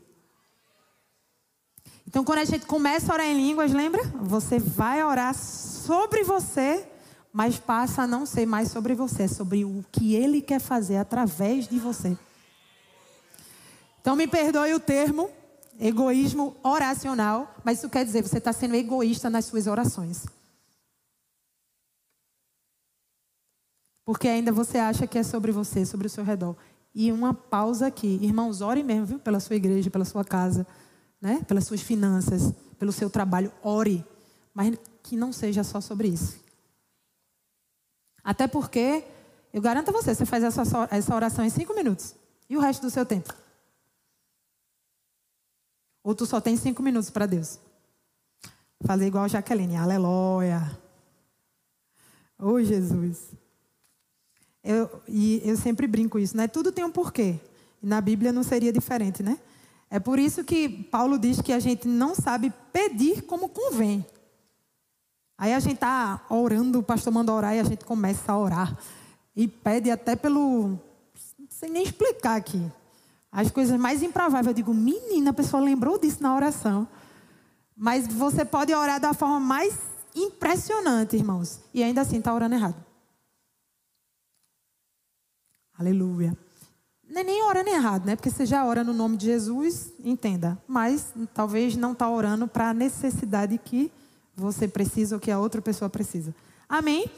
Então, 2.07 2.25
quando 2.25 2.39
a 2.39 2.45
gente 2.45 2.67
começa 2.67 3.13
a 3.13 3.15
orar 3.15 3.27
em 3.27 3.37
línguas, 3.37 3.73
lembra? 3.73 4.03
Você 4.21 4.59
vai 4.59 5.03
orar 5.03 5.35
sobre 5.35 6.23
você, 6.23 6.89
mas 7.33 7.59
passa 7.59 8.03
a 8.03 8.07
não 8.07 8.25
ser 8.25 8.47
mais 8.47 8.71
sobre 8.71 8.95
você, 8.95 9.25
é 9.25 9.29
sobre 9.29 9.65
o 9.65 9.85
que 9.91 10.15
Ele 10.15 10.41
quer 10.41 10.61
fazer 10.61 10.97
através 10.97 11.67
de 11.67 11.79
você. 11.79 12.17
Então, 14.01 14.15
me 14.15 14.27
perdoe 14.29 14.73
o 14.73 14.81
termo 14.81 15.29
egoísmo 15.79 16.57
oracional, 16.63 17.55
mas 17.65 17.79
isso 17.79 17.91
quer 17.91 18.05
dizer 18.05 18.23
você 18.23 18.39
está 18.39 18.53
sendo 18.53 18.77
egoísta 18.77 19.29
nas 19.29 19.45
suas 19.47 19.67
orações. 19.67 20.25
Porque 24.05 24.29
ainda 24.29 24.53
você 24.53 24.79
acha 24.79 25.07
que 25.09 25.19
é 25.19 25.25
sobre 25.25 25.51
você, 25.51 25.85
sobre 25.85 26.07
o 26.07 26.11
seu 26.11 26.23
redor. 26.23 26.57
E 26.95 27.11
uma 27.11 27.35
pausa 27.35 27.89
aqui. 27.89 28.21
Irmãos, 28.23 28.61
ore 28.61 28.85
mesmo, 28.85 29.05
viu? 29.05 29.19
Pela 29.19 29.41
sua 29.41 29.57
igreja, 29.57 29.91
pela 29.91 30.05
sua 30.05 30.25
casa 30.25 30.65
né? 31.21 31.43
pelas 31.47 31.65
suas 31.65 31.81
finanças, 31.81 32.53
pelo 32.79 32.93
seu 32.93 33.11
trabalho, 33.11 33.53
ore, 33.63 34.05
mas 34.55 34.77
que 35.03 35.17
não 35.17 35.33
seja 35.33 35.63
só 35.63 35.81
sobre 35.81 36.09
isso. 36.09 36.39
Até 38.23 38.49
porque, 38.49 39.05
eu 39.53 39.63
garanto 39.63 39.91
a 39.91 39.93
você, 39.93 40.15
você 40.15 40.27
faz 40.27 40.43
essa, 40.43 41.15
oração 41.15 41.45
em 41.45 41.51
cinco 41.51 41.75
minutos. 41.75 42.15
E 42.49 42.57
o 42.57 42.61
resto 42.61 42.83
do 42.83 42.91
seu 42.91 43.07
tempo? 43.07 43.33
Ou 46.03 46.15
tu 46.15 46.27
só 46.27 46.41
tem 46.41 46.57
cinco 46.57 46.83
minutos 46.83 47.11
para 47.11 47.27
Deus? 47.27 47.59
Fazer 48.85 49.07
igual 49.07 49.25
a 49.25 49.29
Jaqueline, 49.29 49.77
aleluia. 49.77 50.79
Oh, 52.39 52.61
Jesus. 52.63 53.31
Eu, 54.63 55.03
e 55.09 55.41
eu 55.45 55.57
sempre 55.57 55.87
brinco 55.87 56.19
isso, 56.19 56.37
né? 56.37 56.49
Tudo 56.49 56.73
tem 56.73 56.85
um 56.85 56.91
porquê. 56.91 57.39
E 57.83 57.87
na 57.87 58.01
Bíblia 58.01 58.33
não 58.33 58.43
seria 58.43 58.73
diferente, 58.73 59.23
né? 59.23 59.39
É 59.89 60.01
por 60.01 60.19
isso 60.19 60.43
que 60.43 60.69
Paulo 60.69 61.19
diz 61.19 61.41
que 61.41 61.53
a 61.53 61.61
gente 61.61 61.87
não 61.87 62.15
sabe 62.15 62.53
pedir 62.73 63.23
como 63.23 63.49
convém. 63.49 64.05
Aí 65.39 65.53
a 65.53 65.61
gente 65.61 65.75
está 65.75 66.25
orando, 66.29 66.79
o 66.79 66.83
pastor 66.83 67.13
manda 67.13 67.33
orar 67.33 67.55
e 67.55 67.61
a 67.61 67.65
gente 67.65 67.85
começa 67.85 68.33
a 68.33 68.39
orar. 68.39 68.77
E 69.35 69.47
pede 69.47 69.91
até 69.91 70.17
pelo. 70.17 70.79
Não 71.39 71.49
sei 71.51 71.69
nem 71.69 71.83
explicar 71.83 72.37
aqui. 72.37 72.71
As 73.31 73.51
coisas 73.51 73.79
mais 73.79 74.03
improváveis. 74.03 74.47
Eu 74.47 74.55
digo, 74.55 74.73
menina, 74.73 75.31
a 75.31 75.35
pessoa 75.35 75.63
lembrou 75.63 75.99
disso 75.99 76.23
na 76.23 76.35
oração. 76.35 76.89
Mas 77.77 78.07
você 78.07 78.45
pode 78.45 78.75
orar 78.75 78.99
da 78.99 79.13
forma 79.13 79.39
mais 79.39 79.79
impressionante, 80.15 81.17
irmãos. 81.17 81.61
E 81.75 81.83
ainda 81.83 82.01
assim 82.01 82.19
está 82.19 82.33
orando 82.33 82.55
errado. 82.55 82.83
Aleluia. 85.79 86.37
Não 87.09 87.21
é 87.21 87.25
nem 87.25 87.75
errado, 87.75 88.05
né? 88.05 88.17
Porque 88.17 88.31
você 88.31 88.45
já 88.45 88.65
ora 88.65 88.83
no 88.83 88.93
nome 88.93 89.17
de 89.17 89.27
Jesus, 89.27 89.93
entenda. 90.05 90.59
Mas 90.67 91.15
talvez 91.33 91.77
não 91.77 91.93
está 91.93 92.09
orando 92.09 92.49
para 92.49 92.71
a 92.71 92.75
necessidade 92.75 93.59
que 93.59 93.93
você 94.35 94.67
precisa 94.67 95.17
ou 95.17 95.21
que 95.21 95.31
a 95.31 95.39
outra 95.39 95.63
pessoa 95.63 95.89
precisa. 95.89 96.35
Amém? 96.69 97.11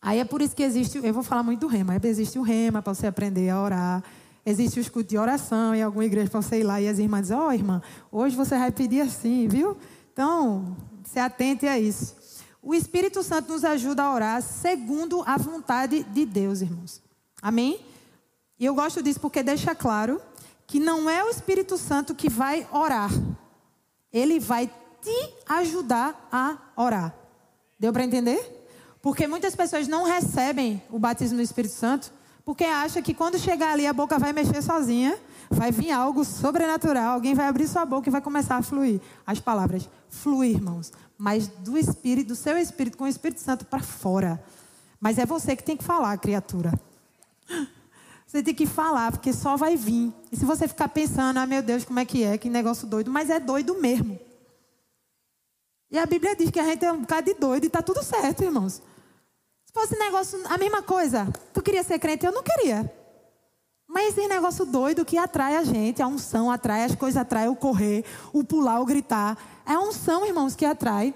Aí 0.00 0.18
é 0.18 0.24
por 0.24 0.40
isso 0.40 0.54
que 0.54 0.62
existe, 0.62 1.00
eu 1.02 1.14
vou 1.14 1.22
falar 1.22 1.42
muito 1.42 1.60
do 1.60 1.66
rema. 1.66 1.98
Existe 2.02 2.38
o 2.38 2.42
rema 2.42 2.80
para 2.82 2.94
você 2.94 3.06
aprender 3.06 3.50
a 3.50 3.60
orar. 3.60 4.04
Existe 4.46 4.78
o 4.78 4.82
escudo 4.82 5.08
de 5.08 5.16
oração 5.16 5.74
em 5.74 5.82
alguma 5.82 6.04
igreja 6.04 6.30
para 6.30 6.42
você 6.42 6.60
ir 6.60 6.64
lá 6.64 6.80
e 6.80 6.86
as 6.86 6.98
irmãs 6.98 7.22
dizem, 7.22 7.36
ó 7.36 7.48
oh, 7.48 7.52
irmã, 7.52 7.82
hoje 8.12 8.36
você 8.36 8.56
vai 8.58 8.70
pedir 8.70 9.00
assim, 9.00 9.48
viu? 9.48 9.76
Então, 10.12 10.76
se 11.02 11.18
atente 11.18 11.66
a 11.66 11.78
isso. 11.78 12.14
O 12.62 12.74
Espírito 12.74 13.22
Santo 13.22 13.52
nos 13.52 13.64
ajuda 13.64 14.02
a 14.02 14.14
orar 14.14 14.42
segundo 14.42 15.22
a 15.26 15.36
vontade 15.38 16.04
de 16.04 16.26
Deus, 16.26 16.60
irmãos. 16.60 17.02
Amém? 17.40 17.80
E 18.58 18.64
eu 18.64 18.74
gosto 18.74 19.02
disso 19.02 19.20
porque 19.20 19.42
deixa 19.42 19.74
claro 19.74 20.20
que 20.66 20.80
não 20.80 21.08
é 21.08 21.22
o 21.24 21.28
Espírito 21.28 21.76
Santo 21.76 22.14
que 22.14 22.28
vai 22.28 22.66
orar. 22.72 23.10
Ele 24.12 24.38
vai 24.38 24.70
te 25.02 25.34
ajudar 25.46 26.28
a 26.30 26.56
orar. 26.76 27.14
Deu 27.78 27.92
para 27.92 28.04
entender? 28.04 28.66
Porque 29.02 29.26
muitas 29.26 29.54
pessoas 29.54 29.86
não 29.86 30.04
recebem 30.04 30.82
o 30.90 30.98
batismo 30.98 31.36
do 31.36 31.42
Espírito 31.42 31.74
Santo 31.74 32.12
porque 32.44 32.64
acham 32.64 33.02
que 33.02 33.14
quando 33.14 33.38
chegar 33.38 33.72
ali 33.72 33.86
a 33.86 33.92
boca 33.92 34.18
vai 34.18 34.32
mexer 34.32 34.62
sozinha, 34.62 35.18
vai 35.50 35.72
vir 35.72 35.90
algo 35.90 36.24
sobrenatural, 36.24 37.14
alguém 37.14 37.34
vai 37.34 37.46
abrir 37.46 37.66
sua 37.66 37.84
boca 37.86 38.08
e 38.08 38.12
vai 38.12 38.20
começar 38.20 38.56
a 38.56 38.62
fluir. 38.62 39.00
As 39.26 39.40
palavras 39.40 39.88
fluir, 40.08 40.56
irmãos, 40.56 40.92
mas 41.16 41.48
do 41.48 41.76
espírito, 41.76 42.28
do 42.28 42.36
seu 42.36 42.58
espírito 42.58 42.98
com 42.98 43.04
o 43.04 43.08
Espírito 43.08 43.40
Santo 43.40 43.64
para 43.64 43.80
fora. 43.80 44.42
Mas 45.00 45.18
é 45.18 45.26
você 45.26 45.56
que 45.56 45.62
tem 45.62 45.76
que 45.76 45.84
falar, 45.84 46.16
criatura. 46.18 46.72
Você 48.34 48.42
tem 48.42 48.52
que 48.52 48.66
falar, 48.66 49.12
porque 49.12 49.32
só 49.32 49.56
vai 49.56 49.76
vir. 49.76 50.12
E 50.32 50.36
se 50.36 50.44
você 50.44 50.66
ficar 50.66 50.88
pensando, 50.88 51.38
ah, 51.38 51.46
meu 51.46 51.62
Deus, 51.62 51.84
como 51.84 52.00
é 52.00 52.04
que 52.04 52.24
é? 52.24 52.36
Que 52.36 52.50
negócio 52.50 52.84
doido. 52.84 53.08
Mas 53.08 53.30
é 53.30 53.38
doido 53.38 53.80
mesmo. 53.80 54.18
E 55.88 55.96
a 55.96 56.04
Bíblia 56.04 56.34
diz 56.34 56.50
que 56.50 56.58
a 56.58 56.64
gente 56.64 56.84
é 56.84 56.90
um 56.90 57.02
bocado 57.02 57.32
de 57.32 57.38
doido 57.38 57.62
e 57.62 57.66
está 57.68 57.80
tudo 57.80 58.02
certo, 58.02 58.42
irmãos. 58.42 58.82
Se 59.64 59.72
fosse 59.72 59.96
negócio, 59.96 60.40
a 60.46 60.58
mesma 60.58 60.82
coisa. 60.82 61.32
Tu 61.52 61.62
queria 61.62 61.84
ser 61.84 62.00
crente? 62.00 62.26
Eu 62.26 62.32
não 62.32 62.42
queria. 62.42 62.92
Mas 63.86 64.08
esse 64.08 64.26
negócio 64.26 64.66
doido 64.66 65.04
que 65.04 65.16
atrai 65.16 65.56
a 65.56 65.62
gente, 65.62 66.02
a 66.02 66.08
unção 66.08 66.50
atrai, 66.50 66.82
as 66.82 66.96
coisas 66.96 67.20
atraem, 67.20 67.48
o 67.48 67.54
correr, 67.54 68.04
o 68.32 68.42
pular, 68.42 68.80
o 68.80 68.84
gritar. 68.84 69.38
É 69.64 69.74
a 69.74 69.80
unção, 69.80 70.26
irmãos, 70.26 70.56
que 70.56 70.66
atrai. 70.66 71.14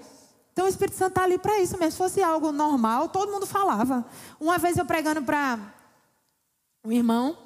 Então 0.53 0.67
o 0.67 0.69
Espírito 0.69 0.95
Santo 0.95 1.09
está 1.09 1.23
ali 1.23 1.37
para 1.37 1.59
isso 1.59 1.77
mesmo. 1.77 1.91
Se 1.91 1.97
fosse 1.97 2.23
algo 2.23 2.53
normal, 2.53 3.09
todo 3.09 3.29
mundo 3.29 3.45
falava. 3.45 4.05
Uma 4.39 4.57
vez 4.57 4.77
eu 4.77 4.85
pregando 4.85 5.21
para 5.21 5.78
um 6.83 6.91
irmão, 6.91 7.37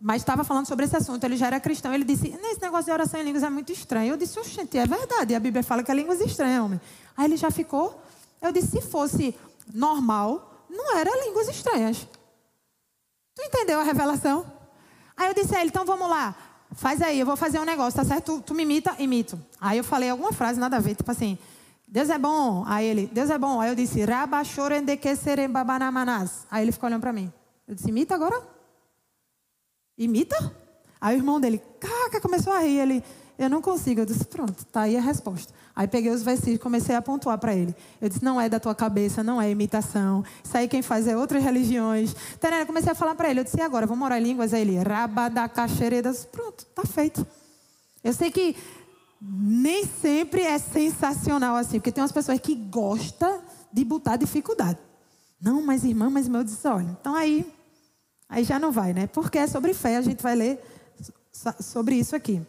mas 0.00 0.22
estava 0.22 0.44
falando 0.44 0.66
sobre 0.66 0.84
esse 0.84 0.96
assunto, 0.96 1.24
ele 1.24 1.36
já 1.36 1.46
era 1.46 1.60
cristão, 1.60 1.94
ele 1.94 2.04
disse, 2.04 2.28
esse 2.28 2.60
negócio 2.60 2.86
de 2.86 2.90
oração 2.90 3.20
em 3.20 3.24
línguas 3.24 3.42
é 3.42 3.50
muito 3.50 3.72
estranho. 3.72 4.12
Eu 4.12 4.16
disse, 4.16 4.38
oxente, 4.38 4.76
é 4.76 4.86
verdade, 4.86 5.34
a 5.34 5.40
Bíblia 5.40 5.62
fala 5.62 5.82
que 5.82 5.90
é 5.90 5.94
línguas 5.94 6.20
estranhas, 6.20 6.64
homem. 6.64 6.80
Aí 7.16 7.26
ele 7.26 7.36
já 7.36 7.50
ficou, 7.50 8.02
eu 8.40 8.50
disse, 8.50 8.68
se 8.68 8.82
fosse 8.82 9.34
normal, 9.72 10.66
não 10.68 10.96
era 10.96 11.10
línguas 11.24 11.48
estranhas. 11.48 12.06
Tu 13.34 13.42
entendeu 13.42 13.80
a 13.80 13.82
revelação? 13.82 14.44
Aí 15.16 15.28
eu 15.28 15.34
disse 15.34 15.54
a 15.54 15.60
ele, 15.60 15.70
então 15.70 15.84
vamos 15.84 16.08
lá, 16.08 16.34
faz 16.72 17.00
aí, 17.00 17.20
eu 17.20 17.26
vou 17.26 17.36
fazer 17.36 17.60
um 17.60 17.64
negócio, 17.64 17.96
tá 17.96 18.04
certo? 18.04 18.38
Tu, 18.38 18.42
tu 18.46 18.54
me 18.54 18.64
imita, 18.64 18.96
imito. 18.98 19.40
Aí 19.60 19.78
eu 19.78 19.84
falei 19.84 20.10
alguma 20.10 20.32
frase, 20.32 20.58
nada 20.58 20.78
a 20.78 20.80
ver, 20.80 20.96
tipo 20.96 21.10
assim, 21.10 21.38
Deus 21.92 22.08
é 22.08 22.18
bom. 22.18 22.64
Aí 22.66 22.86
ele, 22.86 23.10
Deus 23.12 23.28
é 23.28 23.36
bom. 23.36 23.60
Aí 23.60 23.68
eu 23.68 23.74
disse, 23.74 24.02
Rabachorendekeserembabanamanás. 24.02 26.46
Aí 26.50 26.64
ele 26.64 26.72
ficou 26.72 26.88
olhando 26.88 27.02
para 27.02 27.12
mim. 27.12 27.30
Eu 27.68 27.74
disse, 27.74 27.90
imita 27.90 28.14
agora. 28.14 28.40
Imita? 29.96 30.54
Aí 31.00 31.16
o 31.16 31.18
irmão 31.18 31.40
dele, 31.40 31.60
caca, 31.80 32.20
começou 32.20 32.52
a 32.52 32.60
rir. 32.60 32.78
Ele, 32.78 33.04
Eu 33.38 33.48
não 33.50 33.60
consigo. 33.60 34.00
Eu 34.00 34.06
disse, 34.06 34.24
pronto, 34.24 34.64
tá 34.66 34.82
aí 34.82 34.96
a 34.96 35.00
resposta. 35.00 35.52
Aí 35.74 35.88
peguei 35.88 36.10
os 36.12 36.22
versículos 36.22 36.56
e 36.56 36.58
comecei 36.58 36.94
a 36.94 37.00
pontuar 37.02 37.38
para 37.38 37.54
ele. 37.54 37.74
Eu 38.00 38.08
disse, 38.08 38.22
não 38.22 38.40
é 38.40 38.48
da 38.48 38.60
tua 38.60 38.74
cabeça, 38.74 39.22
não 39.22 39.40
é 39.40 39.50
imitação. 39.50 40.22
Isso 40.44 40.56
aí 40.56 40.68
quem 40.68 40.82
faz 40.82 41.08
é 41.08 41.16
outras 41.16 41.42
religiões. 41.42 42.14
Eu 42.60 42.66
comecei 42.66 42.92
a 42.92 42.94
falar 42.94 43.14
para 43.14 43.30
ele. 43.30 43.40
Eu 43.40 43.44
disse, 43.44 43.58
e 43.58 43.62
agora? 43.62 43.86
Vamos 43.86 44.04
orar 44.04 44.18
em 44.18 44.22
línguas? 44.22 44.52
Aí 44.52 44.60
ele, 44.60 44.78
rabadacaxeredas. 44.78 46.24
Pronto, 46.26 46.64
tá 46.66 46.84
feito. 46.84 47.26
Eu 48.04 48.12
sei 48.12 48.30
que 48.30 48.54
nem 49.20 49.86
sempre 49.86 50.42
é 50.42 50.58
sensacional 50.58 51.56
assim, 51.56 51.78
porque 51.78 51.92
tem 51.92 52.02
umas 52.02 52.12
pessoas 52.12 52.38
que 52.38 52.54
gostam 52.54 53.40
de 53.72 53.84
botar 53.84 54.16
dificuldade. 54.16 54.78
Não, 55.40 55.64
mas 55.64 55.84
irmã, 55.84 56.10
mas 56.10 56.28
meu 56.28 56.44
disse, 56.44 56.66
olha, 56.68 56.96
então 57.00 57.14
aí, 57.14 57.46
aí 58.32 58.44
já 58.44 58.58
não 58.58 58.72
vai, 58.72 58.94
né? 58.94 59.06
Porque 59.06 59.38
é 59.38 59.46
sobre 59.46 59.74
fé, 59.74 59.98
a 59.98 60.00
gente 60.00 60.22
vai 60.22 60.34
ler 60.34 60.58
sobre 61.60 61.96
isso 61.96 62.16
aqui. 62.16 62.44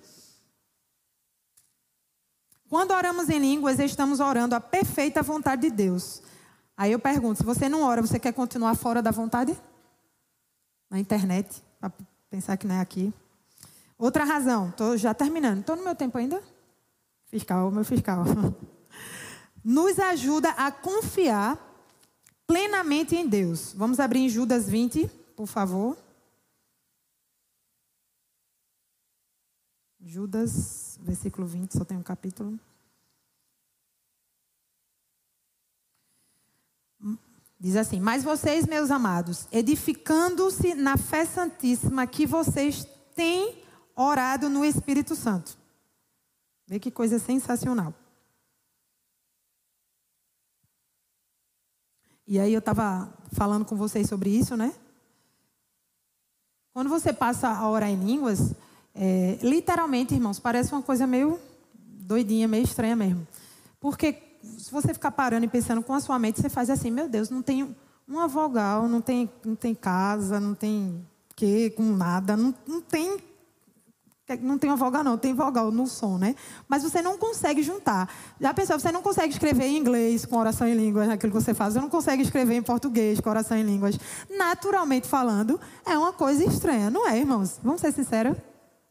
Quando 2.69 2.91
oramos 2.91 3.29
em 3.29 3.37
línguas, 3.37 3.79
estamos 3.79 4.21
orando 4.21 4.55
a 4.55 4.61
perfeita 4.61 5.21
vontade 5.21 5.63
de 5.63 5.69
Deus. 5.69 6.23
Aí 6.75 6.91
eu 6.93 6.99
pergunto, 6.99 7.39
se 7.39 7.43
você 7.43 7.67
não 7.67 7.83
ora, 7.83 8.01
você 8.01 8.17
quer 8.17 8.31
continuar 8.31 8.75
fora 8.75 9.01
da 9.01 9.11
vontade? 9.11 9.55
Na 10.89 10.99
internet, 10.99 11.61
para 11.79 11.91
pensar 12.29 12.55
que 12.55 12.65
não 12.65 12.75
é 12.75 12.79
aqui. 12.79 13.13
Outra 13.97 14.23
razão, 14.23 14.69
estou 14.69 14.97
já 14.97 15.13
terminando. 15.13 15.59
Estou 15.59 15.75
no 15.75 15.83
meu 15.83 15.95
tempo 15.95 16.17
ainda? 16.17 16.41
Fiscal, 17.25 17.69
meu 17.69 17.83
fiscal. 17.83 18.23
Nos 19.63 19.99
ajuda 19.99 20.49
a 20.51 20.71
confiar 20.71 21.57
plenamente 22.47 23.15
em 23.15 23.27
Deus. 23.27 23.73
Vamos 23.75 23.99
abrir 23.99 24.21
em 24.21 24.29
Judas 24.29 24.67
20, 24.67 25.22
por 25.35 25.47
favor. 25.47 25.97
Judas, 29.99 30.99
versículo 31.01 31.47
20, 31.47 31.71
só 31.71 31.85
tem 31.85 31.97
um 31.97 32.03
capítulo. 32.03 32.59
Diz 37.59 37.77
assim: 37.77 38.01
Mas 38.01 38.23
vocês, 38.23 38.67
meus 38.67 38.91
amados, 38.91 39.47
edificando-se 39.49 40.75
na 40.75 40.97
fé 40.97 41.25
santíssima 41.25 42.05
que 42.05 42.25
vocês 42.25 42.85
têm 43.15 43.63
orado 43.95 44.49
no 44.49 44.65
Espírito 44.65 45.15
Santo. 45.15 45.57
Vê 46.67 46.79
que 46.79 46.91
coisa 46.91 47.19
sensacional. 47.19 47.93
E 52.27 52.39
aí 52.39 52.53
eu 52.53 52.59
estava 52.59 53.13
falando 53.31 53.65
com 53.65 53.75
vocês 53.75 54.07
sobre 54.07 54.29
isso, 54.29 54.57
né? 54.57 54.73
Quando 56.73 56.89
você 56.89 57.13
passa 57.13 57.49
a 57.49 57.69
orar 57.69 57.89
em 57.89 57.95
línguas, 57.95 58.53
é, 58.95 59.37
literalmente, 59.41 60.13
irmãos, 60.13 60.39
parece 60.39 60.71
uma 60.71 60.81
coisa 60.81 61.05
meio 61.05 61.39
doidinha, 61.73 62.47
meio 62.47 62.63
estranha 62.63 62.95
mesmo. 62.95 63.27
Porque 63.79 64.17
se 64.57 64.71
você 64.71 64.93
ficar 64.93 65.11
parando 65.11 65.45
e 65.45 65.49
pensando 65.49 65.83
com 65.83 65.93
a 65.93 65.99
sua 65.99 66.17
mente, 66.17 66.41
você 66.41 66.49
faz 66.49 66.69
assim, 66.69 66.89
meu 66.89 67.07
Deus, 67.07 67.29
não 67.29 67.41
tem 67.41 67.75
uma 68.07 68.27
vogal, 68.27 68.87
não 68.87 69.01
tem, 69.01 69.29
não 69.45 69.55
tem 69.55 69.75
casa, 69.75 70.39
não 70.39 70.55
tem 70.55 71.05
que 71.35 71.69
com 71.71 71.83
nada, 71.83 72.35
não, 72.35 72.53
não 72.67 72.81
tem 72.81 73.17
não 74.41 74.57
tem 74.57 74.69
uma 74.69 74.77
vogal, 74.77 75.03
não, 75.03 75.17
tem 75.17 75.33
vogal 75.33 75.69
no 75.69 75.85
som, 75.85 76.17
né? 76.17 76.35
Mas 76.67 76.81
você 76.81 77.01
não 77.01 77.17
consegue 77.17 77.61
juntar. 77.61 78.09
Já 78.39 78.53
pensou, 78.53 78.79
você 78.79 78.91
não 78.91 79.01
consegue 79.01 79.33
escrever 79.33 79.65
em 79.65 79.77
inglês 79.77 80.25
com 80.25 80.37
oração 80.37 80.65
em 80.67 80.73
línguas, 80.73 81.09
aquilo 81.09 81.33
que 81.33 81.41
você 81.41 81.53
faz, 81.53 81.73
você 81.73 81.81
não 81.81 81.89
consegue 81.89 82.23
escrever 82.23 82.55
em 82.55 82.61
português 82.61 83.19
com 83.19 83.29
oração 83.29 83.57
em 83.57 83.63
línguas. 83.63 83.99
Naturalmente 84.29 85.07
falando, 85.07 85.59
é 85.85 85.97
uma 85.97 86.13
coisa 86.13 86.43
estranha, 86.45 86.89
não 86.89 87.07
é, 87.07 87.17
irmãos? 87.17 87.59
Vamos 87.61 87.81
ser 87.81 87.91
sinceros? 87.91 88.37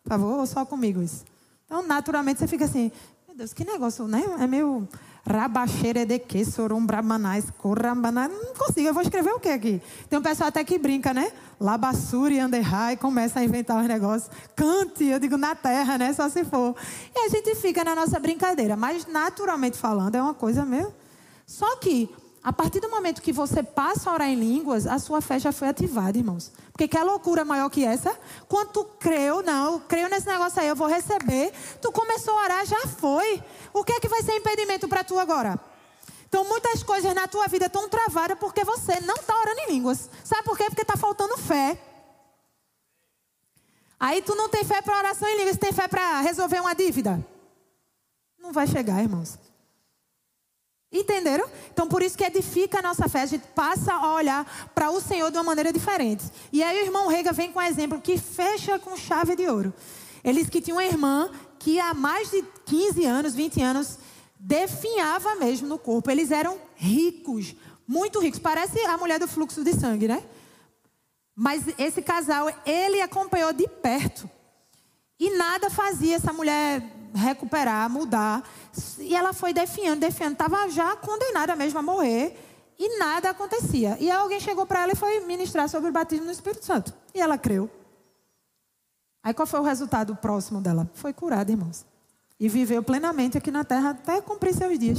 Por 0.02 0.10
favor, 0.10 0.38
ou 0.38 0.46
só 0.46 0.66
comigo 0.66 1.00
isso? 1.00 1.24
Então, 1.64 1.82
naturalmente, 1.82 2.38
você 2.38 2.46
fica 2.46 2.66
assim, 2.66 2.92
meu 3.26 3.34
Deus, 3.34 3.54
que 3.54 3.64
negócio, 3.64 4.06
né? 4.06 4.22
É 4.38 4.46
meio 4.46 4.86
Rabaxeira 5.24 6.04
de 6.04 6.18
que, 6.18 6.44
sorum 6.44 6.84
bramanais, 6.84 7.44
corrambanais. 7.58 8.30
Não 8.32 8.54
consigo, 8.54 8.88
eu 8.88 8.94
vou 8.94 9.02
escrever 9.02 9.32
o 9.32 9.38
que 9.38 9.48
aqui? 9.48 9.80
Tem 10.10 10.18
um 10.18 10.22
pessoal 10.22 10.48
até 10.48 10.64
que 10.64 10.78
brinca, 10.78 11.14
né? 11.14 11.30
Labassuri, 11.60 12.40
Anderrai, 12.40 12.96
começa 12.96 13.38
a 13.38 13.44
inventar 13.44 13.80
os 13.80 13.86
negócios. 13.86 14.30
Cante, 14.56 15.04
eu 15.04 15.20
digo 15.20 15.36
na 15.36 15.54
terra, 15.54 15.96
né? 15.96 16.12
Só 16.12 16.28
se 16.28 16.44
for. 16.44 16.74
E 17.14 17.20
a 17.20 17.28
gente 17.28 17.54
fica 17.54 17.84
na 17.84 17.94
nossa 17.94 18.18
brincadeira. 18.18 18.76
Mas, 18.76 19.06
naturalmente 19.06 19.78
falando, 19.78 20.16
é 20.16 20.22
uma 20.22 20.34
coisa 20.34 20.64
meio. 20.64 20.92
Só 21.46 21.76
que 21.76 22.10
a 22.44 22.52
partir 22.52 22.80
do 22.80 22.88
momento 22.88 23.22
que 23.22 23.32
você 23.32 23.62
passa 23.62 24.10
a 24.10 24.14
orar 24.14 24.28
em 24.28 24.34
línguas, 24.34 24.84
a 24.86 24.98
sua 24.98 25.20
fé 25.20 25.38
já 25.38 25.52
foi 25.52 25.68
ativada, 25.68 26.18
irmãos. 26.18 26.50
Porque 26.72 26.88
que 26.88 26.98
loucura 26.98 27.44
maior 27.44 27.70
que 27.70 27.84
essa? 27.84 28.18
Quando 28.48 28.70
tu 28.70 28.84
creu, 28.98 29.42
não, 29.42 29.74
eu 29.74 29.80
creio 29.80 30.08
nesse 30.08 30.26
negócio 30.26 30.60
aí, 30.60 30.66
eu 30.66 30.74
vou 30.74 30.88
receber. 30.88 31.52
Tu 31.80 31.92
começou 31.92 32.36
a 32.36 32.42
orar, 32.42 32.66
já 32.66 32.80
foi. 32.88 33.40
O 33.72 33.84
que 33.84 33.92
é 33.92 34.00
que 34.00 34.08
vai 34.08 34.22
ser 34.22 34.34
impedimento 34.34 34.88
para 34.88 35.04
tu 35.04 35.20
agora? 35.20 35.58
Então, 36.28 36.44
muitas 36.44 36.82
coisas 36.82 37.14
na 37.14 37.28
tua 37.28 37.46
vida 37.46 37.66
estão 37.66 37.88
travadas 37.88 38.36
porque 38.38 38.64
você 38.64 38.98
não 39.00 39.14
está 39.14 39.38
orando 39.38 39.60
em 39.60 39.74
línguas. 39.74 40.10
Sabe 40.24 40.42
por 40.42 40.56
quê? 40.56 40.64
Porque 40.64 40.82
está 40.82 40.96
faltando 40.96 41.38
fé. 41.38 41.78
Aí 44.00 44.20
tu 44.20 44.34
não 44.34 44.48
tem 44.48 44.64
fé 44.64 44.82
para 44.82 44.98
oração 44.98 45.28
em 45.28 45.36
línguas, 45.36 45.56
tem 45.56 45.72
fé 45.72 45.86
para 45.86 46.20
resolver 46.22 46.58
uma 46.58 46.74
dívida. 46.74 47.24
Não 48.36 48.52
vai 48.52 48.66
chegar, 48.66 49.00
irmãos. 49.00 49.38
Entenderam? 50.92 51.48
Então, 51.72 51.88
por 51.88 52.02
isso 52.02 52.18
que 52.18 52.24
edifica 52.24 52.80
a 52.80 52.82
nossa 52.82 53.08
fé, 53.08 53.22
a 53.22 53.26
gente 53.26 53.46
passa 53.54 53.94
a 53.94 54.14
olhar 54.14 54.70
para 54.74 54.90
o 54.90 55.00
Senhor 55.00 55.30
de 55.30 55.38
uma 55.38 55.44
maneira 55.44 55.72
diferente. 55.72 56.24
E 56.52 56.62
aí 56.62 56.82
o 56.82 56.84
irmão 56.84 57.08
Rega 57.08 57.32
vem 57.32 57.50
com 57.50 57.58
um 57.58 57.62
exemplo 57.62 58.00
que 58.00 58.18
fecha 58.18 58.78
com 58.78 58.96
chave 58.96 59.34
de 59.34 59.46
ouro. 59.48 59.72
Eles 60.22 60.50
que 60.50 60.60
tinham 60.60 60.76
uma 60.76 60.84
irmã 60.84 61.30
que 61.58 61.80
há 61.80 61.94
mais 61.94 62.30
de 62.30 62.44
15 62.66 63.04
anos, 63.06 63.34
20 63.34 63.62
anos, 63.62 63.98
definhava 64.38 65.34
mesmo 65.36 65.66
no 65.66 65.78
corpo. 65.78 66.10
Eles 66.10 66.30
eram 66.30 66.58
ricos, 66.76 67.54
muito 67.88 68.20
ricos. 68.20 68.38
Parece 68.38 68.78
a 68.84 68.98
mulher 68.98 69.18
do 69.18 69.26
fluxo 69.26 69.64
de 69.64 69.72
sangue, 69.72 70.06
né? 70.06 70.22
Mas 71.34 71.64
esse 71.78 72.02
casal, 72.02 72.50
ele 72.66 73.00
acompanhou 73.00 73.52
de 73.52 73.66
perto. 73.66 74.28
E 75.18 75.30
nada 75.30 75.70
fazia 75.70 76.16
essa 76.16 76.32
mulher 76.32 76.82
recuperar, 77.14 77.88
mudar. 77.90 78.42
E 78.98 79.14
ela 79.14 79.32
foi 79.32 79.52
definhando, 79.52 80.00
definhando. 80.00 80.34
Estava 80.34 80.68
já 80.68 80.96
condenada 80.96 81.54
mesmo 81.56 81.78
a 81.78 81.82
morrer. 81.82 82.38
E 82.78 82.98
nada 82.98 83.30
acontecia. 83.30 83.96
E 84.00 84.10
alguém 84.10 84.40
chegou 84.40 84.66
para 84.66 84.82
ela 84.82 84.92
e 84.92 84.96
foi 84.96 85.20
ministrar 85.20 85.68
sobre 85.68 85.90
o 85.90 85.92
batismo 85.92 86.26
no 86.26 86.32
Espírito 86.32 86.64
Santo. 86.64 86.92
E 87.14 87.20
ela 87.20 87.38
creu. 87.38 87.70
Aí 89.22 89.32
qual 89.32 89.46
foi 89.46 89.60
o 89.60 89.62
resultado 89.62 90.16
próximo 90.16 90.60
dela? 90.60 90.90
Foi 90.94 91.12
curada, 91.12 91.50
irmãos. 91.50 91.84
E 92.40 92.48
viveu 92.48 92.82
plenamente 92.82 93.38
aqui 93.38 93.50
na 93.50 93.62
terra 93.62 93.90
até 93.90 94.20
cumprir 94.20 94.52
seus 94.52 94.76
dias. 94.78 94.98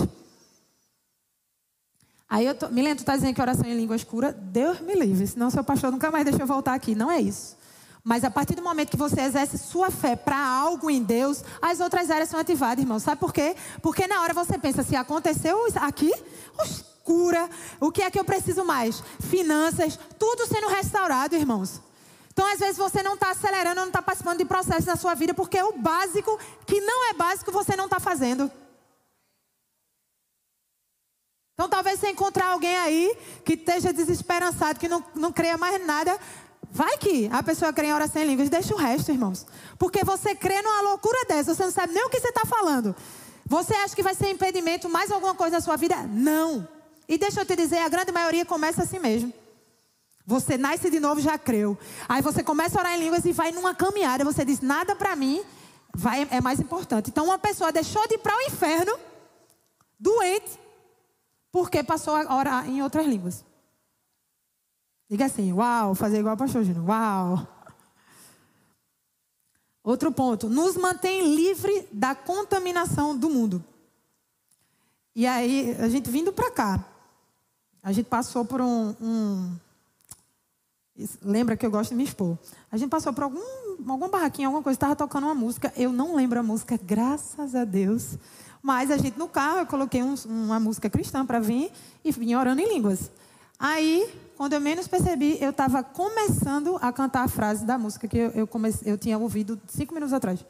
Aí 2.30 2.46
eu 2.46 2.56
tô, 2.56 2.70
Milena, 2.70 2.96
tu 2.96 3.00
está 3.00 3.16
dizendo 3.16 3.36
que 3.36 3.42
oração 3.42 3.66
em 3.66 3.76
línguas 3.76 4.04
cura? 4.04 4.32
Deus 4.32 4.80
me 4.80 4.96
livre, 4.96 5.28
senão 5.28 5.50
seu 5.50 5.64
pastor 5.64 5.92
nunca 5.92 6.10
mais 6.10 6.24
deixa 6.24 6.42
eu 6.42 6.48
voltar 6.48 6.74
aqui. 6.74 6.96
Não 6.96 7.12
é 7.12 7.20
isso. 7.20 7.58
Mas 8.04 8.26
a 8.26 8.30
partir 8.30 8.56
do 8.56 8.62
momento 8.62 8.90
que 8.90 8.98
você 8.98 9.22
exerce 9.22 9.58
sua 9.58 9.90
fé 9.90 10.16
para 10.16 10.38
algo 10.38 10.90
em 10.90 11.02
Deus, 11.02 11.42
as 11.62 11.80
outras 11.80 12.12
áreas 12.12 12.30
são 12.30 12.40
ativadas, 12.40 12.84
irmão. 12.84 13.00
Sabe 13.00 13.20
por 13.20 13.34
quê? 13.34 13.56
Porque 13.82 14.08
na 14.08 14.22
hora 14.22 14.34
você 14.34 14.58
pensa, 14.58 14.84
se 14.84 14.96
aconteceu 14.96 15.58
aqui, 15.76 16.12
cura, 17.04 17.50
o 17.80 17.92
que 17.92 18.02
é 18.02 18.12
que 18.12 18.20
eu 18.20 18.26
preciso 18.26 18.66
mais? 18.66 19.02
Finanças, 19.22 19.98
tudo 20.20 20.46
sendo 20.48 20.68
restaurado, 20.68 21.36
irmãos. 21.36 21.82
Então, 22.34 22.52
às 22.52 22.60
vezes, 22.60 22.78
você 22.78 23.02
não 23.04 23.14
está 23.14 23.30
acelerando, 23.32 23.76
não 23.76 23.88
está 23.88 24.02
participando 24.02 24.40
de 24.40 24.46
processos 24.46 24.86
na 24.86 24.96
sua 24.96 25.14
vida, 25.14 25.34
porque 25.34 25.62
o 25.62 25.78
básico, 25.78 26.38
que 26.66 26.82
não 26.82 27.10
é 27.10 27.14
básico, 27.14 27.52
você 27.52 27.76
não 27.76 27.86
está 27.86 28.00
fazendo. 28.00 28.52
Então, 31.54 31.70
talvez 31.70 32.00
você 32.00 32.10
encontrar 32.10 32.48
alguém 32.48 32.76
aí 32.78 33.16
que 33.46 33.54
esteja 33.54 33.94
desesperançado, 33.94 34.80
que 34.80 34.90
não, 34.90 35.06
não 35.14 35.32
creia 35.32 35.56
mais 35.56 35.86
nada. 35.86 36.20
Vai 36.76 36.98
que 36.98 37.30
a 37.32 37.44
pessoa 37.44 37.72
crê 37.72 37.86
em 37.86 37.94
oração 37.94 38.20
em 38.20 38.26
línguas, 38.26 38.50
deixa 38.50 38.74
o 38.74 38.78
resto, 38.78 39.12
irmãos. 39.12 39.46
Porque 39.78 40.04
você 40.04 40.34
crê 40.34 40.60
numa 40.60 40.82
loucura 40.82 41.24
dessa, 41.28 41.54
você 41.54 41.66
não 41.66 41.72
sabe 41.72 41.94
nem 41.94 42.04
o 42.04 42.10
que 42.10 42.20
você 42.20 42.30
está 42.30 42.48
falando. 42.48 42.96
Você 43.46 43.76
acha 43.76 43.96
que 43.96 44.02
vai 44.02 44.16
ser 44.16 44.32
impedimento 44.32 44.90
mais 44.90 45.12
alguma 45.12 45.36
coisa 45.36 45.58
na 45.58 45.62
sua 45.62 45.76
vida? 45.76 45.96
Não. 46.08 46.68
E 47.08 47.16
deixa 47.16 47.42
eu 47.42 47.46
te 47.46 47.56
dizer, 47.56 47.78
a 47.78 47.88
grande 47.88 48.12
maioria 48.12 48.44
começa 48.44 48.82
assim 48.82 48.98
mesmo. 48.98 49.32
Você 50.26 50.58
nasce 50.58 50.90
de 50.90 51.00
novo 51.00 51.22
já 51.22 51.38
creu. 51.38 51.78
Aí 52.10 52.24
você 52.24 52.44
começa 52.44 52.80
a 52.80 52.82
orar 52.82 52.96
em 52.96 53.02
línguas 53.02 53.24
e 53.24 53.32
vai 53.32 53.52
numa 53.52 53.76
caminhada. 53.76 54.24
Você 54.24 54.44
diz: 54.44 54.60
nada 54.60 54.96
para 54.96 55.16
mim 55.16 55.44
vai, 55.94 56.28
é 56.32 56.42
mais 56.42 56.60
importante. 56.60 57.12
Então 57.12 57.26
uma 57.26 57.38
pessoa 57.38 57.72
deixou 57.72 58.08
de 58.08 58.16
ir 58.16 58.18
para 58.18 58.36
o 58.36 58.42
inferno 58.42 58.98
doente 60.00 60.60
porque 61.52 61.84
passou 61.84 62.16
a 62.16 62.36
orar 62.36 62.68
em 62.68 62.82
outras 62.82 63.06
línguas. 63.06 63.46
Diga 65.10 65.26
assim: 65.26 65.52
uau, 65.54 65.96
fazer 65.96 66.20
igual 66.20 66.36
o 66.36 66.38
pastor 66.38 66.64
Júnior. 66.64 66.86
Uau. 66.88 67.48
Outro 69.84 70.12
ponto: 70.12 70.50
nos 70.50 70.76
mantém 70.76 71.36
livre 71.36 71.88
da 71.92 72.16
contaminação 72.16 73.18
do 73.18 73.30
mundo. 73.30 73.64
E 75.16 75.28
aí, 75.28 75.76
a 75.80 75.88
gente 75.88 76.10
vindo 76.10 76.34
para 76.34 76.50
cá, 76.50 76.86
a 77.84 77.92
gente 77.92 78.08
passou 78.08 78.44
por 78.44 78.62
um, 78.62 78.96
um 79.00 79.56
Lembra 81.24 81.58
que 81.58 81.66
eu 81.66 81.72
gosto 81.72 81.90
de 81.90 81.96
me 81.96 82.04
expor. 82.04 82.38
A 82.72 82.78
gente 82.78 82.90
passou 82.90 83.12
por 83.14 83.24
algum, 83.24 83.42
algum 83.88 84.10
barraquinho, 84.10 84.48
alguma 84.48 84.62
coisa, 84.62 84.76
estava 84.76 84.96
tocando 84.96 85.24
uma 85.26 85.34
música. 85.34 85.74
Eu 85.76 85.92
não 85.92 86.16
lembro 86.16 86.40
a 86.40 86.44
música, 86.44 86.80
graças 86.82 87.56
a 87.56 87.66
Deus. 87.66 88.16
Mas 88.62 88.92
a 88.92 88.98
gente 88.98 89.18
no 89.18 89.28
carro, 89.28 89.60
eu 89.60 89.66
coloquei 89.66 90.04
um, 90.04 90.14
uma 90.26 90.60
música 90.60 90.90
cristã 90.90 91.26
para 91.26 91.40
vir 91.40 91.72
e 92.06 92.12
vim 92.12 92.36
orando 92.36 92.62
em 92.62 92.70
línguas. 92.70 93.10
Aí, 93.66 94.14
quando 94.36 94.52
eu 94.52 94.60
menos 94.60 94.90
percebi, 94.90 95.38
eu 95.42 95.52
estava 95.52 95.82
começando 95.82 96.78
a 96.82 96.92
cantar 96.92 97.24
a 97.24 97.30
frase 97.30 97.64
da 97.64 97.78
música 97.78 98.10
que 98.10 98.18
eu, 98.18 98.30
eu, 98.32 98.50
eu 98.84 98.98
tinha 98.98 99.18
ouvido 99.18 99.58
cinco 99.70 99.94
minutos 99.94 100.12
atrás. 100.12 100.46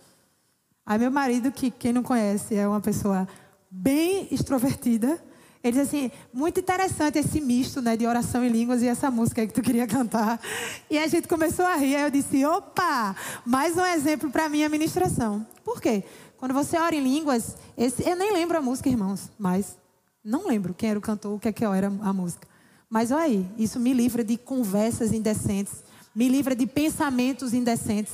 Aí 0.84 0.98
meu 0.98 1.12
marido, 1.12 1.52
que 1.52 1.70
quem 1.70 1.94
não 1.94 2.02
conhece, 2.02 2.56
é 2.56 2.68
uma 2.68 2.82
pessoa 2.82 3.28
bem 3.70 4.28
extrovertida, 4.32 5.24
ele 5.64 5.80
disse 5.80 5.96
assim, 5.96 6.12
muito 6.34 6.60
interessante 6.60 7.20
esse 7.20 7.40
misto 7.40 7.84
né, 7.84 7.96
de 7.96 8.08
oração 8.08 8.44
em 8.44 8.50
línguas 8.50 8.82
e 8.82 8.88
essa 8.88 9.12
música 9.12 9.46
que 9.46 9.54
tu 9.54 9.62
queria 9.62 9.86
cantar. 9.86 10.42
E 10.90 10.98
a 10.98 11.06
gente 11.06 11.28
começou 11.28 11.66
a 11.66 11.76
rir. 11.76 11.96
Aí 11.96 12.02
eu 12.02 12.10
disse, 12.10 12.44
opa, 12.44 13.16
mais 13.46 13.78
um 13.78 13.86
exemplo 13.86 14.32
para 14.32 14.50
minha 14.50 14.68
ministração. 14.68 15.46
Por 15.64 15.80
quê? 15.80 16.04
Quando 16.36 16.56
você 16.56 16.80
ora 16.80 16.96
em 16.96 17.04
línguas, 17.04 17.58
esse, 17.78 18.10
eu 18.10 18.16
nem 18.16 18.34
lembro 18.34 18.58
a 18.58 18.62
música, 18.62 18.90
irmãos, 18.90 19.30
mas 19.38 19.78
não 20.24 20.48
lembro 20.48 20.74
quem 20.74 20.90
era 20.90 20.98
o 20.98 21.02
cantor, 21.02 21.36
o 21.36 21.40
que, 21.40 21.48
é 21.48 21.54
que 21.54 21.64
era 21.64 21.94
a 22.02 22.12
música. 22.12 22.53
Mas 22.94 23.10
olha 23.10 23.24
aí, 23.24 23.52
isso 23.58 23.80
me 23.80 23.92
livra 23.92 24.24
de 24.24 24.38
conversas 24.38 25.12
indecentes, 25.12 25.84
me 26.14 26.30
livra 26.30 26.56
de 26.56 26.68
pensamentos 26.68 27.52
indecentes. 27.52 28.14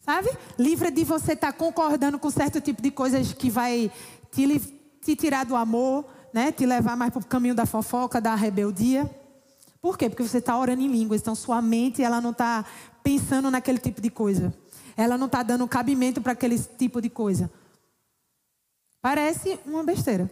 Sabe? 0.00 0.28
Livra 0.58 0.90
de 0.90 1.02
você 1.02 1.32
estar 1.32 1.50
tá 1.50 1.58
concordando 1.58 2.18
com 2.18 2.30
certo 2.30 2.60
tipo 2.60 2.82
de 2.82 2.90
coisas 2.90 3.32
que 3.32 3.48
vai 3.48 3.90
te 4.30 4.60
te 5.00 5.16
tirar 5.16 5.46
do 5.46 5.56
amor, 5.56 6.04
né? 6.30 6.52
te 6.52 6.66
levar 6.66 6.94
mais 6.94 7.10
para 7.10 7.22
o 7.22 7.24
caminho 7.24 7.54
da 7.54 7.64
fofoca, 7.64 8.20
da 8.20 8.34
rebeldia. 8.34 9.10
Por 9.80 9.96
quê? 9.96 10.10
Porque 10.10 10.22
você 10.22 10.38
está 10.38 10.58
orando 10.58 10.82
em 10.82 10.88
línguas, 10.88 11.22
então 11.22 11.34
sua 11.34 11.62
mente 11.62 12.02
ela 12.02 12.20
não 12.20 12.32
está 12.32 12.66
pensando 13.02 13.50
naquele 13.50 13.78
tipo 13.78 13.98
de 13.98 14.10
coisa. 14.10 14.52
Ela 14.94 15.16
não 15.16 15.24
está 15.24 15.42
dando 15.42 15.66
cabimento 15.66 16.20
para 16.20 16.32
aquele 16.32 16.58
tipo 16.58 17.00
de 17.00 17.08
coisa. 17.08 17.50
Parece 19.00 19.58
uma 19.64 19.82
besteira, 19.82 20.30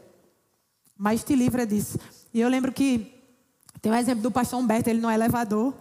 mas 0.98 1.22
te 1.22 1.34
livra 1.36 1.64
disso. 1.64 1.98
E 2.34 2.40
eu 2.40 2.48
lembro 2.48 2.72
que 2.72 3.14
tem 3.80 3.92
um 3.92 3.94
exemplo 3.94 4.22
do 4.22 4.30
pastor 4.30 4.58
Humberto, 4.58 4.90
ele 4.90 5.00
no 5.00 5.10
elevador. 5.10 5.72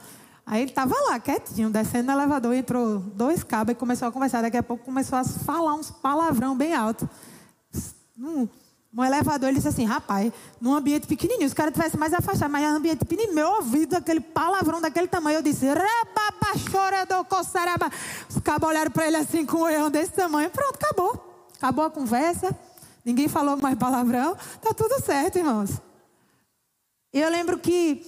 Aí 0.46 0.62
ele 0.62 0.70
estava 0.70 0.96
lá, 1.10 1.20
quietinho, 1.20 1.70
descendo 1.70 2.12
no 2.12 2.18
elevador, 2.18 2.54
entrou 2.54 3.00
dois 3.00 3.44
cabos 3.44 3.74
e 3.74 3.76
começou 3.76 4.08
a 4.08 4.12
conversar. 4.12 4.42
Daqui 4.42 4.58
a 4.58 4.64
pouco 4.64 4.86
começou 4.86 5.18
a 5.18 5.24
falar 5.24 5.74
uns 5.74 5.90
palavrão 5.92 6.56
bem 6.56 6.74
alto. 6.74 7.10
Hum, 8.18 8.48
um 8.96 9.04
elevador, 9.04 9.50
ele 9.50 9.58
disse 9.58 9.68
assim, 9.68 9.84
rapaz, 9.84 10.32
num 10.62 10.74
ambiente 10.74 11.06
pequenininho, 11.06 11.46
os 11.46 11.54
caras 11.54 11.74
tivessem 11.74 12.00
mais 12.00 12.14
afastado, 12.14 12.50
mas 12.50 12.64
num 12.64 12.78
ambiente 12.78 13.00
pequenininho, 13.00 13.36
meu 13.36 13.48
ouvido, 13.56 13.96
aquele 13.96 14.22
palavrão 14.22 14.80
daquele 14.80 15.08
tamanho, 15.08 15.40
eu 15.40 15.42
disse, 15.42 15.66
os 18.30 18.40
cabos 18.40 18.70
olharam 18.70 18.90
para 18.90 19.06
ele 19.08 19.18
assim, 19.18 19.46
com 19.46 19.58
um 19.58 19.62
olhão 19.62 19.92
desse 19.92 20.14
tamanho, 20.14 20.50
pronto, 20.50 20.76
acabou. 20.76 21.24
Acabou 21.58 21.86
a 21.86 21.90
conversa, 21.92 22.56
ninguém 23.08 23.28
falou 23.28 23.58
mais 23.58 23.76
palavrão, 23.76 24.36
tá 24.62 24.72
tudo 24.72 25.02
certo, 25.04 25.40
irmãos. 25.40 25.72
Eu 27.12 27.32
lembro 27.32 27.58
que 27.58 28.06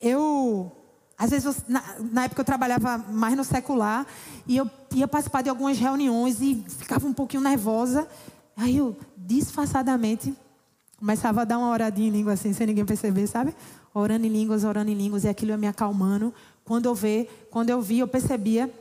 eu, 0.00 0.72
às 1.16 1.30
vezes, 1.30 1.62
na, 1.68 1.82
na 2.00 2.24
época 2.24 2.40
eu 2.40 2.44
trabalhava 2.44 2.98
mais 2.98 3.36
no 3.36 3.44
secular, 3.44 4.04
e 4.48 4.56
eu 4.56 4.68
ia 4.92 5.06
participar 5.06 5.42
de 5.42 5.48
algumas 5.48 5.78
reuniões 5.78 6.40
e 6.40 6.64
ficava 6.68 7.06
um 7.06 7.12
pouquinho 7.12 7.42
nervosa, 7.42 8.08
Aí 8.56 8.76
eu, 8.76 8.96
disfarçadamente, 9.16 10.32
começava 10.96 11.42
a 11.42 11.44
dar 11.44 11.58
uma 11.58 11.70
oradinha 11.70 12.08
em 12.08 12.12
língua 12.12 12.34
assim, 12.34 12.52
sem 12.52 12.66
ninguém 12.66 12.84
perceber, 12.84 13.26
sabe? 13.26 13.54
Orando 13.92 14.26
em 14.26 14.28
línguas, 14.28 14.64
orando 14.64 14.90
em 14.90 14.94
línguas, 14.94 15.24
e 15.24 15.28
aquilo 15.28 15.50
ia 15.50 15.56
me 15.56 15.66
acalmando. 15.66 16.32
Quando 16.64 16.86
eu, 16.86 16.94
vi, 16.94 17.28
quando 17.50 17.70
eu 17.70 17.80
vi, 17.80 17.98
eu 17.98 18.08
percebia, 18.08 18.72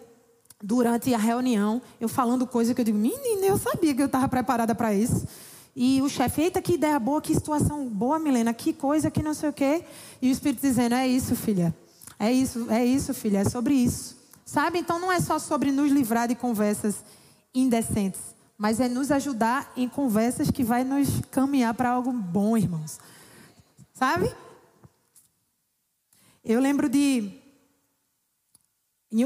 durante 0.63 1.13
a 1.13 1.17
reunião, 1.17 1.81
eu 1.99 2.07
falando 2.07 2.47
coisa 2.47 2.73
que 2.73 2.79
eu 2.79 2.85
digo, 2.85 2.97
menina, 2.97 3.45
eu 3.45 3.57
sabia 3.57 3.93
que 3.93 4.01
eu 4.01 4.05
estava 4.05 4.27
preparada 4.29 4.73
para 4.73 4.93
isso. 4.93 5.27
E 5.75 6.01
o 6.01 6.07
chefe, 6.07 6.43
eita, 6.43 6.61
que 6.61 6.73
ideia 6.73 6.97
boa, 6.99 7.21
que 7.21 7.33
situação 7.33 7.89
boa, 7.89 8.17
Milena, 8.17 8.53
que 8.53 8.71
coisa, 8.71 9.11
que 9.11 9.21
não 9.21 9.33
sei 9.33 9.49
o 9.49 9.53
quê. 9.53 9.83
E 10.21 10.29
o 10.29 10.31
Espírito 10.31 10.61
dizendo, 10.61 10.95
é 10.95 11.07
isso, 11.07 11.35
filha. 11.35 11.75
É 12.17 12.31
isso, 12.31 12.67
é 12.71 12.85
isso, 12.85 13.13
filha, 13.13 13.39
é 13.39 13.43
sobre 13.43 13.73
isso. 13.73 14.15
Sabe? 14.45 14.79
Então 14.79 14.97
não 14.97 15.11
é 15.11 15.19
só 15.19 15.37
sobre 15.37 15.71
nos 15.71 15.91
livrar 15.91 16.27
de 16.27 16.35
conversas 16.35 17.03
indecentes 17.53 18.33
mas 18.57 18.79
é 18.79 18.87
nos 18.87 19.11
ajudar 19.11 19.73
em 19.75 19.89
conversas 19.89 20.49
que 20.49 20.63
vai 20.63 20.85
nos 20.85 21.19
caminhar 21.31 21.73
para 21.73 21.89
algo 21.89 22.13
bom, 22.13 22.55
irmãos. 22.55 22.97
Sabe? 23.93 24.33
Eu 26.45 26.61
lembro 26.61 26.87
de 26.87 27.42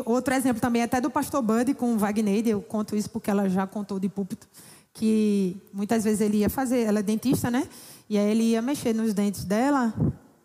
outro 0.06 0.34
exemplo 0.34 0.62
também 0.62 0.84
até 0.84 1.00
do 1.00 1.10
pastor 1.10 1.42
Buddy 1.42 1.74
com 1.74 1.94
o 1.94 1.98
Wagner, 1.98 2.48
eu 2.48 2.62
conto 2.62 2.96
isso 2.96 3.10
porque 3.10 3.30
ela 3.30 3.48
já 3.50 3.66
contou 3.66 4.00
de 4.00 4.10
púlpito, 4.10 4.48
que 4.94 5.56
muitas 5.72 6.04
vezes 6.04 6.22
ele 6.22 6.38
ia 6.38 6.50
fazer, 6.50 6.82
ela 6.82 7.00
é 7.00 7.04
dentista, 7.04 7.50
né? 7.50 7.68
E 8.10 8.18
aí 8.18 8.32
ele 8.32 8.44
ia 8.44 8.62
mexer 8.62 8.94
nos 8.94 9.14
dentes 9.14 9.46
dela, 9.46 9.94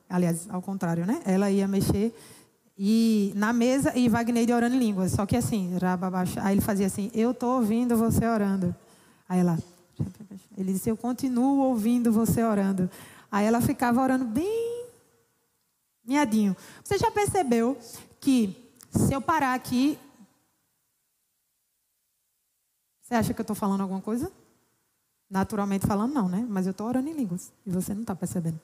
aliás, 0.08 0.46
ao 0.48 0.62
contrário, 0.62 1.04
né? 1.06 1.20
Ela 1.24 1.50
ia 1.50 1.66
mexer 1.66 2.14
e 2.78 3.32
na 3.36 3.52
mesa 3.52 3.96
e 3.96 4.08
Wagner 4.08 4.54
orando 4.54 4.74
em 4.74 4.78
línguas. 4.78 5.12
Só 5.12 5.26
que 5.26 5.36
assim, 5.36 5.70
aí 6.42 6.54
ele 6.54 6.60
fazia 6.60 6.86
assim: 6.86 7.10
Eu 7.14 7.32
estou 7.32 7.56
ouvindo 7.56 7.96
você 7.96 8.26
orando. 8.26 8.74
Aí 9.28 9.40
ela, 9.40 9.58
ele 10.56 10.72
disse: 10.72 10.90
Eu 10.90 10.96
continuo 10.96 11.64
ouvindo 11.64 12.12
você 12.12 12.42
orando. 12.42 12.90
Aí 13.30 13.46
ela 13.46 13.60
ficava 13.60 14.02
orando 14.02 14.24
bem 14.24 14.86
miadinho. 16.04 16.56
Você 16.82 16.98
já 16.98 17.10
percebeu 17.10 17.76
que 18.20 18.61
se 18.92 19.12
eu 19.12 19.20
parar 19.20 19.54
aqui. 19.54 19.98
Você 23.00 23.14
acha 23.14 23.34
que 23.34 23.40
eu 23.40 23.44
estou 23.44 23.56
falando 23.56 23.80
alguma 23.80 24.00
coisa? 24.00 24.30
Naturalmente 25.28 25.86
falando, 25.86 26.12
não, 26.12 26.28
né? 26.28 26.46
Mas 26.48 26.66
eu 26.66 26.72
estou 26.72 26.86
orando 26.86 27.08
em 27.08 27.14
línguas. 27.14 27.50
E 27.66 27.70
você 27.70 27.94
não 27.94 28.02
está 28.02 28.14
percebendo. 28.14 28.60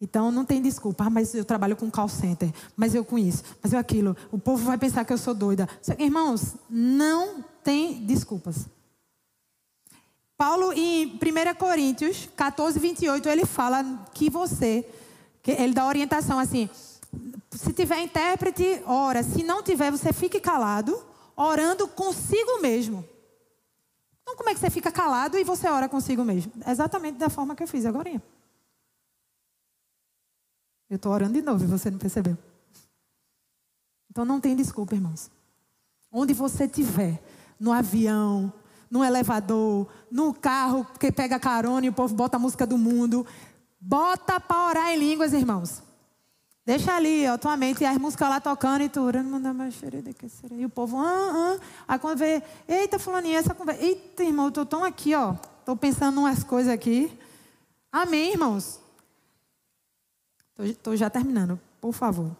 Então 0.00 0.30
não 0.30 0.44
tem 0.44 0.62
desculpa. 0.62 1.04
Ah, 1.04 1.10
mas 1.10 1.34
eu 1.34 1.44
trabalho 1.44 1.76
com 1.76 1.90
call 1.90 2.08
center. 2.08 2.52
Mas 2.76 2.94
eu 2.94 3.04
com 3.04 3.18
isso. 3.18 3.42
Mas 3.62 3.72
eu 3.72 3.78
aquilo. 3.78 4.16
O 4.30 4.38
povo 4.38 4.64
vai 4.64 4.78
pensar 4.78 5.04
que 5.04 5.12
eu 5.12 5.18
sou 5.18 5.34
doida. 5.34 5.68
Irmãos, 5.98 6.54
não 6.68 7.42
tem 7.62 8.04
desculpas. 8.04 8.66
Paulo, 10.36 10.72
em 10.72 11.06
1 11.06 11.54
Coríntios 11.58 12.28
14, 12.34 12.78
28, 12.78 13.28
ele 13.28 13.44
fala 13.44 13.84
que 14.14 14.30
você, 14.30 14.88
que 15.42 15.50
ele 15.50 15.74
dá 15.74 15.86
orientação 15.86 16.38
assim: 16.38 16.68
se 17.50 17.72
tiver 17.72 18.00
intérprete, 18.00 18.82
ora. 18.86 19.22
Se 19.22 19.42
não 19.42 19.62
tiver, 19.62 19.90
você 19.90 20.12
fique 20.12 20.40
calado, 20.40 21.02
orando 21.36 21.86
consigo 21.88 22.60
mesmo. 22.60 23.04
Então, 24.22 24.36
como 24.36 24.48
é 24.48 24.54
que 24.54 24.60
você 24.60 24.70
fica 24.70 24.92
calado 24.92 25.36
e 25.36 25.44
você 25.44 25.68
ora 25.68 25.88
consigo 25.88 26.24
mesmo? 26.24 26.52
Exatamente 26.66 27.18
da 27.18 27.28
forma 27.28 27.56
que 27.56 27.62
eu 27.62 27.68
fiz 27.68 27.84
agora. 27.84 28.10
Eu 30.88 30.96
estou 30.96 31.12
orando 31.12 31.34
de 31.34 31.42
novo 31.42 31.64
e 31.64 31.66
você 31.66 31.90
não 31.90 31.98
percebeu. 31.98 32.36
Então 34.10 34.24
não 34.24 34.40
tem 34.40 34.56
desculpa, 34.56 34.94
irmãos. 34.94 35.30
Onde 36.10 36.34
você 36.34 36.64
estiver, 36.64 37.22
no 37.58 37.72
avião, 37.72 38.52
no 38.90 39.04
elevador, 39.04 39.86
no 40.10 40.34
carro 40.34 40.84
que 40.98 41.12
pega 41.12 41.38
carona 41.38 41.86
e 41.86 41.88
o 41.88 41.92
povo 41.92 42.14
bota 42.14 42.36
a 42.36 42.40
música 42.40 42.66
do 42.66 42.76
mundo, 42.76 43.24
bota 43.80 44.40
para 44.40 44.68
orar 44.68 44.90
em 44.90 44.98
línguas, 44.98 45.32
irmãos. 45.32 45.82
Deixa 46.64 46.94
ali, 46.94 47.26
ó, 47.28 47.38
tua 47.38 47.56
mente, 47.56 47.82
e 47.82 47.86
as 47.86 47.96
músicas 47.96 48.28
lá 48.28 48.40
tocando 48.40 48.82
e 48.82 48.88
tu 48.88 49.00
E 50.52 50.64
o 50.64 50.68
povo, 50.68 50.98
ah, 50.98 51.56
ah. 51.56 51.58
Aí 51.88 51.98
quando 51.98 52.18
vê, 52.18 52.42
eita, 52.68 52.98
fulaninha, 52.98 53.38
essa 53.38 53.54
conversa. 53.54 53.82
Eita, 53.82 54.22
irmão, 54.22 54.46
eu 54.46 54.52
tô 54.52 54.66
tão 54.66 54.84
aqui, 54.84 55.14
ó. 55.14 55.34
Tô 55.64 55.74
pensando 55.74 56.20
umas 56.20 56.44
coisas 56.44 56.72
aqui. 56.72 57.10
Amém, 57.90 58.32
irmãos? 58.32 58.78
Estou 60.58 60.96
já 60.96 61.08
terminando, 61.08 61.58
por 61.80 61.92
favor. 61.92 62.30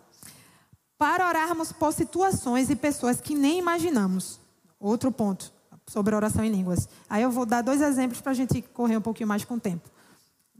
Para 0.98 1.26
orarmos 1.26 1.72
por 1.72 1.92
situações 1.92 2.68
e 2.68 2.76
pessoas 2.76 3.20
que 3.20 3.34
nem 3.34 3.58
imaginamos. 3.58 4.38
Outro 4.78 5.10
ponto 5.10 5.50
sobre 5.86 6.14
oração 6.14 6.44
em 6.44 6.50
línguas. 6.50 6.88
Aí 7.08 7.22
eu 7.22 7.30
vou 7.30 7.46
dar 7.46 7.62
dois 7.62 7.80
exemplos 7.80 8.20
para 8.20 8.32
a 8.32 8.34
gente 8.34 8.62
correr 8.62 8.96
um 8.96 9.00
pouquinho 9.00 9.28
mais 9.28 9.44
com 9.44 9.54
o 9.54 9.60
tempo. 9.60 9.90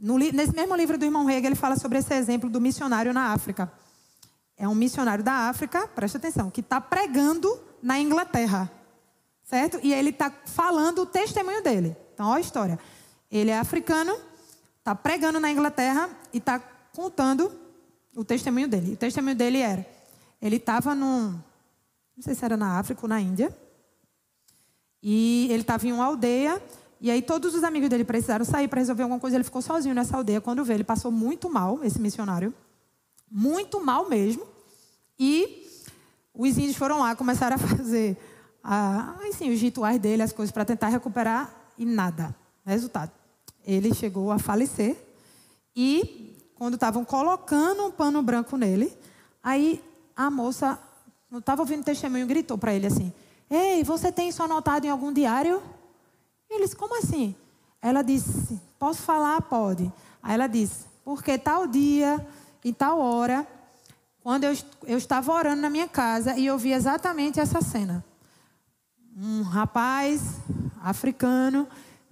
No, 0.01 0.17
nesse 0.17 0.55
mesmo 0.55 0.75
livro 0.75 0.97
do 0.97 1.05
irmão 1.05 1.29
Hegel, 1.29 1.49
ele 1.49 1.55
fala 1.55 1.75
sobre 1.75 1.99
esse 1.99 2.11
exemplo 2.15 2.49
do 2.49 2.59
missionário 2.59 3.13
na 3.13 3.33
África. 3.33 3.71
É 4.57 4.67
um 4.67 4.73
missionário 4.73 5.23
da 5.23 5.47
África, 5.47 5.87
presta 5.89 6.17
atenção, 6.17 6.49
que 6.49 6.61
está 6.61 6.81
pregando 6.81 7.61
na 7.83 7.99
Inglaterra. 7.99 8.71
Certo? 9.43 9.79
E 9.83 9.93
ele 9.93 10.09
está 10.09 10.31
falando 10.45 11.03
o 11.03 11.05
testemunho 11.05 11.61
dele. 11.61 11.95
Então, 12.15 12.27
olha 12.27 12.37
a 12.37 12.41
história. 12.41 12.79
Ele 13.29 13.51
é 13.51 13.59
africano, 13.59 14.17
está 14.79 14.95
pregando 14.95 15.39
na 15.39 15.51
Inglaterra 15.51 16.09
e 16.33 16.39
está 16.39 16.59
contando 16.95 17.51
o 18.15 18.25
testemunho 18.25 18.67
dele. 18.67 18.93
O 18.93 18.97
testemunho 18.97 19.35
dele 19.35 19.59
era: 19.59 19.85
ele 20.41 20.55
estava 20.55 20.95
num. 20.95 21.31
Não 22.15 22.23
sei 22.23 22.33
se 22.33 22.43
era 22.43 22.57
na 22.57 22.79
África 22.79 23.01
ou 23.03 23.09
na 23.09 23.21
Índia. 23.21 23.55
E 25.03 25.47
ele 25.51 25.61
estava 25.61 25.85
em 25.87 25.91
uma 25.91 26.05
aldeia 26.05 26.59
E 27.01 27.09
aí 27.09 27.23
todos 27.23 27.55
os 27.55 27.63
amigos 27.63 27.89
dele 27.89 28.03
precisaram 28.03 28.45
sair 28.45 28.67
para 28.67 28.79
resolver 28.79 29.01
alguma 29.01 29.19
coisa. 29.19 29.35
Ele 29.35 29.43
ficou 29.43 29.61
sozinho 29.61 29.95
nessa 29.95 30.15
aldeia. 30.15 30.39
Quando 30.39 30.63
vê, 30.63 30.75
ele 30.75 30.83
passou 30.83 31.11
muito 31.11 31.49
mal, 31.49 31.83
esse 31.83 31.99
missionário. 31.99 32.53
Muito 33.29 33.83
mal 33.83 34.07
mesmo. 34.07 34.45
E 35.17 35.67
os 36.31 36.57
índios 36.59 36.75
foram 36.75 36.99
lá, 36.99 37.15
começaram 37.15 37.55
a 37.55 37.59
fazer 37.59 38.17
assim, 38.63 39.51
os 39.51 39.59
rituais 39.59 39.99
dele, 39.99 40.21
as 40.21 40.31
coisas 40.31 40.51
para 40.51 40.63
tentar 40.63 40.89
recuperar 40.89 41.51
e 41.75 41.85
nada. 41.85 42.35
Resultado. 42.63 43.11
Ele 43.65 43.93
chegou 43.95 44.31
a 44.31 44.37
falecer. 44.37 44.95
E 45.75 46.37
quando 46.53 46.75
estavam 46.75 47.03
colocando 47.03 47.87
um 47.87 47.91
pano 47.91 48.21
branco 48.21 48.55
nele, 48.57 48.95
aí 49.41 49.83
a 50.15 50.29
moça, 50.29 50.79
não 51.31 51.39
estava 51.39 51.63
ouvindo 51.63 51.83
testemunho, 51.83 52.27
gritou 52.27 52.59
para 52.59 52.75
ele 52.75 52.85
assim: 52.85 53.11
Ei, 53.49 53.83
você 53.83 54.11
tem 54.11 54.29
isso 54.29 54.43
anotado 54.43 54.85
em 54.85 54.89
algum 54.89 55.11
diário? 55.11 55.63
Eles, 56.51 56.73
como 56.73 56.97
assim? 56.97 57.33
Ela 57.81 58.01
disse: 58.01 58.59
Posso 58.77 59.01
falar? 59.01 59.41
Pode. 59.43 59.91
Aí 60.21 60.33
ela 60.33 60.47
disse: 60.47 60.85
Porque 61.03 61.37
tal 61.37 61.65
dia 61.65 62.25
e 62.63 62.73
tal 62.73 62.99
hora, 62.99 63.47
quando 64.21 64.43
eu, 64.43 64.55
eu 64.85 64.97
estava 64.97 65.31
orando 65.31 65.61
na 65.61 65.69
minha 65.69 65.87
casa 65.87 66.37
e 66.37 66.45
eu 66.45 66.57
vi 66.57 66.73
exatamente 66.73 67.39
essa 67.39 67.61
cena. 67.61 68.03
Um 69.17 69.41
rapaz 69.43 70.21
africano 70.81 71.67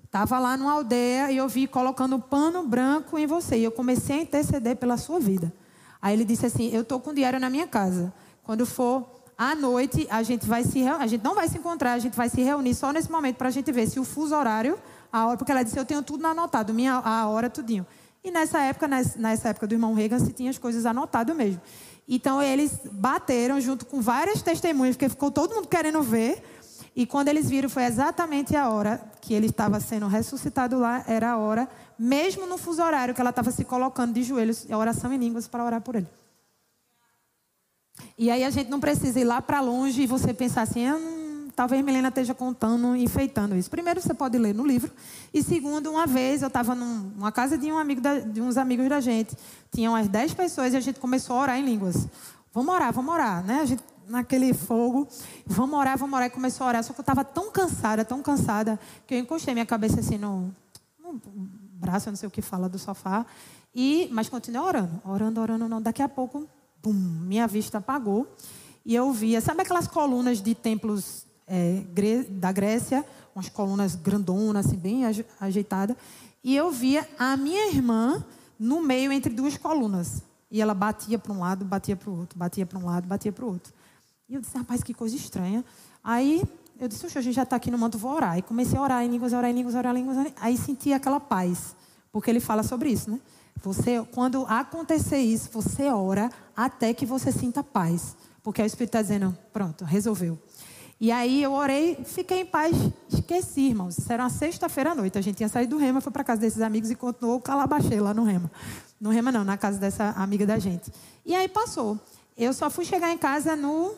estava 0.06 0.40
lá 0.40 0.56
numa 0.56 0.72
aldeia 0.72 1.32
e 1.32 1.38
eu 1.38 1.48
vi 1.48 1.68
colocando 1.68 2.16
um 2.16 2.22
pano 2.22 2.66
branco 2.66 3.18
em 3.18 3.28
você. 3.28 3.58
E 3.58 3.64
eu 3.66 3.72
comecei 3.72 4.20
a 4.20 4.22
interceder 4.24 4.78
pela 4.78 4.96
sua 4.96 5.20
vida. 5.20 5.54
Aí 6.02 6.14
ele 6.14 6.24
disse 6.24 6.46
assim: 6.46 6.70
Eu 6.74 6.82
estou 6.82 7.00
com 7.02 7.10
o 7.10 7.14
diário 7.14 7.42
na 7.42 7.50
minha 7.50 7.68
casa. 7.68 8.14
Quando 8.42 8.66
for 8.66 9.19
à 9.40 9.56
noite, 9.56 10.06
a 10.12 10.22
gente 10.22 10.46
vai 10.46 10.66
se 10.66 10.86
a 10.86 11.08
gente 11.08 11.24
não 11.24 11.34
vai 11.34 11.48
se 11.48 11.58
encontrar, 11.58 11.94
a 11.94 12.00
gente 12.00 12.14
vai 12.14 12.28
se 12.28 12.42
reunir 12.42 12.76
só 12.76 12.92
nesse 12.92 13.10
momento 13.10 13.38
para 13.38 13.48
a 13.48 13.52
gente 13.52 13.72
ver 13.72 13.88
se 13.88 13.98
o 13.98 14.04
fuso 14.04 14.36
horário, 14.36 14.78
a 15.10 15.26
hora, 15.26 15.38
porque 15.38 15.50
ela 15.50 15.64
disse: 15.64 15.80
Eu 15.80 15.86
tenho 15.86 16.04
tudo 16.04 16.28
anotado, 16.28 16.74
minha, 16.74 16.96
a 16.96 17.26
hora, 17.30 17.50
tudinho. 17.50 17.88
E 18.22 18.32
nessa 18.32 18.60
época, 18.60 18.86
nessa 18.86 19.48
época 19.48 19.66
do 19.66 19.74
irmão 19.74 19.94
Reagan, 19.94 20.20
se 20.20 20.34
tinha 20.34 20.50
as 20.50 20.58
coisas 20.58 20.86
anotadas 20.86 21.34
mesmo. 21.34 21.62
Então 22.06 22.42
eles 22.42 22.82
bateram 22.92 23.62
junto 23.62 23.86
com 23.86 24.02
várias 24.02 24.42
testemunhas, 24.42 24.98
porque 24.98 25.08
ficou 25.08 25.32
todo 25.32 25.56
mundo 25.56 25.70
querendo 25.70 26.02
ver. 26.02 26.44
E 26.94 27.06
quando 27.06 27.30
eles 27.30 27.50
viram, 27.50 27.70
foi 27.70 27.86
exatamente 27.86 28.58
a 28.58 28.68
hora 28.68 29.02
que 29.22 29.34
ele 29.34 29.46
estava 29.46 29.80
sendo 29.80 30.08
ressuscitado 30.08 30.78
lá, 30.78 31.02
era 31.08 31.32
a 31.32 31.38
hora, 31.38 31.70
mesmo 31.98 32.46
no 32.46 32.58
fuso 32.58 32.84
horário, 32.84 33.16
que 33.16 33.22
ela 33.22 33.30
estava 33.30 33.52
se 33.52 33.64
colocando 33.64 34.12
de 34.12 34.22
joelhos, 34.24 34.68
oração 34.70 35.14
em 35.14 35.18
línguas 35.18 35.48
para 35.48 35.64
orar 35.64 35.80
por 35.80 35.96
ele. 35.96 36.08
E 38.18 38.30
aí 38.30 38.44
a 38.44 38.50
gente 38.50 38.70
não 38.70 38.80
precisa 38.80 39.20
ir 39.20 39.24
lá 39.24 39.42
para 39.42 39.62
longe 39.62 40.02
e 40.02 40.08
você 40.08 40.34
pensar 40.34 40.64
assim, 40.64 40.86
ah, 40.86 40.96
hum, 40.96 41.48
talvez 41.56 41.84
Milena 41.84 42.10
esteja 42.10 42.34
contando, 42.34 42.96
enfeitando 42.96 43.56
isso. 43.56 43.70
Primeiro, 43.70 44.02
você 44.02 44.14
pode 44.14 44.38
ler 44.38 44.54
no 44.54 44.66
livro. 44.66 44.92
E 45.34 45.44
segundo, 45.44 45.92
uma 45.92 46.08
vez 46.08 46.42
eu 46.42 46.48
estava 46.48 46.74
numa 46.74 47.32
casa 47.32 47.58
de, 47.58 47.72
um 47.72 47.78
amigo 47.78 48.02
da, 48.02 48.20
de 48.20 48.42
uns 48.42 48.58
amigos 48.58 48.88
da 48.88 49.00
gente. 49.00 49.36
Tinham 49.72 49.94
umas 49.94 50.08
10 50.08 50.34
pessoas 50.34 50.74
e 50.74 50.78
a 50.78 50.80
gente 50.80 51.00
começou 51.00 51.36
a 51.38 51.42
orar 51.42 51.58
em 51.58 51.66
línguas. 51.66 52.08
Vamos 52.54 52.74
orar, 52.74 52.92
vamos 52.92 53.14
orar, 53.14 53.44
né? 53.44 53.60
A 53.62 53.66
gente 53.66 53.84
naquele 54.08 54.54
fogo. 54.54 55.08
Vamos 55.46 55.80
orar, 55.80 55.98
vamos 55.98 56.16
orar. 56.16 56.28
E 56.28 56.32
começou 56.32 56.66
a 56.66 56.70
orar. 56.70 56.84
Só 56.84 56.94
que 56.94 57.00
eu 57.00 57.04
estava 57.04 57.24
tão 57.24 57.52
cansada, 57.52 58.04
tão 58.04 58.22
cansada, 58.22 58.80
que 59.06 59.14
eu 59.14 59.20
encostei 59.20 59.54
minha 59.54 59.66
cabeça 59.66 60.00
assim 60.00 60.18
no, 60.18 60.54
no 61.00 61.22
braço, 61.80 62.10
eu 62.10 62.12
não 62.12 62.18
sei 62.18 62.28
o 62.28 62.32
que 62.32 62.42
fala, 62.42 62.68
do 62.68 62.78
sofá. 62.78 63.26
E, 63.74 64.10
mas 64.12 64.28
continuei 64.28 64.62
orando, 64.62 65.02
orando, 65.06 65.42
orando, 65.42 65.70
não. 65.70 65.82
Daqui 65.82 66.02
a 66.02 66.10
pouco, 66.10 66.48
bum, 66.82 66.94
minha 66.94 67.48
vista 67.48 67.78
apagou. 67.78 68.28
E 68.86 68.96
eu 68.96 69.12
via, 69.12 69.42
sabe 69.42 69.62
aquelas 69.62 69.88
colunas 69.88 70.42
de 70.42 70.56
templos 70.56 71.26
é, 71.48 71.84
da 72.30 72.52
Grécia? 72.52 73.06
Umas 73.36 73.50
colunas 73.50 73.96
grandonas, 73.96 74.66
assim, 74.66 74.78
bem 74.78 75.04
ajeitadas. 75.40 75.96
E 76.44 76.56
eu 76.56 76.72
via 76.72 77.08
a 77.18 77.38
minha 77.38 77.72
irmã 77.72 78.24
no 78.58 78.82
meio 78.82 79.12
entre 79.12 79.34
duas 79.34 79.58
colunas. 79.58 80.24
E 80.52 80.62
ela 80.62 80.74
batia 80.74 81.20
para 81.20 81.32
um 81.32 81.40
lado, 81.40 81.64
batia 81.64 81.96
para 81.96 82.10
o 82.10 82.18
outro, 82.18 82.38
batia 82.38 82.66
para 82.66 82.80
um 82.80 82.86
lado, 82.86 83.08
batia 83.08 83.32
para 83.32 83.46
o 83.46 83.50
outro. 83.50 83.72
E 84.28 84.34
eu 84.34 84.42
disse, 84.42 84.58
rapaz, 84.58 84.84
que 84.84 84.94
coisa 84.94 85.16
estranha. 85.16 85.64
Aí 86.04 86.44
eu 86.80 86.88
disse, 86.88 87.06
a 87.18 87.22
gente 87.22 87.36
já 87.36 87.44
está 87.44 87.56
aqui 87.56 87.70
no 87.70 87.78
manto, 87.78 87.98
vou 87.98 88.12
orar. 88.12 88.38
E 88.38 88.42
comecei 88.42 88.78
a 88.78 88.82
orar 88.82 89.04
em 89.04 89.10
línguas, 89.10 89.34
orar 89.34 89.50
em 89.50 89.54
línguas, 89.54 89.76
orar 89.76 89.96
em 89.96 90.00
línguas. 90.00 90.34
Aí 90.40 90.58
senti 90.58 90.94
aquela 90.94 91.20
paz. 91.20 91.76
Porque 92.12 92.30
ele 92.30 92.40
fala 92.40 92.64
sobre 92.64 92.90
isso, 92.90 93.12
né? 93.12 93.20
Você, 93.62 94.06
quando 94.14 94.46
acontecer 94.46 95.18
isso, 95.18 95.50
você 95.52 95.90
ora 95.90 96.32
até 96.56 96.94
que 96.94 97.06
você 97.06 97.32
sinta 97.32 97.64
paz. 97.64 98.16
Porque 98.42 98.62
o 98.62 98.66
Espírito 98.66 98.90
está 98.90 99.02
dizendo, 99.02 99.38
pronto, 99.52 99.84
resolveu. 99.84 100.38
E 101.00 101.12
aí 101.12 101.42
eu 101.42 101.54
orei, 101.54 101.96
fiquei 102.04 102.42
em 102.42 102.46
paz, 102.46 102.76
esqueci, 103.10 103.70
irmãos. 103.70 103.98
Isso 103.98 104.12
era 104.12 104.24
uma 104.24 104.30
sexta-feira 104.30 104.92
à 104.92 104.96
noite. 104.96 105.18
A 105.18 105.22
gente 105.22 105.38
tinha 105.38 105.48
saído 105.48 105.76
do 105.76 105.82
Rema, 105.82 106.02
foi 106.02 106.12
para 106.12 106.24
casa 106.26 106.42
desses 106.42 106.62
amigos 106.62 106.92
e 106.92 106.96
continuou 106.96 107.38
o 107.38 107.42
calabachê 107.42 108.02
lá 108.02 108.14
no 108.14 108.24
Rema. 108.24 108.52
No 109.00 109.10
Rema 109.10 109.32
não, 109.32 109.46
na 109.46 109.58
casa 109.58 109.78
dessa 109.78 110.10
amiga 110.18 110.46
da 110.46 110.60
gente. 110.60 110.92
E 111.26 111.34
aí 111.34 111.48
passou. 111.48 111.98
Eu 112.38 112.54
só 112.54 112.70
fui 112.70 112.84
chegar 112.84 113.12
em 113.12 113.18
casa 113.18 113.56
no 113.56 113.94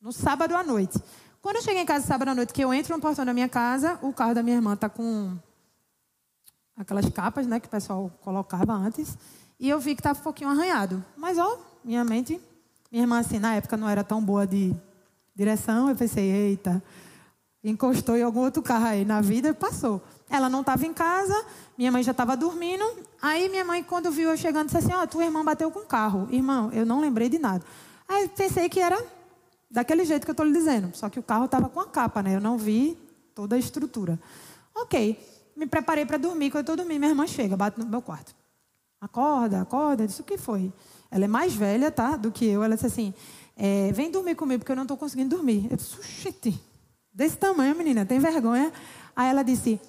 no 0.00 0.12
sábado 0.12 0.54
à 0.54 0.62
noite. 0.62 0.96
Quando 1.42 1.56
eu 1.56 1.62
cheguei 1.62 1.82
em 1.82 1.86
casa 1.86 2.06
sábado 2.06 2.28
à 2.28 2.34
noite, 2.34 2.52
que 2.52 2.62
eu 2.62 2.72
entro 2.72 2.94
no 2.94 3.00
portão 3.00 3.24
da 3.24 3.34
minha 3.34 3.48
casa, 3.48 3.98
o 4.00 4.12
carro 4.12 4.34
da 4.34 4.42
minha 4.42 4.56
irmã 4.56 4.74
está 4.74 4.88
com 4.88 5.36
aquelas 6.78 7.08
capas, 7.10 7.46
né, 7.46 7.58
que 7.58 7.66
o 7.66 7.70
pessoal 7.70 8.10
colocava 8.22 8.72
antes, 8.72 9.18
e 9.58 9.68
eu 9.68 9.80
vi 9.80 9.94
que 9.94 10.00
estava 10.00 10.18
um 10.18 10.22
pouquinho 10.22 10.50
arranhado. 10.50 11.04
Mas, 11.16 11.36
ó, 11.36 11.58
minha 11.84 12.04
mente, 12.04 12.40
minha 12.90 13.02
irmã, 13.02 13.18
assim, 13.18 13.38
na 13.38 13.54
época 13.56 13.76
não 13.76 13.88
era 13.88 14.04
tão 14.04 14.22
boa 14.22 14.46
de 14.46 14.74
direção, 15.34 15.88
eu 15.88 15.96
pensei, 15.96 16.30
eita, 16.30 16.82
encostou 17.62 18.16
em 18.16 18.22
algum 18.22 18.40
outro 18.40 18.62
carro 18.62 18.86
aí 18.86 19.04
na 19.04 19.20
vida 19.20 19.48
e 19.48 19.52
passou. 19.52 20.00
Ela 20.30 20.48
não 20.48 20.60
estava 20.60 20.86
em 20.86 20.92
casa, 20.92 21.44
minha 21.76 21.90
mãe 21.90 22.02
já 22.02 22.12
estava 22.12 22.36
dormindo. 22.36 22.84
Aí 23.20 23.48
minha 23.48 23.64
mãe, 23.64 23.82
quando 23.82 24.10
viu 24.10 24.30
eu 24.30 24.36
chegando, 24.36 24.66
disse 24.66 24.78
assim: 24.78 24.92
Ó, 24.92 25.02
oh, 25.02 25.06
tua 25.06 25.24
irmã 25.24 25.44
bateu 25.44 25.70
com 25.70 25.80
o 25.80 25.86
carro. 25.86 26.28
Irmão, 26.30 26.70
eu 26.72 26.84
não 26.84 27.00
lembrei 27.00 27.28
de 27.28 27.38
nada. 27.38 27.64
Aí 28.06 28.28
pensei 28.28 28.68
que 28.68 28.78
era 28.78 29.02
daquele 29.70 30.04
jeito 30.04 30.24
que 30.24 30.30
eu 30.30 30.34
estou 30.34 30.44
lhe 30.44 30.52
dizendo. 30.52 30.94
Só 30.94 31.08
que 31.08 31.18
o 31.18 31.22
carro 31.22 31.46
estava 31.46 31.68
com 31.68 31.80
a 31.80 31.86
capa, 31.86 32.22
né? 32.22 32.36
Eu 32.36 32.40
não 32.40 32.58
vi 32.58 32.96
toda 33.34 33.56
a 33.56 33.58
estrutura. 33.58 34.18
Ok, 34.74 35.18
me 35.58 35.66
preparei 35.66 36.06
para 36.06 36.16
dormir. 36.16 36.50
Quando 36.50 36.58
eu 36.58 36.60
estou 36.60 36.76
dormindo, 36.76 37.00
minha 37.00 37.10
irmã 37.10 37.26
chega, 37.26 37.56
bate 37.56 37.78
no 37.80 37.86
meu 37.86 38.00
quarto. 38.00 38.34
Acorda, 39.00 39.60
acorda. 39.60 40.04
Eu 40.04 40.06
disse, 40.06 40.20
o 40.20 40.24
que 40.24 40.38
foi? 40.38 40.72
Ela 41.10 41.24
é 41.24 41.28
mais 41.28 41.52
velha, 41.54 41.90
tá? 41.90 42.16
Do 42.16 42.30
que 42.30 42.46
eu. 42.46 42.62
Ela 42.62 42.76
disse 42.76 42.86
assim, 42.86 43.12
é, 43.56 43.90
vem 43.92 44.10
dormir 44.10 44.36
comigo, 44.36 44.60
porque 44.60 44.70
eu 44.70 44.76
não 44.76 44.84
estou 44.84 44.96
conseguindo 44.96 45.34
dormir. 45.36 45.66
Eu 45.70 45.76
disse, 45.76 45.96
Oxente, 45.96 46.62
desse 47.12 47.36
tamanho, 47.36 47.74
menina, 47.74 48.06
tem 48.06 48.20
vergonha? 48.20 48.72
Aí 49.16 49.28
ela 49.28 49.42
disse, 49.42 49.80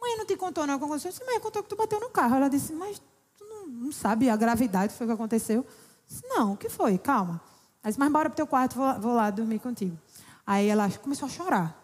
mãe, 0.00 0.16
não 0.18 0.26
te 0.26 0.36
contou 0.36 0.66
não 0.66 0.74
o 0.74 0.78
que 0.78 0.84
aconteceu? 0.84 1.10
Eu 1.10 1.12
disse, 1.12 1.24
mãe, 1.24 1.38
contou 1.38 1.62
que 1.62 1.68
tu 1.68 1.76
bateu 1.76 2.00
no 2.00 2.10
carro. 2.10 2.34
Ela 2.34 2.48
disse, 2.48 2.72
mas 2.72 3.00
tu 3.38 3.44
não, 3.44 3.68
não 3.68 3.92
sabe 3.92 4.28
a 4.28 4.34
gravidade 4.34 4.92
que 4.92 4.98
foi 4.98 5.06
que 5.06 5.12
aconteceu? 5.12 5.58
Eu 5.58 5.66
disse, 6.08 6.22
não, 6.26 6.54
o 6.54 6.56
que 6.56 6.68
foi? 6.68 6.98
Calma. 6.98 7.40
Ela 7.82 7.90
disse, 7.90 7.98
mas 7.98 8.10
bora 8.10 8.28
pro 8.28 8.36
teu 8.36 8.46
quarto, 8.46 8.74
vou, 8.74 9.00
vou 9.00 9.14
lá 9.14 9.30
dormir 9.30 9.60
contigo. 9.60 9.96
Aí 10.44 10.66
ela 10.66 10.90
começou 10.90 11.26
a 11.26 11.30
chorar. 11.30 11.81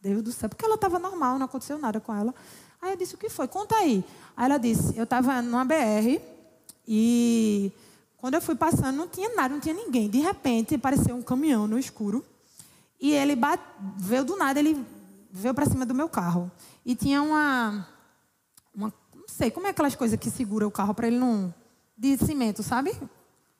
Deus 0.00 0.22
do 0.22 0.32
céu, 0.32 0.48
porque 0.48 0.64
ela 0.64 0.76
estava 0.76 0.98
normal, 0.98 1.38
não 1.38 1.46
aconteceu 1.46 1.78
nada 1.78 2.00
com 2.00 2.14
ela. 2.14 2.34
Aí 2.80 2.92
eu 2.92 2.96
disse, 2.96 3.14
o 3.14 3.18
que 3.18 3.28
foi? 3.28 3.46
Conta 3.46 3.76
aí. 3.76 4.04
Aí 4.36 4.46
ela 4.46 4.58
disse, 4.58 4.96
eu 4.96 5.04
estava 5.04 5.42
numa 5.42 5.64
BR 5.64 6.20
e 6.88 7.70
quando 8.16 8.34
eu 8.34 8.40
fui 8.40 8.54
passando 8.54 8.96
não 8.96 9.06
tinha 9.06 9.34
nada, 9.34 9.52
não 9.52 9.60
tinha 9.60 9.74
ninguém. 9.74 10.08
De 10.08 10.18
repente 10.18 10.74
apareceu 10.74 11.14
um 11.14 11.22
caminhão 11.22 11.66
no 11.66 11.78
escuro 11.78 12.24
e 13.00 13.12
ele 13.12 13.36
bate, 13.36 13.62
veio 13.96 14.24
do 14.24 14.36
nada, 14.36 14.58
ele 14.58 14.84
veio 15.30 15.54
para 15.54 15.66
cima 15.66 15.84
do 15.84 15.94
meu 15.94 16.08
carro. 16.08 16.50
E 16.84 16.94
tinha 16.94 17.22
uma, 17.22 17.86
uma, 18.74 18.92
não 19.14 19.28
sei, 19.28 19.50
como 19.50 19.66
é 19.66 19.70
aquelas 19.70 19.94
coisas 19.94 20.18
que 20.18 20.30
segura 20.30 20.66
o 20.66 20.70
carro 20.70 20.94
para 20.94 21.06
ele 21.06 21.18
não... 21.18 21.54
De 21.96 22.16
cimento, 22.16 22.62
sabe? 22.62 22.98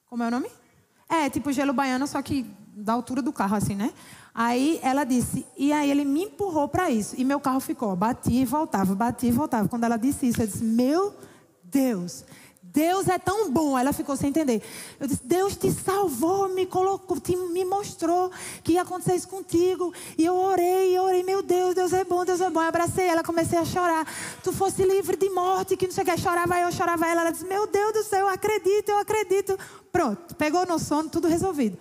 Como 0.07 0.23
é 0.23 0.29
o 0.29 0.31
nome? 0.31 0.51
É, 1.07 1.29
tipo 1.29 1.53
gelo 1.53 1.75
baiano, 1.75 2.07
só 2.07 2.23
que 2.23 2.47
da 2.75 2.93
altura 2.93 3.23
do 3.23 3.33
carro, 3.33 3.57
assim, 3.57 3.75
né? 3.75 3.93
Aí 4.35 4.79
ela 4.83 5.05
disse, 5.05 5.45
e 5.57 5.73
aí 5.73 5.91
ele 5.91 6.05
me 6.05 6.25
empurrou 6.25 6.69
para 6.69 6.91
isso. 6.91 7.15
E 7.19 7.25
meu 7.25 7.41
carro 7.41 7.61
ficou, 7.61 7.95
batia 7.97 8.41
e 8.41 8.45
voltava, 8.45 8.95
batia 8.95 9.29
e 9.29 9.33
voltava. 9.33 9.69
Quando 9.69 9.85
ela 9.85 9.97
disse 9.97 10.29
isso, 10.29 10.41
eu 10.41 10.47
disse, 10.47 10.65
meu 10.65 11.15
Deus, 11.65 12.25
Deus 12.73 13.09
é 13.09 13.19
tão 13.19 13.51
bom. 13.51 13.77
Ela 13.77 13.93
ficou 13.93 14.17
sem 14.17 14.31
entender. 14.31 14.63
Eu 14.99 15.07
disse: 15.07 15.23
Deus 15.25 15.57
te 15.57 15.71
salvou, 15.71 16.49
me 16.49 16.67
colocou, 16.67 17.19
te, 17.21 17.37
me 17.37 17.65
mostrou 17.65 18.31
que 18.63 18.73
ia 18.73 18.83
acontecer 18.83 19.15
isso 19.15 19.29
contigo. 19.29 19.93
E 20.17 20.25
eu 20.25 20.37
orei, 20.37 20.97
eu 20.97 21.03
orei, 21.03 21.23
meu 21.23 21.43
Deus, 21.43 21.75
Deus 21.75 21.93
é 21.93 22.05
bom, 22.05 22.25
Deus 22.25 22.41
é 22.41 22.49
bom. 22.49 22.63
Eu 22.63 22.69
abracei 22.69 23.07
ela, 23.07 23.23
comecei 23.23 23.59
a 23.59 23.65
chorar. 23.65 24.07
Tu 24.43 24.53
fosse 24.53 24.85
livre 24.85 25.17
de 25.17 25.29
morte, 25.31 25.77
que 25.77 25.87
não 25.87 25.93
sei 25.93 26.05
o 26.05 26.07
que. 26.07 26.17
Chorava 26.19 26.59
eu, 26.61 26.71
chorava 26.73 27.07
ela. 27.07 27.23
Ela 27.23 27.31
disse: 27.31 27.45
Meu 27.45 27.67
Deus 27.67 27.93
do 27.93 28.05
céu, 28.05 28.21
eu 28.21 28.29
acredito, 28.29 28.89
eu 28.89 28.99
acredito. 28.99 29.59
Pronto, 29.91 30.35
pegou 30.37 30.65
no 30.67 30.79
sono, 30.79 31.09
tudo 31.09 31.27
resolvido. 31.27 31.77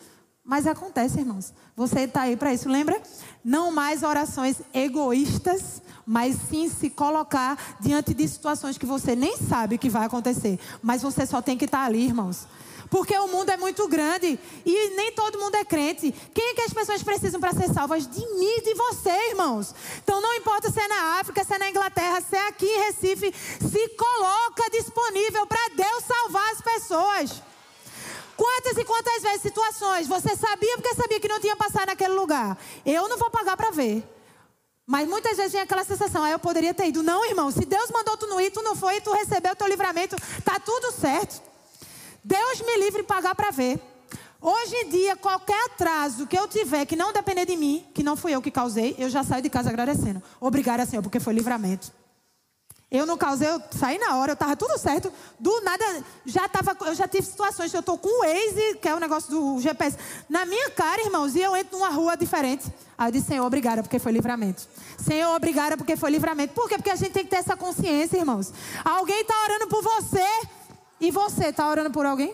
Mas 0.49 0.65
acontece, 0.65 1.19
irmãos. 1.19 1.53
Você 1.75 1.99
está 1.99 2.21
aí 2.21 2.35
para 2.35 2.51
isso, 2.51 2.67
lembra? 2.67 2.99
Não 3.45 3.71
mais 3.71 4.01
orações 4.01 4.59
egoístas, 4.73 5.79
mas 6.03 6.35
sim 6.49 6.67
se 6.67 6.89
colocar 6.89 7.77
diante 7.79 8.15
de 8.15 8.27
situações 8.27 8.75
que 8.75 8.85
você 8.85 9.15
nem 9.15 9.37
sabe 9.37 9.77
que 9.77 9.87
vai 9.87 10.07
acontecer. 10.07 10.59
Mas 10.81 11.03
você 11.03 11.23
só 11.27 11.39
tem 11.39 11.55
que 11.55 11.65
estar 11.65 11.81
tá 11.81 11.85
ali, 11.85 12.03
irmãos. 12.03 12.47
Porque 12.89 13.15
o 13.15 13.27
mundo 13.27 13.51
é 13.51 13.57
muito 13.57 13.87
grande 13.87 14.39
e 14.65 14.89
nem 14.95 15.11
todo 15.11 15.37
mundo 15.37 15.53
é 15.53 15.63
crente. 15.63 16.11
Quem 16.33 16.49
é 16.49 16.55
que 16.55 16.61
as 16.61 16.73
pessoas 16.73 17.03
precisam 17.03 17.39
para 17.39 17.53
ser 17.53 17.71
salvas? 17.71 18.07
De 18.07 18.19
mim 18.19 18.57
e 18.57 18.63
de 18.63 18.73
você, 18.73 19.29
irmãos. 19.29 19.75
Então 20.03 20.19
não 20.19 20.33
importa 20.33 20.71
se 20.71 20.79
é 20.79 20.87
na 20.87 21.19
África, 21.19 21.43
se 21.43 21.53
é 21.53 21.59
na 21.59 21.69
Inglaterra, 21.69 22.21
se 22.27 22.35
é 22.35 22.47
aqui 22.47 22.65
em 22.65 22.85
Recife, 22.85 23.31
se 23.31 23.89
coloca 23.89 24.67
disponível 24.71 25.45
para 25.45 25.75
Deus 25.75 26.03
salvar 26.05 26.51
as 26.53 26.61
pessoas. 26.61 27.48
Quantas 28.39 28.77
e 28.77 28.85
quantas 28.85 29.21
vezes 29.21 29.41
situações 29.41 30.07
você 30.07 30.33
sabia 30.33 30.77
porque 30.77 30.95
sabia 30.95 31.19
que 31.19 31.27
não 31.27 31.41
tinha 31.41 31.57
passado 31.57 31.87
naquele 31.87 32.13
lugar? 32.13 32.57
Eu 32.85 33.09
não 33.09 33.17
vou 33.17 33.29
pagar 33.29 33.57
para 33.57 33.69
ver. 33.69 34.01
Mas 34.87 35.09
muitas 35.09 35.35
vezes 35.35 35.51
vem 35.51 35.61
aquela 35.61 35.83
sensação, 35.83 36.23
ah, 36.23 36.31
eu 36.31 36.39
poderia 36.39 36.73
ter 36.73 36.87
ido. 36.87 37.03
Não, 37.03 37.25
irmão, 37.25 37.51
se 37.51 37.65
Deus 37.65 37.91
mandou 37.91 38.15
tu 38.15 38.27
não 38.27 38.39
ir, 38.39 38.49
tu 38.49 38.61
não 38.61 38.77
foi 38.77 38.95
e 38.95 39.01
tu 39.01 39.11
recebeu 39.11 39.51
o 39.51 39.55
teu 39.57 39.67
livramento, 39.67 40.15
tá 40.45 40.57
tudo 40.57 40.89
certo. 40.93 41.41
Deus 42.23 42.61
me 42.61 42.77
livre 42.77 43.03
pagar 43.03 43.35
para 43.35 43.51
ver. 43.51 43.77
Hoje 44.41 44.73
em 44.73 44.89
dia, 44.89 45.17
qualquer 45.17 45.61
atraso 45.65 46.25
que 46.25 46.39
eu 46.39 46.47
tiver 46.47 46.85
que 46.85 46.95
não 46.95 47.11
depender 47.11 47.45
de 47.45 47.57
mim, 47.57 47.85
que 47.93 48.03
não 48.03 48.15
fui 48.15 48.33
eu 48.33 48.41
que 48.41 48.49
causei, 48.49 48.95
eu 48.97 49.09
já 49.09 49.21
saio 49.21 49.43
de 49.43 49.49
casa 49.49 49.67
agradecendo. 49.67 50.23
Obrigada, 50.39 50.85
Senhor, 50.85 51.01
porque 51.03 51.19
foi 51.19 51.33
livramento. 51.33 51.91
Eu 52.91 53.05
não 53.05 53.17
causei, 53.17 53.47
eu 53.47 53.61
saí 53.69 53.99
na 53.99 54.15
hora, 54.15 54.31
eu 54.31 54.33
estava 54.33 54.55
tudo 54.55 54.75
certo. 54.79 55.13
Do 55.39 55.61
nada, 55.61 55.85
já 56.25 56.49
tava, 56.49 56.75
eu 56.87 56.95
já 56.95 57.07
tive 57.07 57.23
situações 57.23 57.69
que 57.69 57.77
eu 57.77 57.81
estou 57.81 57.99
com 57.99 58.09
o 58.09 58.21
Waze, 58.21 58.79
que 58.81 58.89
é 58.89 58.95
o 58.95 58.99
negócio 58.99 59.29
do 59.29 59.61
GPS, 59.61 59.95
na 60.27 60.43
minha 60.43 60.71
cara, 60.71 60.99
irmãos, 61.03 61.35
e 61.35 61.39
eu 61.39 61.55
entro 61.55 61.77
numa 61.77 61.89
rua 61.89 62.17
diferente. 62.17 62.65
Aí 62.97 63.09
eu 63.09 63.11
disse, 63.11 63.27
Senhor, 63.27 63.45
obrigada, 63.45 63.83
porque 63.83 63.99
foi 63.99 64.11
livramento. 64.11 64.67
Senhor, 64.97 65.35
obrigada, 65.35 65.77
porque 65.77 65.95
foi 65.95 66.09
livramento. 66.09 66.55
Por 66.55 66.67
quê? 66.67 66.77
Porque 66.77 66.89
a 66.89 66.95
gente 66.95 67.11
tem 67.11 67.23
que 67.23 67.29
ter 67.29 67.37
essa 67.37 67.55
consciência, 67.55 68.17
irmãos. 68.17 68.51
Alguém 68.83 69.21
está 69.21 69.35
orando 69.43 69.67
por 69.67 69.83
você 69.83 70.25
e 70.99 71.11
você 71.11 71.49
está 71.49 71.69
orando 71.69 71.91
por 71.91 72.07
alguém? 72.07 72.33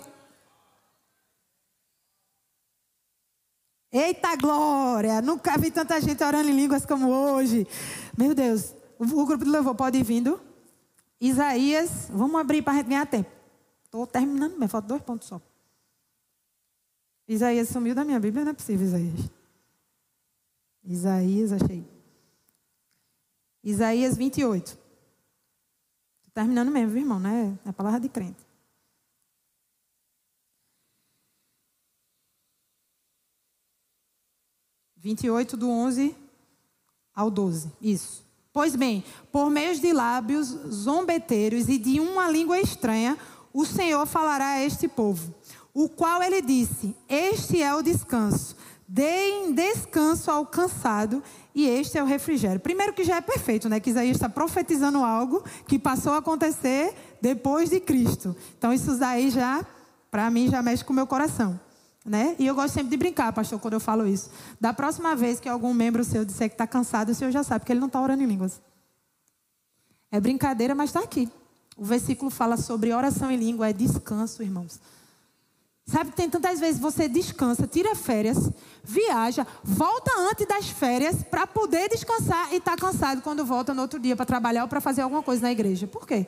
Eita 3.92 4.36
glória! 4.38 5.22
Nunca 5.22 5.58
vi 5.58 5.70
tanta 5.70 6.00
gente 6.00 6.24
orando 6.24 6.50
em 6.50 6.56
línguas 6.56 6.86
como 6.86 7.10
hoje. 7.10 7.68
Meu 8.18 8.34
Deus. 8.34 8.74
O 8.98 9.26
grupo 9.26 9.44
de 9.44 9.50
louvor 9.50 9.76
pode 9.76 9.98
ir 9.98 10.04
vindo. 10.04 10.40
Isaías, 11.20 12.08
vamos 12.10 12.40
abrir 12.40 12.62
para 12.62 12.74
a 12.74 12.76
gente 12.78 12.88
ganhar 12.88 13.06
tempo. 13.06 13.30
Estou 13.84 14.06
terminando 14.06 14.54
mesmo, 14.54 14.68
falta 14.68 14.88
dois 14.88 15.02
pontos 15.02 15.28
só. 15.28 15.42
Isaías 17.28 17.70
sumiu 17.70 17.96
da 17.96 18.04
minha 18.04 18.20
Bíblia, 18.20 18.44
não 18.44 18.52
é 18.52 18.54
possível, 18.54 18.86
Isaías. 18.86 19.30
Isaías, 20.84 21.52
achei. 21.52 21.84
Isaías 23.64 24.16
28. 24.16 24.68
Estou 24.68 24.82
terminando 26.34 26.70
mesmo, 26.70 26.92
viu, 26.92 27.02
irmão? 27.02 27.20
Não 27.20 27.30
é, 27.30 27.48
é 27.66 27.70
a 27.70 27.74
palavra 27.74 28.00
de 28.00 28.10
crente. 28.10 28.46
Vinte 34.98 35.24
e 35.24 35.30
oito 35.30 35.56
do 35.56 35.70
onze 35.70 36.16
ao 37.14 37.32
doze. 37.32 37.72
Isso. 37.80 38.25
Pois 38.56 38.74
bem, 38.74 39.04
por 39.34 39.50
meio 39.50 39.78
de 39.78 39.92
lábios 39.92 40.48
zombeteiros 40.72 41.68
e 41.68 41.78
de 41.78 42.00
uma 42.00 42.30
língua 42.30 42.58
estranha, 42.58 43.18
o 43.52 43.66
Senhor 43.66 44.06
falará 44.06 44.52
a 44.52 44.64
este 44.64 44.88
povo, 44.88 45.36
o 45.74 45.90
qual 45.90 46.24
ele 46.24 46.42
disse: 46.42 46.96
Este 47.10 47.62
é 47.62 47.76
o 47.76 47.82
descanso. 47.82 48.56
Deem 48.88 49.52
descanso 49.52 50.32
ao 50.32 50.46
cansado 50.46 51.22
e 51.54 51.68
este 51.68 51.98
é 51.98 52.04
o 52.04 52.06
refrigério. 52.06 52.62
Primeiro 52.62 52.94
que 52.94 53.04
já 53.04 53.18
é 53.18 53.22
perfeito, 53.22 53.68
né? 53.68 53.82
Que 53.82 53.90
Isaías 53.90 54.16
está 54.16 54.30
profetizando 54.30 55.04
algo 55.04 55.44
que 55.68 55.78
passou 55.78 56.14
a 56.14 56.20
acontecer 56.20 56.94
depois 57.22 57.70
de 57.70 57.82
Cristo. 57.82 58.34
Então 58.58 58.72
isso 58.72 58.98
daí 58.98 59.32
já, 59.32 59.66
para 60.10 60.32
mim, 60.32 60.48
já 60.50 60.62
mexe 60.62 60.82
com 60.82 60.94
o 60.94 60.96
meu 60.96 61.06
coração. 61.06 61.60
Né? 62.06 62.36
E 62.38 62.46
eu 62.46 62.54
gosto 62.54 62.76
sempre 62.76 62.92
de 62.92 62.98
brincar, 62.98 63.34
pastor, 63.34 63.60
quando 63.60 63.74
eu 63.74 63.80
falo 63.80 64.06
isso. 64.08 64.30
Da 64.62 64.72
próxima 64.72 65.16
vez 65.16 65.40
que 65.40 65.50
algum 65.50 65.74
membro 65.74 66.04
seu 66.04 66.24
disser 66.24 66.50
que 66.50 66.54
está 66.54 66.68
cansado, 66.68 67.10
o 67.10 67.16
senhor 67.16 67.32
já 67.32 67.44
sabe 67.44 67.66
que 67.66 67.72
ele 67.72 67.80
não 67.80 67.88
está 67.88 68.00
orando 68.00 68.22
em 68.22 68.28
línguas. 68.28 68.62
É 70.12 70.20
brincadeira, 70.20 70.76
mas 70.76 70.92
está 70.92 71.00
aqui. 71.00 71.28
O 71.76 71.84
versículo 71.84 72.30
fala 72.30 72.58
sobre 72.58 72.94
oração 72.94 73.32
em 73.32 73.38
língua, 73.38 73.70
é 73.70 73.74
descanso, 73.74 74.44
irmãos. 74.44 74.80
Sabe, 75.88 76.12
tem 76.12 76.30
tantas 76.30 76.60
vezes 76.60 76.80
você 76.80 77.08
descansa, 77.08 77.68
tira 77.68 77.94
férias, 77.96 78.50
viaja, 78.84 79.46
volta 79.64 80.12
antes 80.20 80.48
das 80.48 80.68
férias 80.68 81.24
para 81.24 81.46
poder 81.46 81.90
descansar 81.90 82.52
e 82.54 82.58
está 82.58 82.76
cansado 82.76 83.22
quando 83.22 83.46
volta 83.46 83.74
no 83.74 83.84
outro 83.84 84.00
dia 84.00 84.16
para 84.16 84.26
trabalhar 84.26 84.64
ou 84.64 84.68
para 84.68 84.82
fazer 84.82 85.02
alguma 85.02 85.22
coisa 85.22 85.44
na 85.44 85.52
igreja. 85.52 85.86
Por 85.86 86.08
quê? 86.08 86.26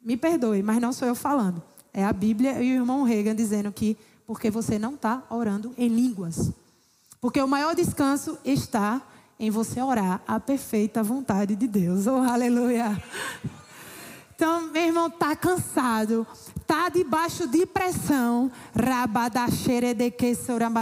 Me 0.00 0.16
perdoe, 0.16 0.62
mas 0.62 0.80
não 0.80 0.92
sou 0.92 1.08
eu 1.08 1.16
falando. 1.16 1.60
É 1.92 2.04
a 2.04 2.12
Bíblia 2.12 2.62
e 2.62 2.72
o 2.72 2.74
irmão 2.74 3.02
Reagan 3.02 3.34
dizendo 3.34 3.72
que 3.72 3.96
porque 4.26 4.50
você 4.50 4.78
não 4.78 4.94
está 4.94 5.22
orando 5.30 5.74
em 5.76 5.88
línguas. 5.88 6.52
Porque 7.20 7.40
o 7.40 7.48
maior 7.48 7.74
descanso 7.74 8.38
está 8.44 9.00
em 9.38 9.50
você 9.50 9.80
orar 9.80 10.20
a 10.26 10.38
perfeita 10.38 11.02
vontade 11.02 11.56
de 11.56 11.66
Deus. 11.66 12.06
Oh, 12.06 12.16
aleluia. 12.16 13.02
Então, 14.34 14.72
meu 14.72 14.82
irmão, 14.82 15.06
está 15.06 15.36
cansado, 15.36 16.26
está 16.60 16.88
debaixo 16.88 17.46
de 17.46 17.64
pressão, 17.64 18.50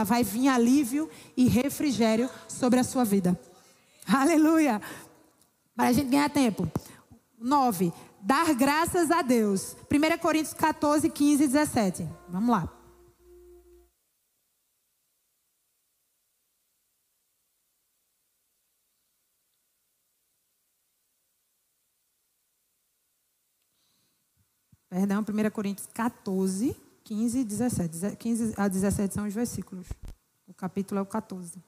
vai 0.07 0.25
vir 0.25 0.49
alívio 0.49 1.11
e 1.37 1.47
refrigério 1.47 2.31
sobre 2.49 2.81
a 2.81 2.85
sua 2.85 3.05
vida. 3.05 3.39
Aleluia. 4.07 4.81
Para 5.77 5.89
a 5.89 5.93
gente 5.93 6.09
ganhar 6.09 6.31
tempo. 6.31 6.67
9. 7.39 7.93
Dar 8.21 8.55
graças 8.55 9.11
a 9.11 9.23
Deus. 9.23 9.77
1 9.91 10.19
Coríntios 10.19 10.55
14, 10.55 11.09
15 11.11 11.45
e 11.45 11.47
17. 11.47 12.09
Vamos 12.29 12.49
lá. 12.49 12.80
Perdão, 24.91 25.23
1 25.23 25.51
Coríntios 25.51 25.87
14, 25.95 26.77
15 27.05 27.39
e 27.39 27.45
17. 27.45 28.17
15 28.17 28.55
a 28.57 28.67
17 28.67 29.15
são 29.15 29.27
os 29.27 29.33
versículos. 29.33 29.87
O 30.49 30.53
capítulo 30.53 30.99
é 30.99 31.03
o 31.03 31.07
14. 31.07 31.63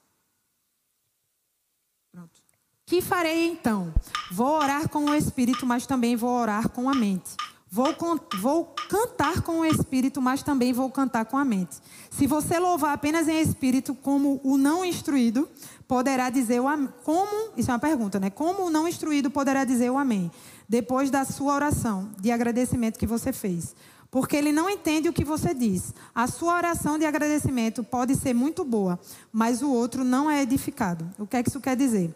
Pronto. 2.10 2.42
Que 2.84 3.00
farei 3.00 3.46
então? 3.46 3.94
Vou 4.32 4.58
orar 4.58 4.88
com 4.88 5.04
o 5.04 5.14
espírito, 5.14 5.64
mas 5.64 5.86
também 5.86 6.16
vou 6.16 6.30
orar 6.30 6.68
com 6.68 6.90
a 6.90 6.94
mente. 6.94 7.36
Vou, 7.74 7.96
vou 8.38 8.74
cantar 8.88 9.40
com 9.40 9.60
o 9.60 9.64
espírito, 9.64 10.20
mas 10.20 10.42
também 10.42 10.74
vou 10.74 10.90
cantar 10.90 11.24
com 11.24 11.38
a 11.38 11.44
mente. 11.44 11.78
Se 12.10 12.26
você 12.26 12.58
louvar 12.58 12.92
apenas 12.92 13.26
em 13.26 13.40
espírito, 13.40 13.94
como 13.94 14.40
o 14.44 14.58
não 14.58 14.84
instruído, 14.84 15.48
poderá 15.88 16.28
dizer 16.28 16.60
o 16.60 16.68
amém. 16.68 16.90
Como, 17.02 17.50
isso 17.56 17.70
é 17.70 17.74
uma 17.74 17.80
pergunta, 17.80 18.20
né? 18.20 18.28
Como 18.28 18.66
o 18.66 18.70
não 18.70 18.86
instruído 18.86 19.30
poderá 19.30 19.64
dizer 19.64 19.90
o 19.90 19.96
amém? 19.96 20.30
depois 20.72 21.10
da 21.10 21.22
sua 21.22 21.54
oração 21.54 22.08
de 22.18 22.30
agradecimento 22.30 22.98
que 22.98 23.06
você 23.06 23.30
fez. 23.30 23.76
Porque 24.10 24.34
ele 24.34 24.52
não 24.52 24.70
entende 24.70 25.06
o 25.06 25.12
que 25.12 25.22
você 25.22 25.52
diz. 25.52 25.92
A 26.14 26.26
sua 26.26 26.56
oração 26.56 26.98
de 26.98 27.04
agradecimento 27.04 27.84
pode 27.84 28.16
ser 28.16 28.32
muito 28.32 28.64
boa, 28.64 28.98
mas 29.30 29.60
o 29.60 29.70
outro 29.70 30.02
não 30.02 30.30
é 30.30 30.40
edificado. 30.40 31.10
O 31.18 31.26
que 31.26 31.36
é 31.36 31.42
que 31.42 31.50
isso 31.50 31.60
quer 31.60 31.76
dizer? 31.76 32.14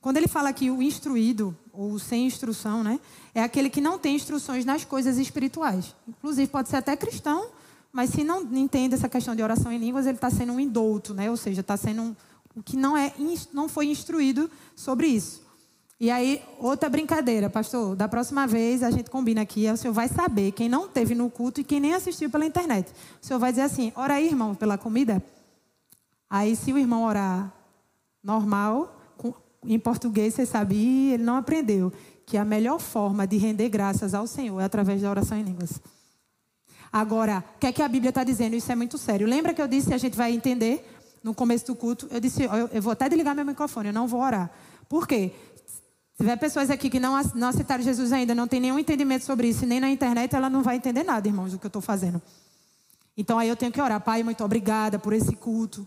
Quando 0.00 0.16
ele 0.16 0.28
fala 0.28 0.52
que 0.52 0.70
o 0.70 0.82
instruído, 0.82 1.56
ou 1.72 1.98
sem 1.98 2.26
instrução, 2.26 2.84
né, 2.84 3.00
é 3.34 3.42
aquele 3.42 3.68
que 3.68 3.80
não 3.80 3.98
tem 3.98 4.14
instruções 4.14 4.64
nas 4.64 4.84
coisas 4.84 5.18
espirituais. 5.18 5.94
Inclusive, 6.06 6.50
pode 6.50 6.68
ser 6.68 6.76
até 6.76 6.96
cristão, 6.96 7.48
mas 7.92 8.10
se 8.10 8.22
não 8.22 8.42
entende 8.54 8.94
essa 8.94 9.08
questão 9.08 9.34
de 9.34 9.42
oração 9.42 9.72
em 9.72 9.78
línguas, 9.78 10.06
ele 10.06 10.16
está 10.16 10.30
sendo 10.30 10.52
um 10.52 10.60
indouto, 10.60 11.14
né? 11.14 11.30
ou 11.30 11.36
seja, 11.36 11.60
está 11.60 11.76
sendo 11.76 12.02
um, 12.02 12.16
o 12.54 12.62
que 12.62 12.76
não, 12.76 12.96
é, 12.96 13.12
não 13.52 13.68
foi 13.68 13.86
instruído 13.86 14.50
sobre 14.74 15.08
isso. 15.08 15.48
E 16.00 16.12
aí, 16.12 16.40
outra 16.60 16.88
brincadeira, 16.88 17.50
pastor. 17.50 17.96
Da 17.96 18.06
próxima 18.06 18.46
vez 18.46 18.84
a 18.84 18.90
gente 18.90 19.10
combina 19.10 19.40
aqui, 19.42 19.68
o 19.68 19.76
senhor 19.76 19.92
vai 19.92 20.06
saber 20.06 20.52
quem 20.52 20.68
não 20.68 20.86
teve 20.86 21.12
no 21.12 21.28
culto 21.28 21.60
e 21.60 21.64
quem 21.64 21.80
nem 21.80 21.92
assistiu 21.92 22.30
pela 22.30 22.46
internet. 22.46 22.92
O 23.20 23.26
senhor 23.26 23.40
vai 23.40 23.50
dizer 23.50 23.62
assim: 23.62 23.92
ora 23.96 24.14
aí, 24.14 24.26
irmão, 24.26 24.54
pela 24.54 24.78
comida. 24.78 25.20
Aí, 26.30 26.54
se 26.54 26.72
o 26.72 26.78
irmão 26.78 27.02
orar 27.02 27.52
normal, 28.22 28.97
em 29.64 29.78
português, 29.78 30.34
você 30.34 30.46
sabe, 30.46 31.12
ele 31.12 31.22
não 31.22 31.36
aprendeu 31.36 31.92
que 32.24 32.36
a 32.36 32.44
melhor 32.44 32.78
forma 32.78 33.26
de 33.26 33.36
render 33.38 33.68
graças 33.68 34.14
ao 34.14 34.26
Senhor 34.26 34.60
é 34.60 34.64
através 34.64 35.02
da 35.02 35.10
oração 35.10 35.38
em 35.38 35.42
línguas. 35.42 35.80
Agora, 36.92 37.44
o 37.56 37.58
que 37.58 37.66
é 37.66 37.72
que 37.72 37.82
a 37.82 37.88
Bíblia 37.88 38.10
está 38.10 38.24
dizendo? 38.24 38.54
Isso 38.54 38.70
é 38.70 38.74
muito 38.74 38.96
sério. 38.98 39.26
Lembra 39.26 39.52
que 39.52 39.60
eu 39.60 39.68
disse, 39.68 39.92
a 39.92 39.98
gente 39.98 40.16
vai 40.16 40.32
entender 40.32 40.84
no 41.22 41.34
começo 41.34 41.66
do 41.66 41.74
culto, 41.74 42.06
eu 42.10 42.20
disse, 42.20 42.44
eu, 42.44 42.68
eu 42.72 42.82
vou 42.82 42.92
até 42.92 43.08
desligar 43.08 43.34
meu 43.34 43.44
microfone, 43.44 43.88
eu 43.88 43.92
não 43.92 44.06
vou 44.06 44.20
orar. 44.20 44.50
Por 44.88 45.06
quê? 45.06 45.32
Se 46.12 46.18
tiver 46.18 46.36
pessoas 46.36 46.70
aqui 46.70 46.88
que 46.88 46.98
não, 46.98 47.20
não 47.34 47.48
aceitaram 47.48 47.82
Jesus 47.82 48.12
ainda, 48.12 48.34
não 48.34 48.48
tem 48.48 48.60
nenhum 48.60 48.78
entendimento 48.78 49.24
sobre 49.24 49.48
isso, 49.48 49.66
nem 49.66 49.80
na 49.80 49.90
internet, 49.90 50.34
ela 50.34 50.48
não 50.48 50.62
vai 50.62 50.76
entender 50.76 51.04
nada, 51.04 51.28
irmãos, 51.28 51.52
do 51.52 51.58
que 51.58 51.66
eu 51.66 51.68
estou 51.68 51.82
fazendo. 51.82 52.20
Então 53.16 53.38
aí 53.38 53.48
eu 53.48 53.56
tenho 53.56 53.72
que 53.72 53.80
orar. 53.80 54.00
Pai, 54.00 54.22
muito 54.22 54.44
obrigada 54.44 54.98
por 54.98 55.12
esse 55.12 55.34
culto. 55.34 55.86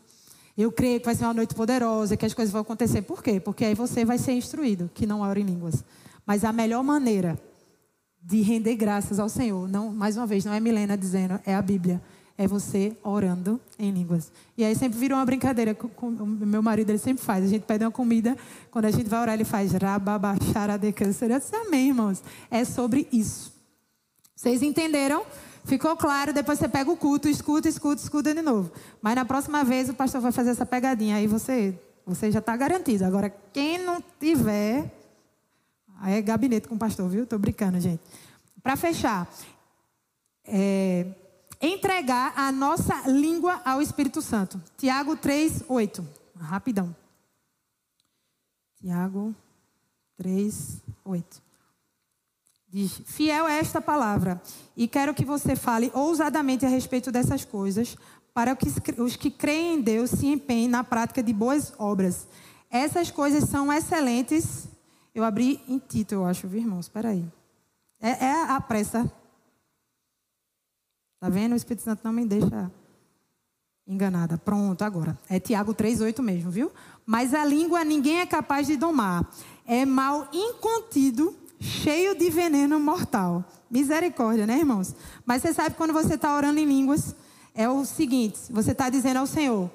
Eu 0.61 0.71
creio 0.71 0.99
que 0.99 1.05
vai 1.05 1.15
ser 1.15 1.23
uma 1.23 1.33
noite 1.33 1.55
poderosa, 1.55 2.15
que 2.15 2.25
as 2.25 2.33
coisas 2.33 2.51
vão 2.51 2.61
acontecer. 2.61 3.01
Por 3.01 3.23
quê? 3.23 3.39
Porque 3.39 3.65
aí 3.65 3.73
você 3.73 4.05
vai 4.05 4.17
ser 4.17 4.33
instruído, 4.33 4.89
que 4.93 5.05
não 5.07 5.21
ora 5.21 5.39
em 5.39 5.43
línguas. 5.43 5.83
Mas 6.25 6.43
a 6.43 6.51
melhor 6.53 6.83
maneira 6.83 7.39
de 8.21 8.41
render 8.41 8.75
graças 8.75 9.19
ao 9.19 9.27
Senhor, 9.27 9.67
não, 9.67 9.91
mais 9.91 10.15
uma 10.17 10.27
vez, 10.27 10.45
não 10.45 10.53
é 10.53 10.59
Milena 10.59 10.95
dizendo, 10.95 11.39
é 11.45 11.55
a 11.55 11.61
Bíblia. 11.61 11.99
é 12.37 12.47
você 12.47 12.97
orando 13.03 13.59
em 13.77 13.91
línguas. 13.91 14.31
E 14.57 14.63
aí 14.63 14.75
sempre 14.75 14.97
vira 14.97 15.15
uma 15.15 15.25
brincadeira 15.25 15.75
com, 15.75 16.07
o 16.07 16.25
meu 16.25 16.61
marido, 16.61 16.89
ele 16.89 16.97
sempre 16.97 17.23
faz. 17.23 17.45
A 17.45 17.47
gente 17.47 17.63
pede 17.63 17.83
uma 17.83 17.91
comida, 17.91 18.35
quando 18.71 18.85
a 18.85 18.91
gente 18.91 19.07
vai 19.07 19.21
orar, 19.21 19.35
ele 19.35 19.43
faz 19.43 19.73
rababaxaradecancer. 19.73 21.29
Eu 21.29 21.39
disse, 21.39 21.55
amém, 21.55 21.89
irmãos. 21.89 22.23
É 22.49 22.63
sobre 22.65 23.07
isso. 23.11 23.53
Vocês 24.35 24.63
entenderam? 24.63 25.23
Ficou 25.63 25.95
claro? 25.95 26.33
Depois 26.33 26.59
você 26.59 26.67
pega 26.67 26.91
o 26.91 26.97
culto, 26.97 27.27
escuta, 27.27 27.69
escuta, 27.69 28.01
escuta 28.01 28.33
de 28.33 28.41
novo. 28.41 28.71
Mas 29.01 29.15
na 29.15 29.25
próxima 29.25 29.63
vez 29.63 29.89
o 29.89 29.93
pastor 29.93 30.21
vai 30.21 30.31
fazer 30.31 30.51
essa 30.51 30.65
pegadinha. 30.65 31.17
Aí 31.17 31.27
você, 31.27 31.77
você 32.05 32.31
já 32.31 32.39
está 32.39 32.55
garantido. 32.57 33.05
Agora, 33.05 33.29
quem 33.53 33.77
não 33.77 34.03
tiver, 34.19 34.91
aí 35.99 36.15
é 36.15 36.21
gabinete 36.21 36.67
com 36.67 36.75
o 36.75 36.79
pastor, 36.79 37.09
viu? 37.09 37.23
Estou 37.23 37.39
brincando, 37.39 37.79
gente. 37.79 38.01
Para 38.63 38.75
fechar, 38.75 39.29
é, 40.45 41.07
entregar 41.61 42.33
a 42.35 42.51
nossa 42.51 43.07
língua 43.07 43.61
ao 43.63 43.81
Espírito 43.81 44.21
Santo. 44.21 44.61
Tiago 44.77 45.15
3, 45.15 45.63
8. 45.67 46.05
Rapidão. 46.39 46.95
Tiago 48.79 49.35
3, 50.17 50.81
8. 51.05 51.50
Diz: 52.71 53.01
Fiel 53.05 53.49
é 53.49 53.59
esta 53.59 53.81
palavra, 53.81 54.41
e 54.77 54.87
quero 54.87 55.13
que 55.13 55.25
você 55.25 55.57
fale 55.57 55.91
ousadamente 55.93 56.65
a 56.65 56.69
respeito 56.69 57.11
dessas 57.11 57.43
coisas, 57.43 57.97
para 58.33 58.55
que 58.55 58.67
os 58.97 59.17
que 59.17 59.29
creem 59.29 59.75
em 59.75 59.81
Deus 59.81 60.11
se 60.11 60.27
empenhem 60.27 60.69
na 60.69 60.81
prática 60.81 61.21
de 61.21 61.33
boas 61.33 61.73
obras. 61.77 62.29
Essas 62.69 63.11
coisas 63.11 63.49
são 63.49 63.73
excelentes. 63.73 64.69
Eu 65.13 65.25
abri 65.25 65.61
em 65.67 65.77
Tito, 65.79 66.13
eu 66.13 66.25
acho, 66.25 66.47
viu, 66.47 66.61
irmãos? 66.61 66.85
Espera 66.85 67.09
aí. 67.09 67.25
É, 67.99 68.27
é 68.27 68.43
a 68.43 68.61
pressa. 68.61 69.11
Tá 71.19 71.27
vendo? 71.27 71.51
O 71.51 71.57
Espírito 71.57 71.83
Santo 71.83 71.99
não 72.05 72.13
me 72.13 72.25
deixa 72.25 72.71
enganada. 73.85 74.37
Pronto, 74.37 74.81
agora. 74.83 75.19
É 75.29 75.41
Tiago 75.41 75.75
3,8 75.75 76.21
mesmo, 76.21 76.49
viu? 76.49 76.71
Mas 77.05 77.33
a 77.33 77.43
língua 77.43 77.83
ninguém 77.83 78.21
é 78.21 78.25
capaz 78.25 78.65
de 78.65 78.77
domar. 78.77 79.29
É 79.65 79.85
mal 79.85 80.29
incontido 80.31 81.35
cheio 81.61 82.15
de 82.17 82.29
veneno 82.29 82.79
mortal. 82.79 83.45
Misericórdia, 83.69 84.45
né, 84.45 84.57
irmãos? 84.57 84.93
Mas 85.25 85.41
você 85.41 85.53
sabe 85.53 85.75
quando 85.75 85.93
você 85.93 86.15
está 86.15 86.35
orando 86.35 86.59
em 86.59 86.65
línguas, 86.65 87.15
é 87.53 87.69
o 87.69 87.85
seguinte: 87.85 88.39
você 88.49 88.71
está 88.71 88.89
dizendo 88.89 89.17
ao 89.17 89.27
Senhor, 89.27 89.69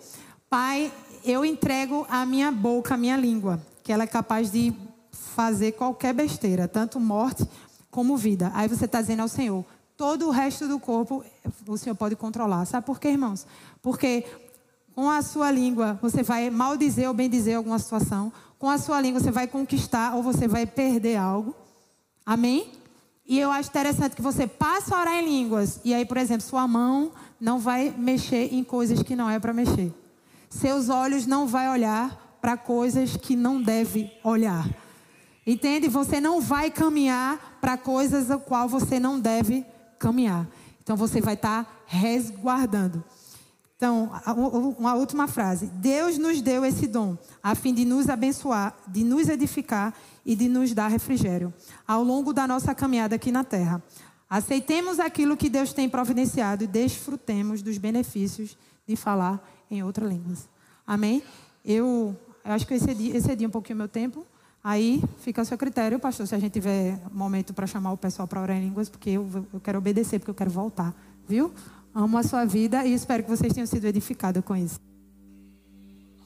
Pai, 0.51 0.93
eu 1.25 1.45
entrego 1.45 2.07
a 2.11 2.27
minha 2.27 2.51
boca, 2.51 2.95
a 2.95 2.97
minha 2.97 3.17
língua, 3.17 3.63
que 3.83 3.93
ela 3.93 4.03
é 4.03 4.07
capaz 4.07 4.51
de 4.51 4.75
fazer 5.13 5.73
qualquer 5.73 6.13
besteira, 6.13 6.67
tanto 6.67 6.99
morte 6.99 7.47
como 7.91 8.17
vida. 8.17 8.51
Aí 8.55 8.69
você 8.69 8.85
está 8.85 9.01
dizendo 9.01 9.23
ao 9.23 9.29
Senhor, 9.29 9.65
todo 9.97 10.27
o 10.27 10.31
resto 10.31 10.69
do 10.69 10.79
corpo 10.79 11.25
o 11.67 11.79
Senhor 11.79 11.95
pode 11.95 12.17
controlar. 12.17 12.65
Sabe 12.67 12.85
por 12.85 12.99
quê, 13.01 13.09
irmãos? 13.09 13.47
Porque 13.81 14.25
com 14.95 15.11
a 15.11 15.23
sua 15.23 15.51
língua 15.51 15.99
você 16.03 16.23
vai 16.23 16.51
maldizer 16.51 17.09
ou 17.09 17.15
bendizer 17.15 17.57
alguma 17.57 17.79
situação. 17.79 18.33
Com 18.59 18.69
a 18.69 18.79
sua 18.79 19.01
língua 19.01 19.21
você 19.21 19.31
vai 19.31 19.47
conquistar 19.47 20.15
ou 20.15 20.23
você 20.23 20.49
vai 20.49 20.67
perder 20.67 21.17
algo. 21.17 21.55
Amém? 22.27 22.73
E 23.25 23.39
eu 23.39 23.53
acho 23.53 23.69
interessante 23.69 24.17
que 24.17 24.23
você 24.23 24.49
passa 24.49 24.97
a 24.97 25.01
orar 25.01 25.15
em 25.15 25.25
línguas. 25.25 25.81
E 25.85 25.95
aí, 25.95 26.05
por 26.05 26.17
exemplo, 26.17 26.45
sua 26.45 26.67
mão 26.67 27.13
não 27.41 27.61
vai 27.61 27.95
mexer 27.97 28.53
em 28.53 28.65
coisas 28.65 29.01
que 29.03 29.15
não 29.15 29.31
é 29.31 29.39
para 29.39 29.53
mexer. 29.53 29.95
Seus 30.51 30.89
olhos 30.89 31.25
não 31.25 31.47
vai 31.47 31.69
olhar 31.69 32.39
para 32.41 32.57
coisas 32.57 33.17
que 33.17 33.37
não 33.37 33.63
deve 33.63 34.13
olhar. 34.25 34.69
Entende? 35.47 35.89
Você 35.89 36.21
não 36.21 36.41
vai 36.41 36.71
caminhar 36.71 37.59
para 37.61 37.77
coisas 37.77 38.31
a 38.31 38.39
qual 38.39 38.69
você 38.69 38.99
não 38.99 39.21
deve 39.21 39.65
caminhar. 39.99 40.47
Então 40.83 40.97
você 40.97 41.21
vai 41.21 41.35
estar 41.35 41.65
tá 41.65 41.71
resguardando. 41.87 43.05
Então, 43.77 44.11
uma 44.79 44.95
última 44.95 45.29
frase. 45.29 45.67
Deus 45.67 46.17
nos 46.17 46.41
deu 46.41 46.65
esse 46.65 46.87
dom 46.87 47.17
a 47.43 47.55
fim 47.55 47.75
de 47.75 47.85
nos 47.85 48.09
abençoar, 48.09 48.75
de 48.89 49.05
nos 49.05 49.29
edificar 49.29 49.93
e 50.25 50.35
de 50.35 50.49
nos 50.49 50.73
dar 50.73 50.89
refrigério 50.89 51.53
ao 51.87 52.03
longo 52.03 52.33
da 52.33 52.47
nossa 52.47 52.75
caminhada 52.75 53.17
aqui 53.17 53.31
na 53.31 53.45
terra. 53.45 53.83
Aceitemos 54.31 54.99
aquilo 54.99 55.37
que 55.37 55.51
Deus 55.51 55.75
tem 55.75 55.89
providenciado 55.89 56.65
e 56.65 56.67
desfrutemos 56.67 57.61
dos 57.61 57.77
benefícios 57.77 58.57
de 58.89 58.97
falar 58.97 59.47
em 59.71 59.83
outras 59.83 60.11
línguas. 60.11 60.49
Amém? 60.87 61.23
Eu, 61.65 62.17
eu 62.45 62.53
acho 62.53 62.67
que 62.67 62.73
eu 62.73 62.79
excedi, 62.79 63.15
excedi 63.15 63.47
um 63.47 63.51
pouquinho 63.51 63.77
o 63.77 63.79
meu 63.79 63.89
tempo. 63.89 64.27
Aí 64.65 65.03
fica 65.19 65.43
a 65.43 65.45
seu 65.45 65.59
critério, 65.59 65.99
pastor, 66.01 66.27
se 66.27 66.35
a 66.35 66.39
gente 66.39 66.53
tiver 66.53 66.99
momento 67.13 67.53
para 67.53 67.67
chamar 67.67 67.93
o 67.93 67.97
pessoal 67.97 68.27
para 68.27 68.41
orar 68.41 68.57
em 68.57 68.63
línguas, 68.63 68.89
porque 68.89 69.11
eu, 69.11 69.47
eu 69.53 69.61
quero 69.61 69.79
obedecer, 69.79 70.19
porque 70.19 70.31
eu 70.31 70.35
quero 70.35 70.51
voltar. 70.51 70.93
Viu? 71.29 71.53
Amo 71.99 72.19
a 72.19 72.23
sua 72.23 72.45
vida 72.45 72.85
e 72.85 72.93
espero 72.93 73.23
que 73.23 73.31
vocês 73.31 73.55
tenham 73.55 73.67
sido 73.67 73.87
edificados 73.87 74.45
com 74.45 74.55
isso. 74.55 74.79